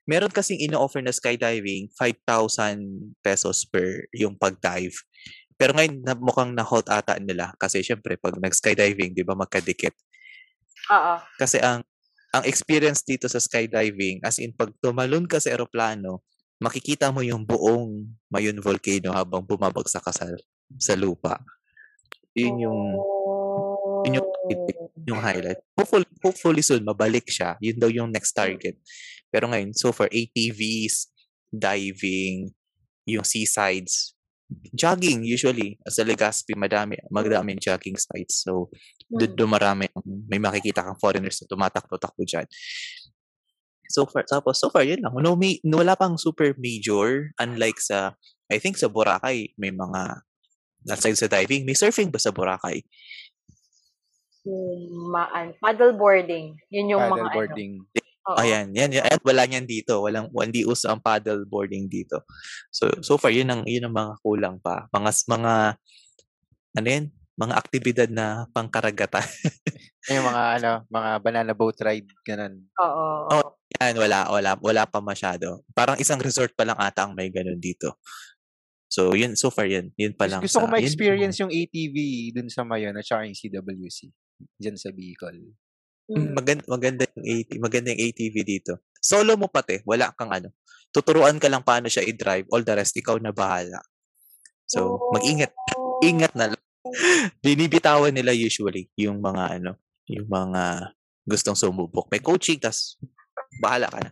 [0.04, 4.96] Meron kasing ino-offer na skydiving 5,000 pesos per yung pag-dive.
[5.56, 9.94] Pero ngayon mukhang na-halt ata nila kasi syempre pag nag-skydiving, 'di ba magkadikit.
[10.90, 11.14] Oo.
[11.38, 11.86] Kasi ang
[12.32, 16.24] ang experience dito sa skydiving, as in pag tumalon ka sa eroplano,
[16.64, 20.32] makikita mo yung buong Mayon volcano habang bumabagsak ka sa,
[20.80, 21.44] sa lupa.
[22.32, 22.82] Yun yung
[24.08, 24.30] yun yung
[25.04, 25.60] yung highlight.
[25.76, 27.60] Hopefully, hopefully soon mabalik siya.
[27.60, 28.80] Yun daw yung next target.
[29.28, 31.12] Pero ngayon, so far ATVs,
[31.52, 32.56] diving,
[33.04, 34.16] yung seasides,
[34.76, 38.44] jogging usually sa Legazpi madami madaming jogging sites.
[38.44, 38.72] So
[39.08, 42.48] doon doon marami ang- may makikita kang foreigners na tumatakbo-takbo diyan.
[43.92, 45.12] So far, tapos so far yun lang.
[45.20, 48.16] No, may, no, wala pang super major unlike sa
[48.48, 50.24] I think sa Boracay may mga
[50.90, 52.82] aside sa diving, may surfing ba sa Boracay?
[54.48, 56.58] Yung maan, paddleboarding.
[56.74, 58.01] Yun yung mga ano.
[58.22, 58.38] Oo.
[58.38, 59.04] Ayan, yan, yan.
[59.08, 60.06] Ayan, wala niyan dito.
[60.06, 62.22] Walang, hindi uso ang paddle boarding dito.
[62.70, 64.86] So, so far, yun ang, yun ang mga kulang pa.
[64.94, 65.54] Mga, mga,
[66.78, 67.06] ano yan?
[67.34, 69.26] Mga aktibidad na pangkaragatan.
[70.14, 72.62] Yung mga, ano, mga banana boat ride, ganun.
[72.78, 73.06] Oo.
[73.34, 73.48] Oh,
[73.82, 75.66] yan, wala, wala, wala pa masyado.
[75.74, 77.98] Parang isang resort pa lang ata ang may ganun dito.
[78.92, 79.90] So, yun, so far, yun.
[79.96, 81.96] Yun pa lang Gusto ko sa- yun- ma-experience yung ATV
[82.36, 84.12] dun sa Mayon at saka yung CWC.
[84.60, 85.38] Diyan sa Bicol.
[86.12, 88.74] Mm, Maganda, maganda yung AT, maganda yung ATV dito.
[89.00, 90.52] Solo mo pati, wala kang ano.
[90.92, 92.52] Tuturuan ka lang paano siya i-drive.
[92.52, 93.80] All the rest, ikaw na bahala.
[94.68, 95.56] So, mag-ingat.
[96.04, 96.64] Ingat na lang.
[97.46, 99.80] Binibitawan nila usually yung mga ano,
[100.12, 100.92] yung mga
[101.24, 102.12] gustong sumubok.
[102.12, 103.00] May coaching, tas
[103.64, 104.12] bahala ka na.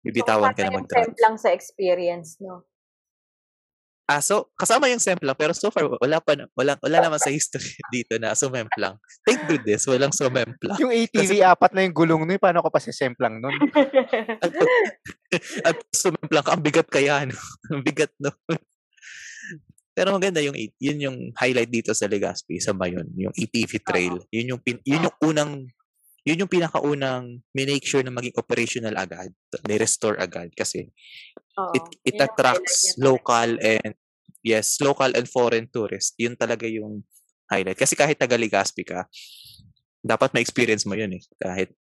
[0.00, 1.12] Bibitawan ka na mag-drive.
[1.20, 2.64] lang sa experience, no?
[4.08, 7.20] Ah, so, kasama yung SEMP lang, pero so far, wala pa, na- wala, wala naman
[7.20, 8.96] sa history dito na sumemp lang.
[9.28, 10.80] Thank goodness, walang sumemp lang.
[10.80, 12.88] Yung ATV, apat na yung gulong nun, paano ko pa si
[13.20, 13.52] lang nun?
[14.48, 14.52] At,
[15.60, 17.36] at sumemp lang ka, ang bigat kaya, no?
[17.76, 18.32] ang bigat, no?
[19.92, 24.24] Pero maganda yung, A- yun yung highlight dito sa Legazpi, sa Mayon, yung ATV trail.
[24.32, 25.68] Yun yung, pin, yun yung unang,
[26.24, 29.28] yun yung pinakaunang minake sure na maging operational agad,
[29.68, 30.88] ni-restore agad kasi
[31.58, 31.74] Oo.
[31.74, 33.92] it, it Yun attracts local and
[34.46, 36.14] yes, local and foreign tourists.
[36.16, 37.02] Yun talaga yung
[37.50, 37.78] highlight.
[37.78, 39.04] Kasi kahit taga Legazpi ka,
[39.98, 41.22] dapat ma-experience mo yun eh.
[41.36, 41.74] Kahit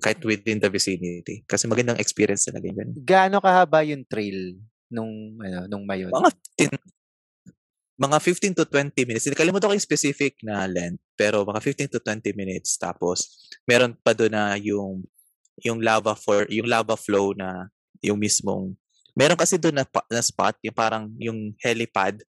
[0.00, 1.44] kahit within the vicinity.
[1.44, 2.88] Kasi magandang experience talaga yun.
[3.04, 4.56] Gaano kahaba yung trail
[4.88, 6.08] nung, ano, nung Mayon?
[6.08, 6.72] Mga 15,
[7.98, 9.24] mga 15 to 20 minutes.
[9.28, 11.04] Hindi kalimutan ko yung specific na length.
[11.18, 12.80] Pero mga 15 to 20 minutes.
[12.80, 15.04] Tapos, meron pa doon na yung
[15.58, 17.66] yung lava for yung lava flow na
[17.98, 18.78] yung mismong
[19.18, 22.22] meron kasi doon na, na spot yung parang yung helipad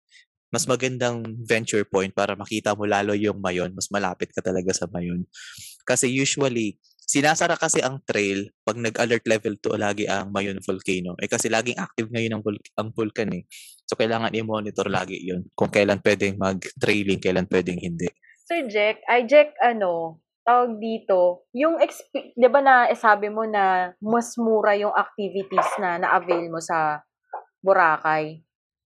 [0.48, 4.88] mas magandang venture point para makita mo lalo yung mayon mas malapit ka talaga sa
[4.88, 5.28] mayon.
[5.84, 11.16] Kasi usually sinasara kasi ang trail pag nag-alert level 2 lagi ang Mayon volcano.
[11.24, 13.48] Eh kasi laging active ngayon ang, vul- ang vulkan eh.
[13.88, 18.12] So kailangan i-monitor lagi yun kung kailan pwedeng mag-trailing kailan pwedeng hindi.
[18.44, 23.92] Sir Jack, ay Jack, ano, tawag dito, yung, exp- di ba na sabi mo na
[24.00, 27.04] mas mura yung activities na na-avail mo sa
[27.60, 28.40] Boracay.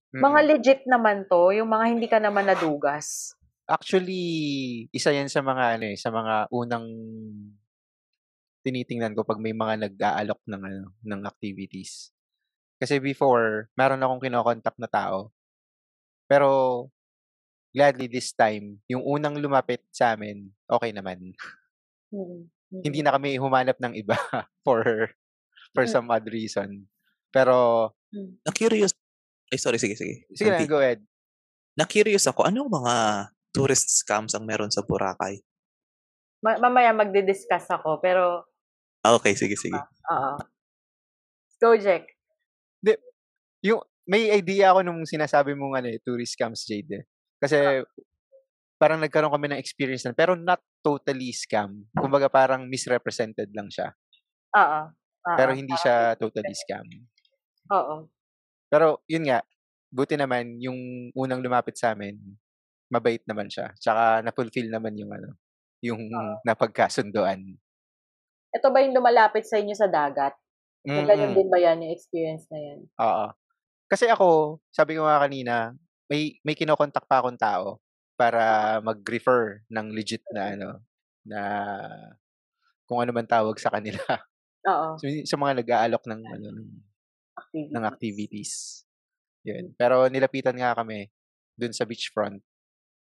[0.09, 0.49] Mga Mm-mm.
[0.49, 3.37] legit naman to, yung mga hindi ka naman nadugas.
[3.69, 4.25] Actually,
[4.89, 6.89] isa yan sa mga ano eh, sa mga unang
[8.65, 12.09] tinitingnan ko pag may mga nag-aalok ng ano, ng activities.
[12.81, 15.29] Kasi before, meron akong kinokontak na tao.
[16.25, 16.49] Pero
[17.71, 21.31] gladly this time, yung unang lumapit sa amin, okay naman.
[22.11, 22.51] Mm.
[22.71, 22.81] Mm.
[22.83, 24.15] Hindi na kami humanap ng iba
[24.67, 24.83] for
[25.71, 25.91] for Mm.
[25.91, 26.87] some odd reason.
[27.31, 28.43] Pero Mm.
[28.43, 28.91] Na-curious.
[29.47, 30.27] Ay, sorry, sige, sige.
[30.35, 30.99] sige na, go ahead.
[31.79, 32.95] Na-curious ako, anong mga
[33.55, 35.39] tourist scams ang meron sa Boracay?
[36.43, 38.43] Ma- mamaya magdi-discuss ako, pero
[38.99, 39.79] Ah, okay, sige, sige.
[40.11, 40.31] oo.
[41.63, 42.03] Go, Jack.
[43.61, 47.05] Yung may idea ako nung sinasabi mong ano, eh, tourist scams Jade.
[47.41, 47.81] Kasi
[48.77, 51.89] parang nagkaroon kami ng experience na pero not totally scam.
[51.93, 53.89] Kumbaga parang misrepresented lang siya.
[54.57, 54.81] Oo.
[55.37, 56.85] Pero hindi siya totally scam.
[57.73, 58.09] Oo.
[58.69, 59.41] Pero yun nga,
[59.91, 62.17] buti naman yung unang lumapit sa amin,
[62.89, 63.69] mabait naman siya.
[63.77, 65.35] Tsaka na-fulfill naman yung ano,
[65.83, 66.09] yung
[66.47, 67.57] napagkasundoan.
[68.51, 70.33] Ito ba yung lumalapit sa inyo sa dagat?
[70.81, 72.79] Kung ganyan din ba yan yung experience na yan?
[72.97, 73.27] Oo.
[73.85, 75.75] Kasi ako, sabi ko nga kanina,
[76.11, 77.79] may may kinokontak pa akong tao
[78.19, 80.69] para mag-refer ng legit na ano
[81.23, 81.41] na
[82.83, 84.03] kung ano man tawag sa kanila.
[84.67, 84.89] Oo.
[85.01, 86.69] So, sa mga nag-aalok ng ano ng,
[87.31, 87.71] Activity.
[87.71, 88.51] ng activities.
[89.47, 89.73] Yun.
[89.73, 91.07] Pero nilapitan nga kami
[91.57, 92.37] dun sa beachfront.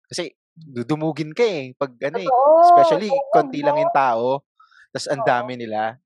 [0.07, 2.30] Kasi dudumugin ka eh pag ano eh,
[2.71, 4.45] especially konti lang yung tao,
[4.93, 5.97] tapos ang dami nila,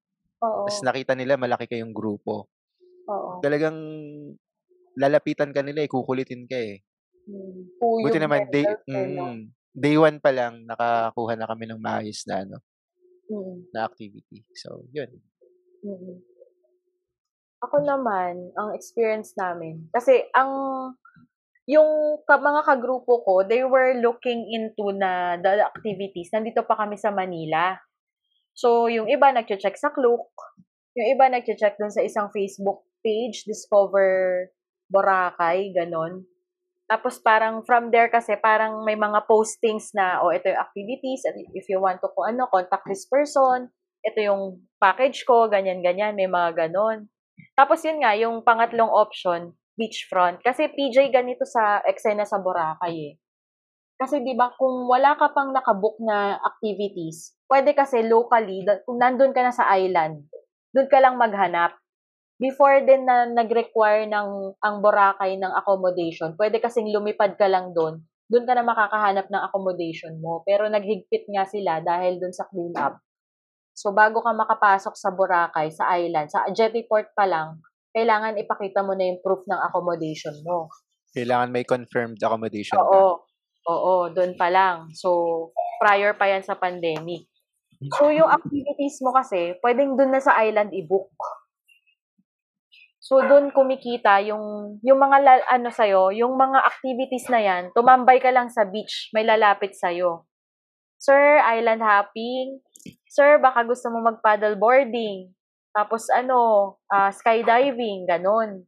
[0.44, 0.68] Oo.
[0.68, 2.52] tapos nakita nila malaki kayong grupo.
[3.07, 3.40] Oo.
[3.40, 3.78] Talagang
[4.98, 6.87] lalapitan ka nila eh, kukulitin ka eh.
[7.28, 7.60] Mm.
[7.76, 9.36] Puyog Buti naman, day, eh, no?
[9.36, 9.40] mm,
[9.76, 12.58] day one pa lang, nakakuha na kami ng maayos na, ano,
[13.28, 13.68] Mm.
[13.76, 14.48] na activity.
[14.56, 15.12] So, yun.
[15.84, 16.24] Mm.
[17.60, 20.52] Ako naman, ang experience namin, kasi ang
[21.68, 26.32] yung ka, mga kagrupo ko, they were looking into na the activities.
[26.32, 27.76] Nandito pa kami sa Manila.
[28.56, 30.32] So, yung iba nagche-check sa Klook,
[30.95, 34.48] yung iba nagche-check dun sa isang Facebook page, Discover
[34.88, 36.24] Boracay, ganon.
[36.88, 41.36] Tapos parang from there kasi parang may mga postings na, oh, ito yung activities, at
[41.36, 43.68] if you want to kung ano, contact this person,
[44.08, 47.12] ito yung package ko, ganyan-ganyan, may mga ganon.
[47.60, 50.40] Tapos yun nga, yung pangatlong option, beachfront.
[50.42, 53.14] Kasi PJ ganito sa eksena sa Boracay eh.
[53.98, 59.34] Kasi 'di ba kung wala ka pang nakabook na activities, pwede kasi locally, kung nandun
[59.34, 60.22] ka na sa island,
[60.70, 61.74] doon ka lang maghanap.
[62.38, 64.30] Before din na nag-require ng
[64.62, 68.06] ang Boracay ng accommodation, pwede kasing lumipad ka lang doon.
[68.30, 70.46] Doon ka na makakahanap ng accommodation mo.
[70.46, 73.02] Pero naghigpit nga sila dahil doon sa clean up.
[73.74, 77.62] So, bago ka makapasok sa Boracay, sa island, sa jetty port pa lang,
[77.94, 80.70] kailangan ipakita mo na yung proof ng accommodation mo.
[81.14, 82.86] Kailangan may confirmed accommodation ka.
[82.86, 83.26] Oo.
[83.68, 84.94] Oo, doon pa lang.
[84.96, 85.52] So,
[85.82, 87.28] prior pa yan sa pandemic.
[87.98, 91.12] So, yung activities mo kasi, pwedeng doon na sa island i-book.
[92.98, 98.18] So, doon kumikita yung, yung mga, la- ano sa'yo, yung mga activities na yan, tumambay
[98.18, 100.26] ka lang sa beach, may lalapit sa'yo.
[100.98, 102.57] Sir, island hopping.
[103.06, 105.30] Sir, baka gusto mo mag-paddle boarding.
[105.78, 108.65] Tapos ano, ah, skydiving, ganun.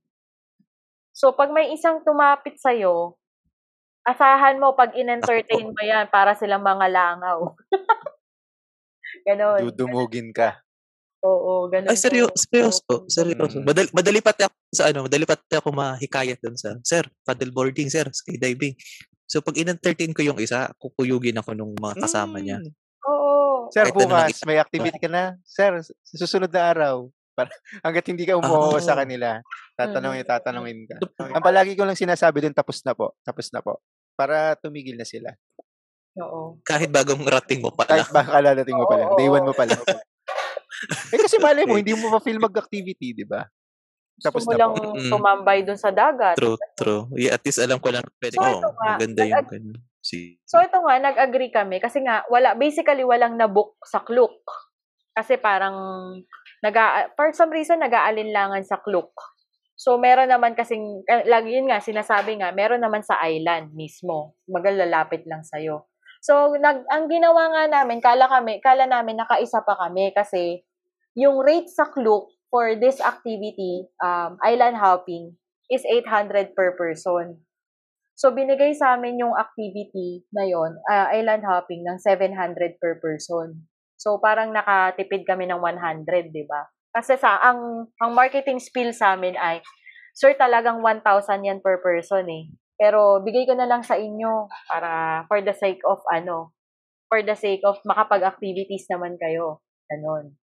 [1.09, 3.17] So, pag may isang tumapit sa'yo,
[4.05, 7.57] asahan mo pag in-entertain mo yan para silang mga langaw.
[9.27, 9.59] ganon.
[9.67, 10.61] Dudumugin ka.
[11.19, 11.91] Oo, ganon.
[11.91, 13.59] Ay, seryo, seryoso, seryoso.
[13.59, 13.65] Mm.
[13.67, 18.07] Madali, madali pati ako sa ano, madali pati ako mahikayat dun sa, sir, paddleboarding, sir,
[18.07, 18.71] skydiving.
[19.27, 22.63] So, pag in-entertain ko yung isa, kukuyugin ako nung mga kasama niya.
[22.63, 22.71] Mm.
[23.05, 23.67] Oo.
[23.69, 25.35] Sir, Kahit bukas, may activity ka na.
[25.43, 26.95] Sir, sa susunod na araw.
[27.39, 27.51] Para,
[27.83, 29.03] hanggat hindi ka umuho sa Ah.
[29.03, 29.27] kanila,
[29.75, 30.31] tatanungin, Mm.
[30.31, 30.95] tatanungin ka.
[31.29, 33.15] Ang palagi ko lang sinasabi dun, tapos na po.
[33.23, 33.79] Tapos na po.
[34.15, 35.31] Para tumigil na sila.
[36.19, 36.59] Oo.
[36.67, 37.95] Kahit bagong rating mo pala.
[37.95, 39.09] Kahit baka kaladating mo pa lang.
[39.15, 39.79] Day one mo pa lang.
[39.79, 39.87] Oo.
[41.13, 43.45] eh kasi malay mo, hindi mo pa feel mag-activity, di ba?
[44.19, 44.71] Tapos Gusto mo lang.
[44.75, 45.11] Mm.
[45.11, 46.35] tumambay dun sa dagat.
[46.35, 47.07] True, true.
[47.15, 49.79] Yeah, at least alam ko lang, pwede, So, oh, ito nga, maganda yung ganun.
[49.99, 54.39] Si, So ito nga, nag-agree kami kasi nga wala basically walang nabook sa Klook.
[55.11, 55.75] Kasi parang
[56.63, 59.11] naga for some reason nag-aalinlangan sa Klook.
[59.79, 64.39] So meron naman kasing eh, lagi yun nga sinasabi nga, meron naman sa island mismo.
[64.47, 65.59] Magalalapit lang sa
[66.19, 70.63] So nag ang ginawa nga namin, kala kami, kala namin nakaisa pa kami kasi
[71.17, 75.37] yung rate sa Klook for this activity, um, island hopping,
[75.69, 77.37] is 800 per person.
[78.19, 83.63] So, binigay sa amin yung activity na yon, ah, island hopping, ng 700 per person.
[83.95, 86.67] So, parang nakatipid kami ng 100, di ba?
[86.91, 89.63] Kasi sa, ang, ang marketing spiel sa amin ay,
[90.17, 92.51] sir, talagang 1,000 yan per person eh.
[92.79, 96.55] Pero, bigay ko na lang sa inyo para, for the sake of, ano,
[97.11, 99.59] for the sake of makapag-activities naman kayo.
[99.91, 100.39] Ganon.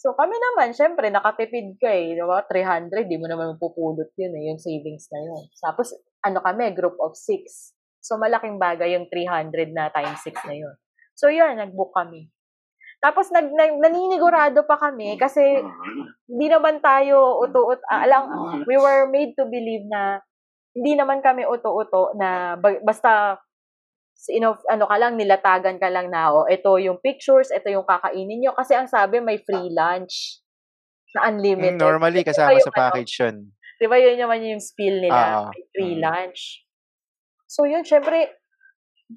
[0.00, 2.16] So, kami naman, syempre, nakatipid ka eh.
[2.16, 2.40] Di ba?
[2.48, 5.44] 300, di mo naman mapupulot yun eh, yung savings na yun.
[5.60, 5.92] Tapos,
[6.24, 7.76] ano kami, group of six.
[8.00, 10.74] So, malaking bagay yung 300 na times 6 na yun.
[11.12, 12.32] So, yun, nag-book kami.
[13.00, 15.40] Tapos nag, nag naninigurado pa kami kasi
[16.28, 18.24] hindi naman tayo uto-ut ah, alang
[18.68, 20.20] we were made to believe na
[20.80, 23.36] hindi naman kami uto-uto na ba- basta
[24.32, 28.40] ino, ano ka lang nilatagan ka lang na oh, ito yung pictures, ito yung kakainin
[28.40, 30.40] nyo kasi ang sabi may free lunch
[31.12, 31.80] na Mm, unlimited.
[31.80, 33.36] normally Ito kasama yung sa ano, package yun.
[33.80, 35.52] Di ba yun naman yung spiel nila, Oo.
[35.52, 36.04] may free Mm.
[36.04, 36.40] lunch.
[37.44, 38.28] So yun, syempre,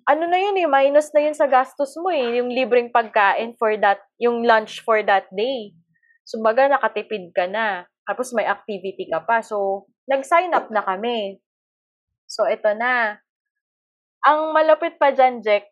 [0.09, 3.75] ano na yun eh, minus na yun sa gastos mo eh, yung libreng pagkain for
[3.79, 5.75] that, yung lunch for that day.
[6.27, 9.39] So baga nakatipid ka na, tapos may activity ka pa.
[9.39, 11.39] So, nag-sign up na kami.
[12.33, 13.21] So, ito na.
[14.25, 15.69] Ang malapit pa dyan, Jack,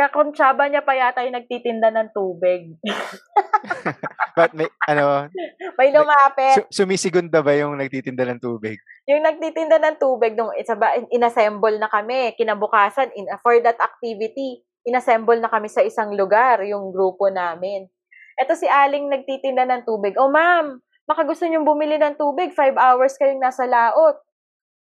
[0.00, 2.72] kakontsaba niya pa yata yung nagtitinda ng tubig.
[4.38, 5.28] But may, ano,
[5.76, 6.64] may lumapit.
[6.64, 8.80] su- sumisigunda ba yung nagtitinda ng tubig?
[9.10, 14.62] yung nagtitinda ng tubig nung isa ba inassemble na kami kinabukasan in for that activity
[14.86, 17.90] inassemble na kami sa isang lugar yung grupo namin
[18.38, 20.78] eto si Aling nagtitinda ng tubig oh ma'am
[21.10, 24.22] baka gusto niyong bumili ng tubig five hours kayong nasa laot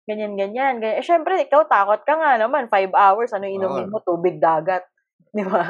[0.06, 0.80] ganyan ganyan.
[0.80, 2.70] Ganyan eh syempre ikaw takot ka nga naman.
[2.70, 4.00] Five hours ano inumin mo?
[4.00, 4.86] Tubig dagat.
[5.36, 5.62] Di ba?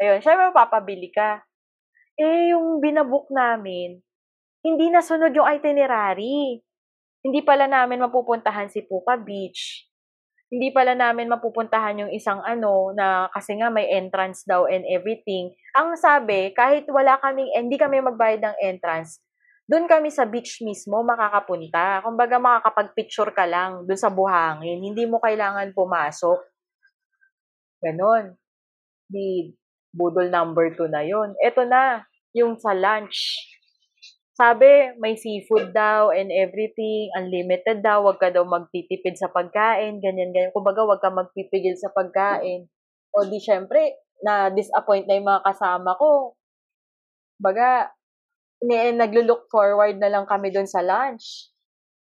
[0.00, 1.42] Ayun syempre papabili ka.
[2.16, 4.00] Eh yung binabook namin
[4.60, 6.60] hindi nasunod yung itinerary.
[7.20, 9.88] Hindi pala namin mapupuntahan si Puka Beach.
[10.50, 15.54] Hindi pala namin mapupuntahan yung isang ano na kasi nga may entrance daw and everything.
[15.78, 19.22] Ang sabi, kahit wala kaming, hindi kami magbayad ng entrance,
[19.70, 22.02] doon kami sa beach mismo makakapunta.
[22.02, 24.82] Kumbaga makakapag-picture ka lang doon sa buhangin.
[24.82, 26.42] Hindi mo kailangan pumasok.
[27.78, 28.34] Ganon.
[29.06, 29.54] Di
[29.94, 31.38] budol number 2 na yon.
[31.38, 32.02] Ito na,
[32.34, 33.46] yung sa lunch
[34.40, 40.32] sabi, may seafood daw and everything, unlimited daw, wag ka daw magtitipid sa pagkain, ganyan,
[40.32, 40.48] ganyan.
[40.56, 42.64] Kumbaga, wag ka magpipigil sa pagkain.
[43.12, 46.40] O di, syempre, na-disappoint na yung mga kasama ko.
[47.36, 47.92] Baga,
[48.68, 51.48] naglo-look forward na lang kami doon sa lunch.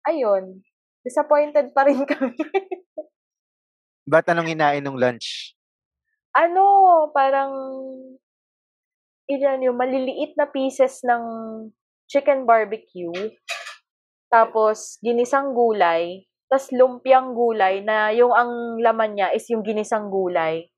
[0.09, 0.65] Ayun,
[1.05, 2.37] disappointed pa rin kami.
[4.09, 5.59] Ba't anong hinain ng lunch?
[6.39, 6.65] ano,
[7.11, 7.53] parang,
[9.29, 11.23] ilan yung maliliit na pieces ng
[12.09, 13.13] chicken barbecue,
[14.33, 20.73] tapos ginisang gulay, tapos lumpiang gulay na yung ang laman niya is yung ginisang gulay.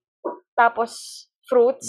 [0.58, 1.86] Tapos fruits.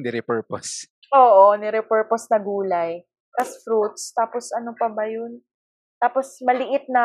[0.00, 0.88] Nirepurpose.
[1.16, 3.00] Oo, nirepurpose na gulay.
[3.36, 4.02] Tapos fruits.
[4.12, 5.40] Tapos ano pa ba yun?
[5.98, 7.04] Tapos maliit na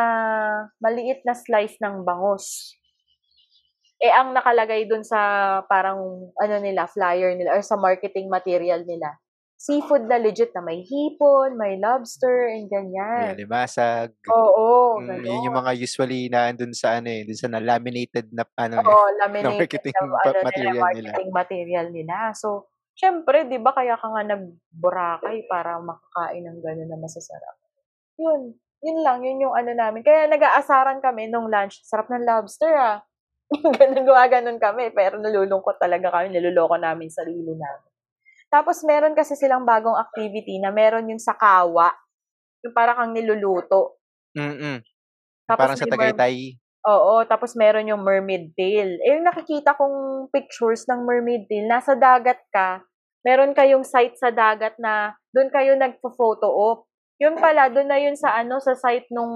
[0.81, 2.73] maliit na slice ng bangus.
[3.97, 5.17] Eh ang nakalagay dun sa
[5.65, 5.97] parang
[6.37, 9.17] ano nila, flyer nila or sa marketing material nila.
[9.57, 13.33] Seafood na legit na may hipon, may lobster, and ganyan.
[13.33, 14.13] Yan, limasag.
[14.29, 15.25] Oo, Mm, ganon.
[15.25, 18.77] yun yung mga usually na andun sa ano eh, dun sa na laminated na ano
[18.77, 18.85] eh.
[18.85, 21.09] Oo, laminated marketing na, ano, material nila, nila.
[21.09, 22.15] marketing material nila.
[22.37, 27.55] So, syempre, di ba, kaya ka nga nagburakay para makakain ng gano'n na masasarap.
[28.17, 28.57] Yun.
[28.81, 29.21] Yun lang.
[29.21, 30.01] Yun yung ano namin.
[30.01, 31.85] Kaya nag-aasaran kami nung lunch.
[31.85, 33.05] Sarap ng lobster, ah.
[33.79, 34.89] ganun, gumaganon kami.
[34.91, 36.33] Pero nalulungkot talaga kami.
[36.33, 37.91] Niluloko namin sarili namin.
[38.49, 41.93] Tapos, meron kasi silang bagong activity na meron yung sa kawa.
[42.65, 44.01] Yung para kang niluluto.
[44.33, 44.81] Mm-mm.
[45.47, 46.57] Tapos Parang sa Tagaytay.
[46.88, 48.95] Oo, tapos meron yung mermaid tail.
[49.03, 52.80] Eh, yung nakikita kong pictures ng mermaid tail, nasa dagat ka,
[53.27, 56.88] meron kayong site sa dagat na doon kayo nagpo-photo op.
[57.19, 59.35] Yun pala, doon na yun sa ano, sa site nung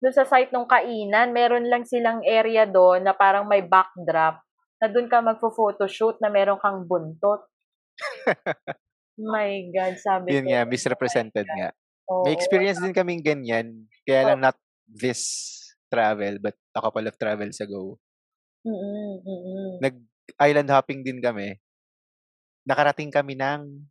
[0.00, 4.40] doon sa site nung kainan, meron lang silang area doon na parang may backdrop
[4.80, 7.44] na doon ka magpo-photoshoot na meron kang buntot.
[9.16, 10.50] My God, sabi Yun ko.
[10.52, 11.70] nga, misrepresented nga.
[12.10, 12.28] Oo.
[12.28, 13.88] May experience din kaming ganyan.
[14.04, 15.53] Kaya lang not this
[15.94, 17.94] travel, but a couple of travels ago.
[18.66, 19.70] Mm-mm, mm-mm.
[19.78, 21.54] Nag-island hopping din kami.
[22.66, 23.86] Nakarating kami ng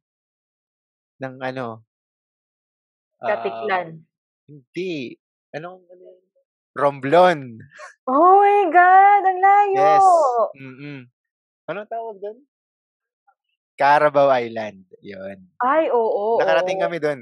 [1.23, 1.79] ng ano
[3.23, 4.03] ah, Katiklan.
[4.51, 5.15] hindi.
[5.55, 6.05] Anong ano?
[6.73, 7.61] Romblon.
[8.09, 9.23] Oh my God!
[9.29, 9.77] Ang layo!
[9.77, 10.07] Yes.
[10.57, 10.99] Mm-mm.
[11.69, 12.37] Anong tawag doon?
[13.77, 14.81] Carabao Island.
[15.01, 15.37] Yun.
[15.61, 16.41] Ay, oo.
[16.41, 16.83] Nakarating oo.
[16.83, 17.19] kami doon.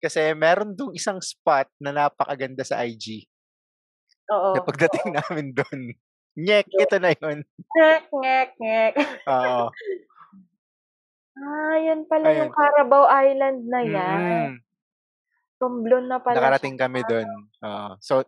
[0.00, 3.28] Kasi meron dong isang spot na napakaganda sa IG.
[4.30, 4.50] Oo.
[4.56, 5.80] Na pagdating namin doon,
[6.34, 7.38] nyek, ito na yun.
[7.74, 8.92] Ngek, ngek, ngek.
[9.28, 9.68] Oo.
[11.34, 12.38] Ah, yan pala Ayun.
[12.46, 14.20] yung Carabao Island na yan.
[14.22, 14.50] Mm-mm.
[15.58, 16.82] Tumblon na pala Nakarating siya.
[16.86, 17.28] kami doon.
[17.60, 17.90] Oo.
[17.98, 18.22] so,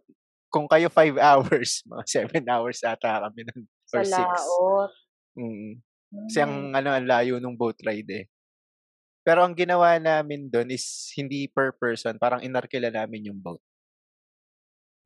[0.50, 3.46] kung kayo 5 hours, mga 7 hours ata kami.
[3.86, 4.10] Sa Or 6.
[4.10, 4.90] laot.
[5.36, 5.46] Mm.
[5.46, 5.74] Hmm.
[6.26, 8.24] Kasi ang, ano, ang layo nung boat ride eh.
[9.22, 10.86] Pero ang ginawa namin doon is
[11.18, 12.14] hindi per person.
[12.14, 13.58] Parang inarkila namin yung boat.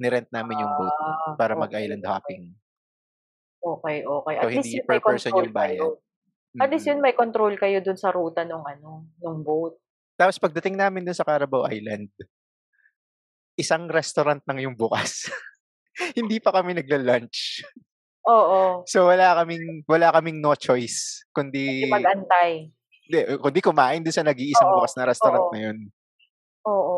[0.01, 2.43] Nirent namin yung boat Ah, para okay, mag-island hopping.
[3.60, 4.35] Okay, okay.
[4.35, 5.77] So, At least hindi yung per may person control yung bayad.
[5.77, 5.89] kayo.
[6.56, 9.77] At least yun, may control kayo dun sa ruta nung ano, nung boat.
[10.16, 12.09] Tapos pagdating namin dun sa Carabao Island,
[13.55, 15.28] isang restaurant nang yung bukas.
[16.18, 17.60] Hindi pa kami nagla-lunch.
[18.24, 18.85] Oo.
[18.89, 22.68] So wala kaming wala kaming no choice kundi mag-antay.
[23.09, 25.52] hindi, kundi kumain dun sa nag-iisang Oo, bukas na restaurant oo.
[25.52, 25.78] na yun.
[26.68, 26.97] Oo.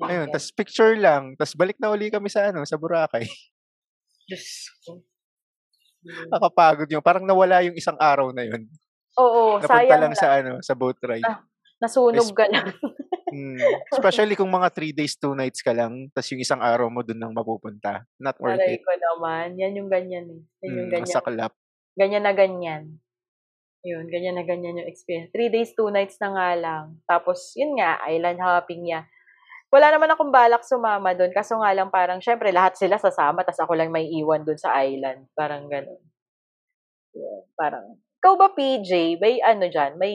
[0.00, 0.32] Ayun, Yan.
[0.32, 3.24] tas picture lang, tas balik na uli kami sa ano, sa Boracay.
[6.00, 6.32] Mm.
[6.32, 8.64] Nakapagod yung parang nawala yung isang araw na yun.
[9.20, 10.16] Oo, Napunta sayang lang na.
[10.16, 11.28] sa ano, sa boat ride.
[11.28, 11.44] Ah.
[11.76, 12.72] Nasunog Es- ka lang.
[13.30, 13.62] Mm,
[13.94, 17.14] especially kung mga 3 days, 2 nights ka lang, tas yung isang araw mo dun
[17.14, 18.02] lang mapupunta.
[18.18, 18.82] Not worth Aray it.
[18.82, 19.54] ko naman.
[19.54, 20.42] Yan yung ganyan eh.
[20.66, 21.06] Yan yung Mm, ganyan.
[21.06, 21.52] masaklap.
[21.94, 22.82] Ganyan na ganyan.
[23.86, 25.30] Yun, ganyan na ganyan yung experience.
[25.30, 26.84] Three days, two nights na nga lang.
[27.06, 29.06] Tapos, yun nga, island hopping niya.
[29.70, 31.30] Wala naman akong balak sumama doon.
[31.30, 34.74] Kaso nga lang parang, syempre, lahat sila sasama, tas ako lang may iwan doon sa
[34.82, 35.30] island.
[35.38, 36.02] Parang ganun.
[37.14, 40.14] Yun, parang, ikaw ba, PJ, may ano dyan, may,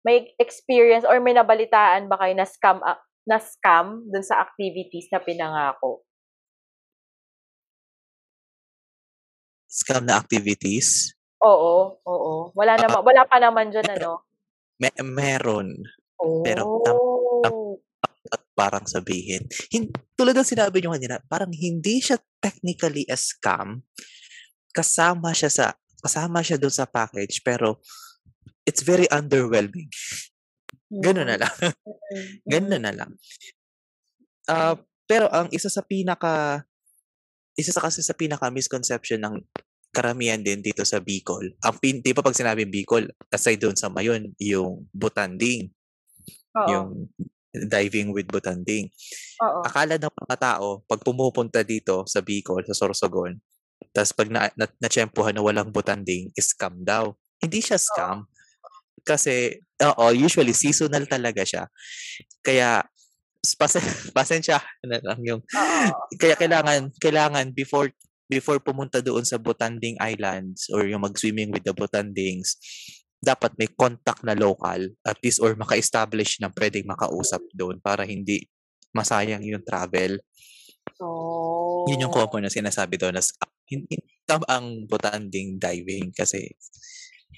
[0.00, 2.96] may experience or may nabalitaan ba kayo na scam, ah,
[3.28, 6.00] na scam doon sa activities na pinangako?
[9.68, 11.12] Scam na activities.
[11.44, 12.34] Oo, oo.
[12.56, 14.24] Wala naman, wala pa naman dyan, ano?
[14.80, 15.84] Me- meron.
[16.16, 16.40] Oh.
[16.40, 16.96] Pero at
[18.56, 19.44] parang sabihin.
[19.68, 23.84] Hin- tulad ng sinabi nyo kanina, parang hindi siya technically a scam.
[24.72, 25.66] Kasama siya sa
[26.00, 27.84] kasama siya doon sa package pero
[28.64, 29.92] it's very underwhelming.
[30.88, 31.54] Ganun na lang.
[32.52, 33.10] Ganun na lang.
[34.48, 36.64] Ah, pero ang isa sa pinaka
[37.56, 39.34] isa sa kasi sa pinaka misconception ng
[39.90, 41.56] karamihan din dito sa Bicol.
[41.64, 45.72] Ang pin, di ba pag sinabing Bicol, aside doon sa Mayon, yung butanding,
[46.52, 46.68] Oo.
[46.68, 46.88] yung
[47.64, 48.92] diving with butanding.
[49.40, 49.60] Oo.
[49.64, 53.36] akala ng mga tao, pag pumupunta dito sa Bicol, sa Sorsogon,
[53.92, 57.12] tapos pag na, na, natsyempohan na walang butanding, scam daw.
[57.40, 58.24] Hindi siya scam.
[59.04, 61.64] Kasi, oo, usually seasonal talaga siya.
[62.40, 62.84] Kaya,
[63.60, 63.72] pas,
[64.16, 65.90] pasensya na lang yung, Oo.
[66.16, 67.92] kaya kailangan, kailangan before
[68.26, 72.58] before pumunta doon sa Butanding Islands or yung mag-swimming with the Butandings,
[73.20, 78.46] dapat may contact na local at least or maka-establish na pwedeng makausap doon para hindi
[78.92, 80.20] masayang yung travel.
[80.96, 81.06] So,
[81.90, 83.22] Yun yung common na sinasabi doon na.
[83.66, 83.98] Hindi
[84.46, 86.54] ang Butanding diving kasi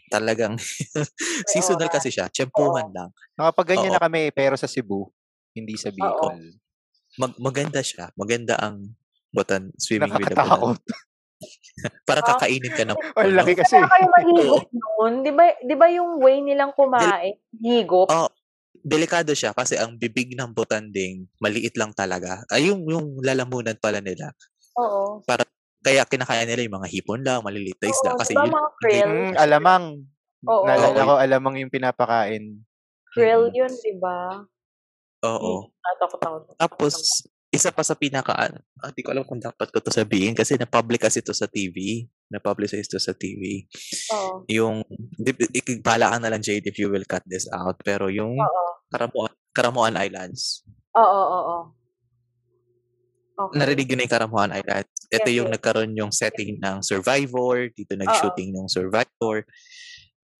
[0.08, 0.56] talagang
[1.50, 2.28] seasonal kasi siya.
[2.28, 3.10] Tsempuhan lang.
[3.36, 5.08] Nakapag-ganyan na kami pero sa Cebu,
[5.56, 6.60] hindi sa Bicol.
[7.20, 8.12] Mag- maganda siya.
[8.16, 8.92] Maganda ang
[9.32, 10.80] butan swimming with the butan.
[12.02, 12.30] Parang Ah.
[12.34, 13.78] kakainin ka ng Ang laki kasi.
[13.78, 15.12] na kayo mahigop noon.
[15.22, 17.38] Di ba, di ba yung way nilang kumain?
[17.54, 18.10] Higop?
[18.10, 18.26] Oh,
[18.74, 22.42] delikado siya kasi ang bibig ng butanding maliit lang talaga.
[22.50, 24.34] Ay, yung, yung lalamunan pala nila.
[24.74, 25.22] Oo.
[25.78, 28.10] Kaya kinakaya nila yung mga hipon lang, maliliit na isda.
[28.12, 29.06] Oo, Kasi di ba yun, mga krill?
[29.08, 29.84] Mm, alamang.
[30.44, 30.64] Oo.
[30.66, 31.06] Naalala Oo.
[31.06, 32.44] ko, alamang yung pinapakain.
[33.14, 33.54] Krill Mm.
[33.54, 34.42] yun, di ba?
[35.18, 35.70] oo.
[35.78, 36.36] Natakot ako.
[36.58, 36.94] Tapos,
[37.58, 41.10] isa pa sa pinaka, ah, di ko alam kung dapat ko to sabihin kasi na-public
[41.10, 42.06] kasi to sa TV.
[42.30, 43.66] Na-publicize to sa TV.
[44.14, 44.46] Oo.
[44.46, 44.86] Yung,
[45.82, 47.74] bahala ka na lang, Jade, if you will cut this out.
[47.82, 48.62] Pero yung Oo.
[48.88, 50.62] Karamuan, Karamuan Islands.
[50.94, 51.58] Oo, oo, oo.
[53.38, 53.54] Okay.
[53.54, 54.90] Narinig yun na yung Karamuan Islands.
[55.08, 55.54] Ito Yes, yung yes.
[55.58, 57.70] nagkaroon yung setting ng Survivor.
[57.70, 59.46] Dito nag-shooting ng Survivor.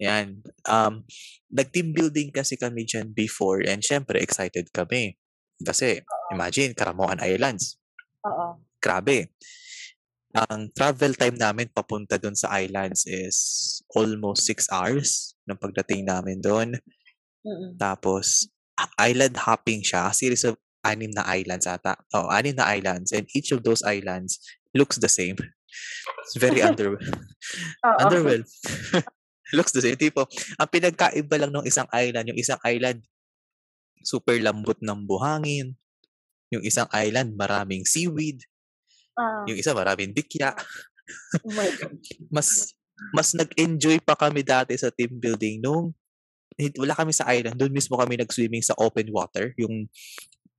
[0.03, 0.43] Yan.
[0.67, 1.07] Um,
[1.51, 5.19] nag-team building kasi kami dyan before and syempre excited kami.
[5.63, 7.79] Kasi imagine, Karamuan Islands.
[8.27, 8.63] Oo.
[8.79, 9.35] Grabe.
[10.37, 13.37] Ang travel time namin papunta doon sa islands is
[13.97, 16.79] almost 6 hours ng pagdating namin doon.
[17.43, 17.75] Mm-mm.
[17.81, 18.47] Tapos,
[19.01, 20.13] island hopping siya.
[20.15, 21.99] Series of anim na islands ata.
[22.15, 23.11] Oh, anim na islands.
[23.11, 24.39] And each of those islands
[24.77, 25.35] looks the same.
[26.23, 26.95] It's very under
[27.87, 27.99] Oo.
[27.99, 28.47] underwhelmed.
[29.57, 29.97] looks the same.
[29.97, 30.29] Tipo,
[30.61, 33.03] ang pinagkaiba lang ng isang island, yung isang island,
[34.03, 35.75] super lambot ng buhangin.
[36.53, 38.41] Yung isang island, maraming seaweed.
[39.19, 40.55] Ah, Yung isa, maraming dikya.
[41.45, 41.99] oh my God.
[42.33, 42.73] Mas,
[43.13, 45.95] mas nag-enjoy pa kami dati sa team building nung
[46.79, 47.55] wala kami sa island.
[47.55, 49.55] Doon mismo kami nag-swimming sa open water.
[49.61, 49.87] Yung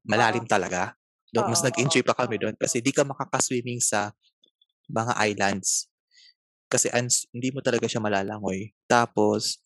[0.08, 0.96] malalim talaga.
[1.36, 4.16] Doon, mas Oo, nag-enjoy pa kami doon kasi di ka makakaswimming sa
[4.90, 5.92] mga islands.
[6.70, 8.72] Kasi ans, hindi mo talaga siya malalangoy.
[8.86, 9.60] Tapos,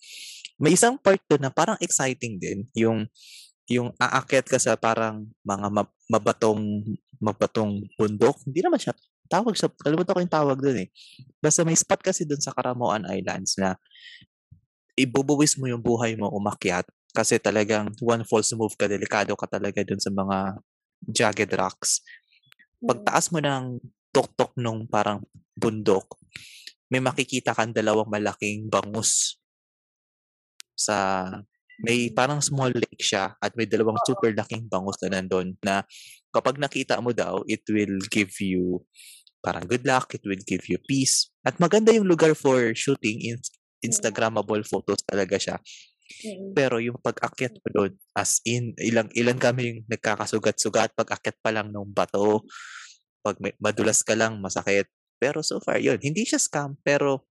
[0.58, 2.66] may isang part doon na parang exciting din.
[2.76, 3.06] Yung,
[3.72, 6.84] yung aakyat ka sa parang mga ma- mabatong,
[7.19, 8.35] mabatong bundok.
[8.44, 8.94] Hindi naman siya,
[9.31, 10.90] tawag siya, kalimutan ko yung tawag doon eh.
[11.40, 13.80] Basta may spot kasi doon sa Karamoan Islands na
[14.99, 19.85] ibubuwis mo yung buhay mo umakyat kasi talagang one false move ka, delikado ka talaga
[19.85, 20.38] dun sa mga
[21.07, 22.02] jagged rocks.
[22.81, 22.90] Mm.
[22.90, 23.77] Pagtaas mo ng
[24.14, 25.22] tuktok nung parang
[25.53, 26.18] bundok,
[26.90, 29.38] may makikita kang dalawang malaking bangus
[30.73, 31.30] sa
[31.82, 35.82] may parang small lake siya at may dalawang super laking bangus na nandun na
[36.30, 38.86] kapag nakita mo daw, it will give you
[39.44, 41.30] parang good luck, it will give you peace.
[41.44, 43.38] At maganda yung lugar for shooting, in,
[43.84, 45.60] Instagrammable photos talaga siya.
[46.24, 46.56] Mm.
[46.56, 51.76] Pero yung pag-akyat mo doon, as in, ilang, ilan kami yung nagkakasugat-sugat, pag-akyat pa lang
[51.76, 52.48] ng bato,
[53.20, 54.88] pag may, madulas ka lang, masakit.
[55.20, 57.28] Pero so far, yun, hindi siya scam, pero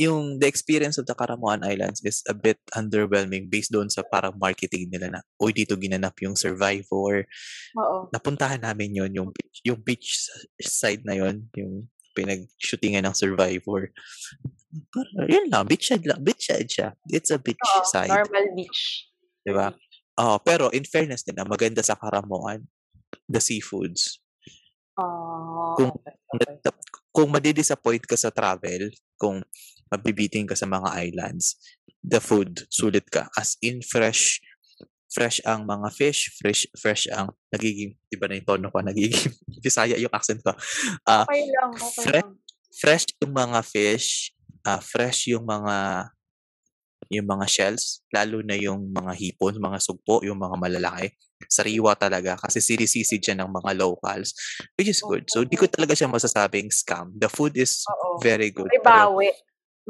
[0.00, 4.32] yung the experience of the Karamoan Islands is a bit underwhelming based doon sa parang
[4.40, 7.28] marketing nila na, uy, dito ginanap yung Survivor.
[7.76, 8.08] Oo.
[8.08, 10.24] Napuntahan namin yon yung, beach- yung beach
[10.56, 11.84] side na yon yung
[12.16, 13.92] pinag-shootingan ng Survivor.
[14.88, 16.96] Pero, yun lang, beach side lang, beach side siya.
[17.12, 18.08] It's a beach Oo, side.
[18.08, 19.12] normal beach.
[19.44, 19.68] Di ba?
[20.16, 22.64] Oh, pero in fairness din, maganda sa Karamoan,
[23.28, 24.18] the seafoods.
[24.96, 26.16] Oh, Kung- okay,
[26.56, 26.72] okay.
[27.10, 29.42] Kung madidisappoint ka sa travel, kung
[29.90, 31.58] mabibiting ka sa mga islands,
[32.00, 33.26] the food, sulit ka.
[33.34, 34.38] As in fresh,
[35.10, 39.34] fresh ang mga fish, fresh fresh ang nagiging, di ba na yung tono ko, nagiging,
[39.64, 40.54] Bisaya yung accent ko.
[41.04, 42.38] Ah, Okay lang, okay Fre- lang.
[42.72, 44.30] fresh yung mga fish,
[44.62, 46.06] ah fresh yung mga
[47.10, 51.10] yung mga shells, lalo na yung mga hipon, mga sugpo, yung mga malalaki.
[51.42, 54.30] Sariwa talaga kasi sinisisid siya ng mga locals,
[54.78, 55.26] which is good.
[55.26, 57.10] So, di ko talaga siya masasabing scam.
[57.18, 58.22] The food is Oo.
[58.22, 58.70] very good.
[58.70, 59.26] May pero- bawi.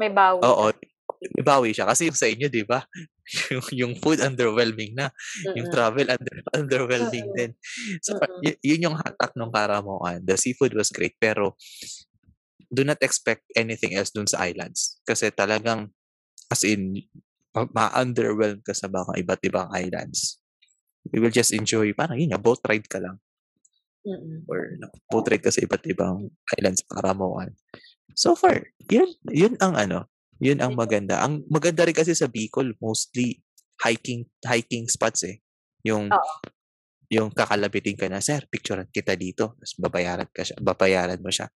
[0.01, 0.41] May bawi.
[0.41, 0.73] Oo,
[1.37, 1.85] may bawi siya.
[1.85, 2.81] Kasi yung sa inyo, di ba?
[3.53, 5.13] yung, yung food underwhelming na.
[5.53, 5.75] Yung Mm-mm.
[5.77, 7.37] travel under, underwhelming Mm-mm.
[7.37, 7.51] din.
[8.01, 8.41] So, Mm-mm.
[8.41, 10.25] y- yun yung hatak ng Karamoan.
[10.25, 11.53] The seafood was great, pero
[12.71, 14.97] do not expect anything else dun sa islands.
[15.05, 15.93] Kasi talagang,
[16.49, 16.97] as in,
[17.53, 20.41] ma- ma-underwhelm ka sa mga iba't ibang islands.
[21.13, 23.21] You will just enjoy, parang yun boat ride ka lang.
[24.01, 24.49] Mm-mm.
[24.49, 27.53] Or no, boat ride ka sa iba't ibang islands sa Karamoan.
[28.15, 30.07] So far, yun, yun ang ano,
[30.41, 31.21] yun ang maganda.
[31.21, 33.39] Ang maganda rin kasi sa Bicol, mostly
[33.81, 35.41] hiking hiking spots eh.
[35.85, 36.35] Yung Oo.
[37.11, 39.59] yung kakalabitin ka na, sir, picturean kita dito.
[39.59, 41.51] Tapos babayaran ka siya, babayaran mo siya.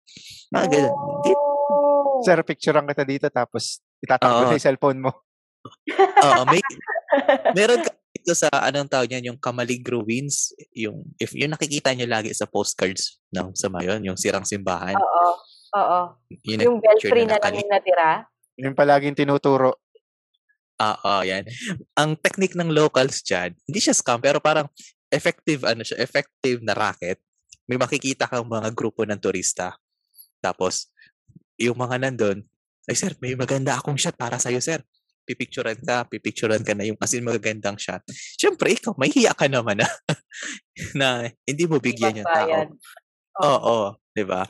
[0.50, 0.94] Mga ganun.
[0.94, 2.20] Oh.
[2.26, 5.12] Sir, picturean kita dito tapos itatakbo sa cellphone mo.
[6.24, 6.60] Oo, may,
[7.58, 12.10] meron ka dito sa, anong tawag niyan, yung Kamalig Ruins, yung, if yung nakikita niyo
[12.10, 15.24] lagi sa postcards ng sa mayon, yung sirang simbahan, Oo.
[15.74, 16.00] Oo.
[16.46, 18.10] yun Yung belfry na na lang yung natira.
[18.54, 19.82] Yung palaging tinuturo.
[20.78, 21.46] Ah, ah, yan.
[21.94, 24.66] Ang technique ng locals dyan, hindi siya scam, pero parang
[25.10, 27.18] effective, ano siya, effective na racket.
[27.70, 29.78] May makikita kang mga grupo ng turista.
[30.42, 30.90] Tapos,
[31.58, 32.42] yung mga nandun,
[32.90, 34.82] ay sir, may maganda akong shot para sa'yo, sir.
[35.24, 38.04] Pipicturean ka, pipicturean ka na yung as in magagandang shot.
[38.36, 39.88] Siyempre, ikaw, may hiya ka naman na,
[41.00, 41.08] na
[41.48, 42.76] hindi mo bigyan yung tao.
[43.40, 43.76] Oo,
[44.12, 44.44] di ba?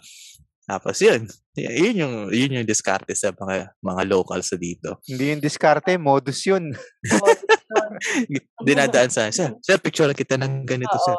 [0.65, 1.29] Tapos yun,
[1.61, 4.97] yun yung, yun yung diskarte sa mga, mga locals sa dito.
[5.05, 6.73] Hindi yung diskarte, modus yun.
[8.67, 11.17] dinadaan sa, sir, sir, picturean kita ng ganito, sir.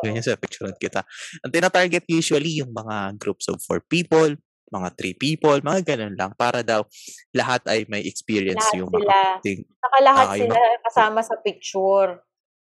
[0.00, 1.04] Ganyan, sir, picturean kita.
[1.44, 4.32] Ang tinatarget usually yung mga groups of four people,
[4.72, 6.84] mga three people, mga ganun lang, para daw
[7.32, 9.16] lahat ay may experience Lahat yung sila.
[9.44, 12.10] mga Saka lahat Ah, yung sila kasama sa picture.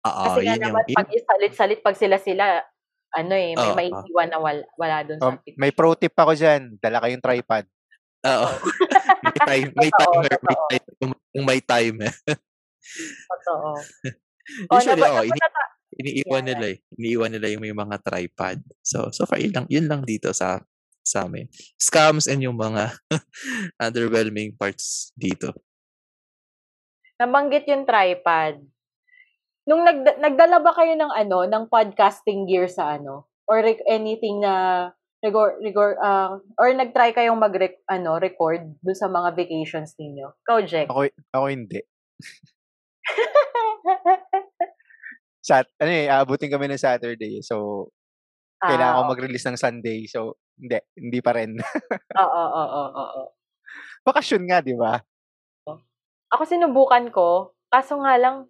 [0.04, 2.46] Oo, Kasi nga yun yung, naman, yun, pag isalit-salit, pag sila-sila,
[3.14, 3.76] ano eh, may Oo.
[4.02, 5.58] maiiwan na wala, wala dun sa Um, picture.
[5.58, 6.76] may pro tip ako dyan.
[6.78, 7.64] Dala kayong tripod.
[8.24, 8.48] oo.
[9.24, 11.12] may time, may timer, may time, kung,
[11.44, 11.96] may time.
[13.30, 13.70] Totoo.
[14.68, 15.40] Oh, Usually, napa- oo, ini,
[15.96, 16.48] iniiwan Yeah.
[16.52, 16.76] nila eh.
[16.94, 18.60] Iniiwan nila yung may mga tripod.
[18.84, 20.60] So, so far, yun lang, yun lang dito sa
[21.00, 21.48] sa amin.
[21.80, 22.92] Scams and yung mga
[23.80, 25.56] underwhelming parts dito.
[27.16, 28.60] nabanggit yung tripod.
[29.64, 33.24] Nung nagda- nagdala ba kayo ng ano, ng podcasting gear sa ano?
[33.48, 34.88] Or rec- anything na
[35.24, 37.56] record, record, ah, or nag-try kayong mag
[37.88, 40.36] ano, record dun sa mga vacations ninyo?
[40.44, 40.86] Ikaw, Jack.
[40.92, 41.80] Ako, ako hindi.
[45.48, 47.40] Sat, ano eh, aabutin kami ng Saturday.
[47.44, 47.88] So,
[48.60, 50.08] kailangan ko Ah, mag-release ng Sunday.
[50.08, 50.80] So, hindi.
[50.96, 51.56] Hindi pa rin.
[52.20, 53.22] Oo, oo, oo, oo.
[54.04, 55.00] Bakasyon nga, di ba?
[56.32, 58.48] Ako sinubukan ko, kaso nga lang,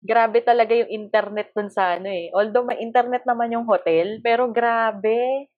[0.00, 2.32] grabe talaga yung internet dun sa ano eh.
[2.32, 5.48] Although may internet naman yung hotel, pero grabe.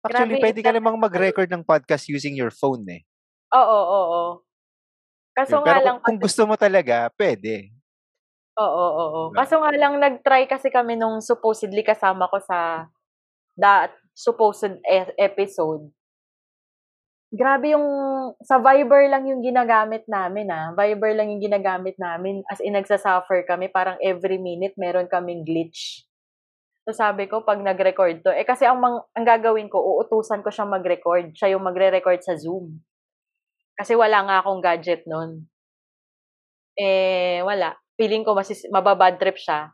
[0.00, 3.04] Actually, Grabe, pwede ka namang mag-record ng podcast using your phone eh.
[3.52, 4.24] Oo, oo, oo.
[5.36, 7.68] Kaso nga Pero lang, kung, kung gusto mo talaga, pwede.
[8.56, 9.22] Oo, oo, oo.
[9.28, 9.44] Diba?
[9.44, 12.88] Kaso nga lang, nag-try kasi kami nung supposedly kasama ko sa
[13.60, 15.84] that supposed e- episode.
[17.30, 17.86] Grabe yung,
[18.42, 20.74] sa Viber lang yung ginagamit namin ah.
[20.74, 22.42] Viber lang yung ginagamit namin.
[22.50, 23.70] As in, nagsasuffer kami.
[23.70, 26.02] Parang every minute meron kaming glitch.
[26.82, 30.50] So sabi ko, pag nag-record to, eh kasi ang, mang, ang gagawin ko, uutusan ko
[30.50, 31.30] siyang mag-record.
[31.38, 32.82] Siya yung magre-record sa Zoom.
[33.78, 35.46] Kasi wala nga akong gadget nun.
[36.74, 37.78] Eh, wala.
[37.94, 39.70] Feeling ko masis, mababad trip siya.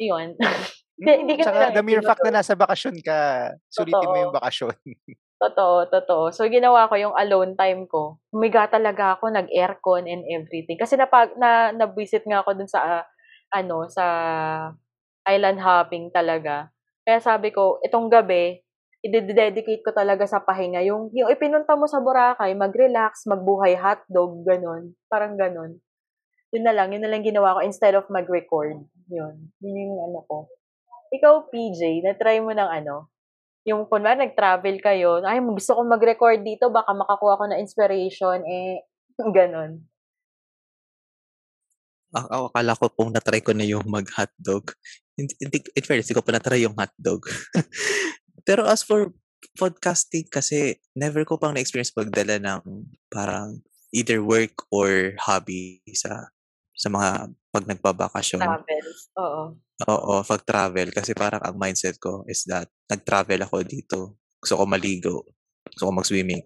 [0.00, 0.38] Yun.
[0.94, 4.22] Hindi, hindi na- the mere fact na nasa bakasyon ka, sulitin mo Totoo.
[4.22, 4.78] yung bakasyon.
[5.44, 6.24] Totoo, totoo.
[6.32, 8.16] So, ginawa ko yung alone time ko.
[8.32, 10.80] Humiga talaga ako, nag-aircon and everything.
[10.80, 13.04] Kasi napag, na, na-visit nga ako dun sa, ah,
[13.52, 14.04] ano, sa
[15.28, 16.72] island hopping talaga.
[17.04, 18.64] Kaya sabi ko, itong gabi,
[19.04, 20.80] i-dedicate ko talaga sa pahinga.
[20.88, 24.96] Yung, yung ipinunta mo sa Boracay, mag-relax, magbuhay hotdog, ganun.
[25.12, 25.76] Parang ganun.
[26.56, 28.80] Yun na lang, yun na lang ginawa ko instead of mag-record.
[29.12, 29.52] Yun.
[29.60, 30.48] Yun yung ano ko.
[31.12, 33.12] Ikaw, PJ, na-try mo ng ano,
[33.64, 38.84] yung kunwari nag-travel kayo, ay gusto kong mag-record dito, baka makakuha ko na inspiration, eh,
[39.36, 39.80] ganun.
[42.14, 44.70] Ak- Ako, akala ko pong natry ko na yung mag-hotdog.
[45.18, 47.26] Hindi, hindi, in fairness, hindi ko pa natry yung hotdog.
[48.48, 49.10] Pero as for
[49.56, 52.62] podcasting kasi, never ko pang na-experience magdala ng
[53.10, 53.64] parang
[53.94, 56.28] either work or hobby sa
[56.74, 58.42] sa mga pag nagbabakasyon.
[58.42, 58.86] Travel.
[59.22, 59.42] Oo.
[59.86, 60.90] Oo, pag travel.
[60.90, 64.18] Kasi parang ang mindset ko is that nag-travel ako dito.
[64.42, 65.22] Gusto ko maligo.
[65.70, 66.42] Gusto ko mag-swimming.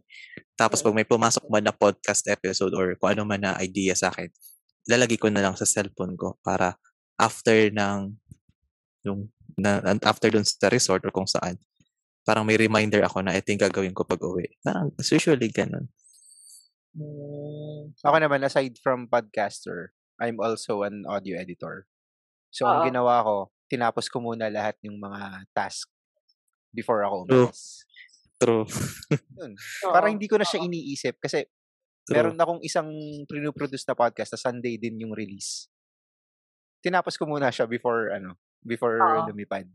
[0.52, 4.12] Tapos pag may pumasok man na podcast episode or kung ano man na idea sa
[4.12, 4.28] akin,
[4.84, 6.76] lalagay ko na lang sa cellphone ko para
[7.16, 8.12] after ng
[9.08, 11.56] yung na, after dun sa resort or kung saan,
[12.22, 14.46] parang may reminder ako na ito yung gagawin ko pag uwi.
[14.60, 15.88] Parang it's usually ganun.
[16.94, 17.94] Mm.
[18.02, 21.86] Ako naman, aside from podcaster, I'm also an audio editor.
[22.50, 22.86] So, ang Oo.
[22.90, 23.36] ginawa ko,
[23.70, 25.86] tinapos ko muna lahat yung mga task
[26.72, 27.48] before ako True.
[27.48, 27.62] umalis.
[28.38, 28.64] True.
[29.38, 29.52] Yun.
[29.86, 29.92] Oo.
[29.92, 31.44] Parang hindi ko na siya iniisip kasi
[32.06, 32.14] True.
[32.14, 32.88] meron akong isang
[33.28, 35.66] produce na podcast na Sunday din yung release.
[36.78, 39.28] Tinapos ko muna siya before ano, before Oo.
[39.28, 39.66] lumipad.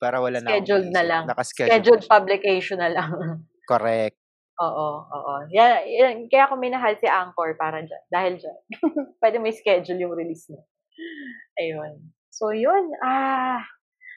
[0.00, 1.22] Para wala na akong Scheduled na lang.
[1.28, 1.70] Nakaschedule.
[1.72, 3.10] Scheduled na publication na lang.
[3.70, 4.19] Correct.
[4.60, 5.34] Oo, oo.
[5.50, 8.04] Yan, yan, kaya ako minahal si Anchor para dyan.
[8.06, 8.58] Dahil dyan.
[9.20, 10.68] Pwede mo schedule yung release mo.
[11.56, 12.12] Ayun.
[12.28, 12.92] So, yun.
[13.00, 13.64] Ah,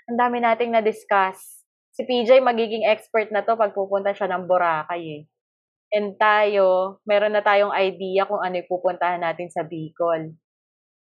[0.05, 1.63] ang dami nating na-discuss.
[1.91, 5.23] Si PJ magiging expert na to pag pupunta siya ng Boracay eh.
[5.93, 10.33] And tayo, meron na tayong idea kung ano yung pupuntahan natin sa Bicol.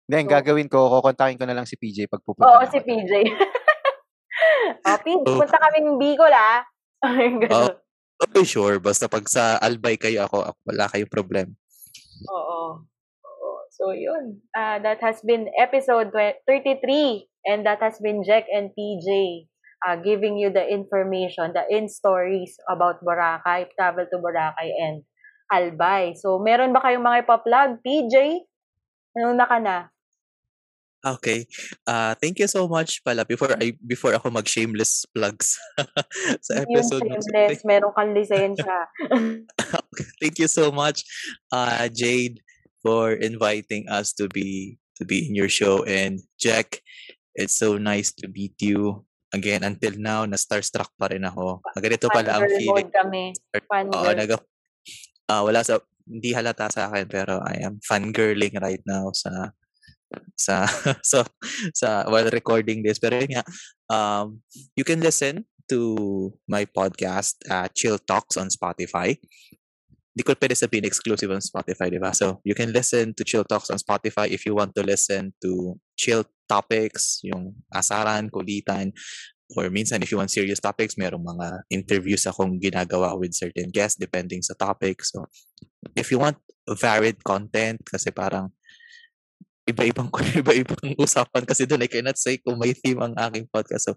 [0.08, 2.86] Then, So- gagawin ko, kukontakin ko na lang si PJ pag pupunta Oo, si ako.
[2.88, 3.12] PJ.
[4.82, 5.36] oh, PJ, Oh.
[5.36, 6.64] punta kaming Bicol ah.
[7.04, 7.76] Ayun, ganun.
[8.20, 8.76] Okay, sure.
[8.78, 11.56] Basta pag sa Albay kayo ako, wala kayong problem.
[12.28, 12.84] Oo.
[13.24, 13.50] Oo.
[13.72, 14.44] So, yun.
[14.52, 17.24] Uh, that has been episode twe- 33.
[17.48, 19.08] And that has been Jack and PJ
[19.86, 25.02] uh, giving you the information, the in stories about Boracay, travel to Boracay and
[25.48, 26.12] Albay.
[26.16, 27.70] So, meron ba kayong mga ipa-plug?
[27.80, 28.44] PJ?
[29.18, 29.88] Ano na ka na?
[31.00, 31.48] Okay.
[31.88, 35.56] Uh, thank you so much pala before I before ako mag-shameless plugs
[36.46, 37.08] sa Yung episode.
[37.08, 38.84] ng shameless, meron kang lisensya.
[40.20, 41.04] thank you so much,
[41.52, 42.44] uh, Jade,
[42.84, 45.82] for inviting us to be to be in your show.
[45.88, 46.84] And Jack,
[47.32, 49.64] it's so nice to meet you again.
[49.64, 51.64] Until now, na starstruck pa rin ako.
[51.80, 52.92] Ganito pala ang feeling.
[52.92, 53.32] kami.
[53.56, 54.16] Oo, Fangirl.
[54.20, 54.32] nag
[55.30, 59.54] ah wala sa hindi halata sa akin pero I am fangirling right now sa
[60.34, 60.66] sa
[61.10, 61.24] so
[61.74, 62.98] sa while recording this.
[62.98, 63.44] Pero yun nga
[63.90, 64.40] um
[64.74, 69.14] you can listen to my podcast uh, Chill Talks on Spotify.
[70.10, 72.10] Di ko pwede sabihin exclusive on Spotify di ba?
[72.10, 75.78] So you can listen to Chill Talks on Spotify if you want to listen to
[75.94, 78.90] chill topics yung asaran kulitan
[79.56, 83.98] or minsan if you want serious topics, merong mga interviews akong ginagawa with certain guests
[83.98, 85.02] depending sa topic.
[85.02, 85.26] So,
[85.98, 86.38] if you want
[86.78, 88.54] varied content, kasi parang
[89.68, 90.08] iba-ibang
[90.40, 93.90] iba-ibang usapan kasi doon I cannot say kung may theme ang aking podcast.
[93.90, 93.92] So,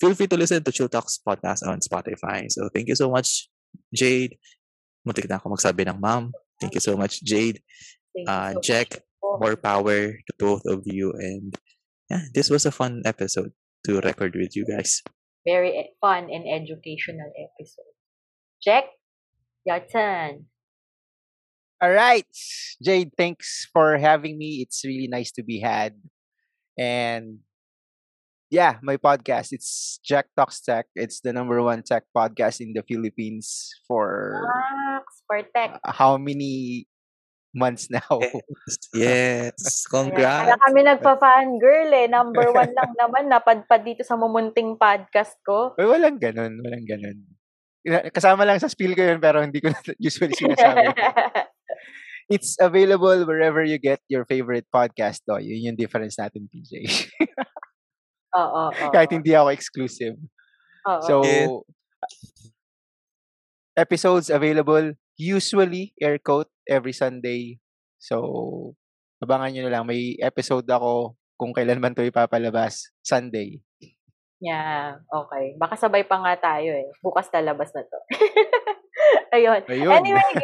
[0.00, 2.48] feel free to listen to Chill Talks podcast on Spotify.
[2.48, 3.48] So, thank you so much,
[3.92, 4.38] Jade.
[5.02, 6.30] Muntik na ako magsabi ng ma'am.
[6.62, 7.58] Thank you so much, Jade.
[8.28, 11.12] Uh, Jack, more power to both of you.
[11.16, 11.56] And
[12.10, 13.50] yeah, this was a fun episode
[13.86, 15.02] to record with you guys.
[15.42, 17.92] Very fun and educational episode.
[18.62, 18.84] Jack,
[19.66, 20.46] your turn.
[21.82, 22.30] All right.
[22.78, 24.62] Jade, thanks for having me.
[24.62, 25.98] It's really nice to be had.
[26.78, 27.42] And
[28.54, 30.86] yeah, my podcast, it's Jack Talks Tech.
[30.94, 34.38] It's the number one tech podcast in the Philippines for
[35.26, 35.82] for tech.
[35.82, 36.86] uh, how many
[37.50, 38.22] months now?
[38.94, 39.58] Yes,
[39.90, 40.62] Kaya congrats.
[40.62, 42.06] kami nagpa-fangirl eh.
[42.14, 43.26] Number one lang naman.
[43.26, 45.74] Napadpad dito sa mumunting podcast ko.
[45.74, 47.18] Uy, walang ganun, walang ganun.
[48.14, 50.94] Kasama lang sa spiel ko yun pero hindi ko usually sinasabi.
[52.30, 55.42] It's available wherever you get your favorite podcast to.
[55.42, 56.86] Yun yung difference natin, PJ.
[58.38, 58.62] Oo.
[58.94, 60.16] Kahit hindi ako exclusive.
[60.88, 61.02] Oo.
[61.06, 61.48] So, Yeah.
[63.76, 67.58] episodes available usually air quote every Sunday.
[68.02, 68.74] So,
[69.22, 69.84] abangan nyo na lang.
[69.86, 72.90] May episode ako kung kailan man to ipapalabas.
[73.04, 73.62] Sunday.
[74.42, 75.54] Yeah, okay.
[75.54, 76.90] Baka sabay pa nga tayo eh.
[76.98, 77.98] Bukas lalabas na to.
[79.38, 79.62] ayun.
[79.70, 79.94] Ayun.
[80.02, 80.34] Anyway,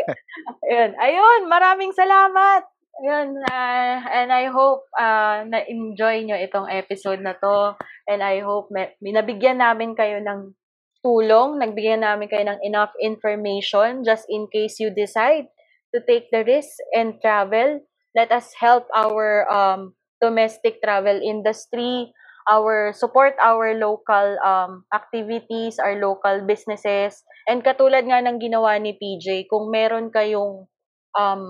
[0.71, 0.95] ayun.
[0.95, 2.63] Ayun, maraming salamat.
[2.99, 7.75] Ayun, ah, and I hope ah, na-enjoy nyo itong episode na to.
[8.07, 10.55] And I hope may nabigyan namin kayo ng
[11.03, 15.47] tulong, nagbigyan namin kayo ng enough information just in case you decide
[15.95, 17.83] to take the risk and travel.
[18.15, 22.11] Let us help our um, domestic travel industry,
[22.49, 27.21] our support our local um, activities, our local businesses.
[27.45, 30.65] And katulad nga ng ginawa ni PJ, kung meron kayong
[31.13, 31.43] um,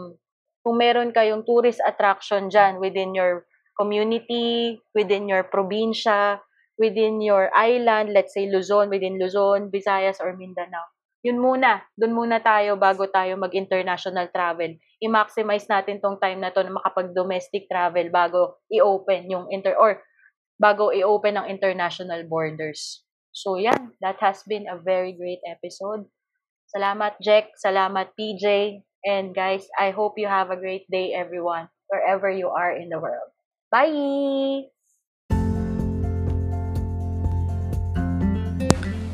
[0.66, 3.47] kung meron kayong tourist attraction dyan within your
[3.79, 6.43] community, within your probinsya,
[6.77, 10.83] within your island, let's say Luzon, within Luzon, Visayas, or Mindanao.
[11.27, 14.79] Yun muna, dun muna tayo bago tayo mag-international travel.
[15.03, 19.99] I-maximize natin tong time na to na makapag-domestic travel bago i-open yung inter or
[20.59, 23.07] bago i-open ang international borders.
[23.31, 26.11] So yan, that has been a very great episode.
[26.69, 32.29] Salamat Jack, salamat PJ, and guys, I hope you have a great day everyone, wherever
[32.29, 33.31] you are in the world.
[33.71, 34.69] Bye!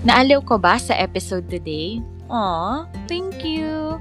[0.04, 2.00] Naaliw ko ba sa episode today?
[2.28, 4.00] Aw, thank you!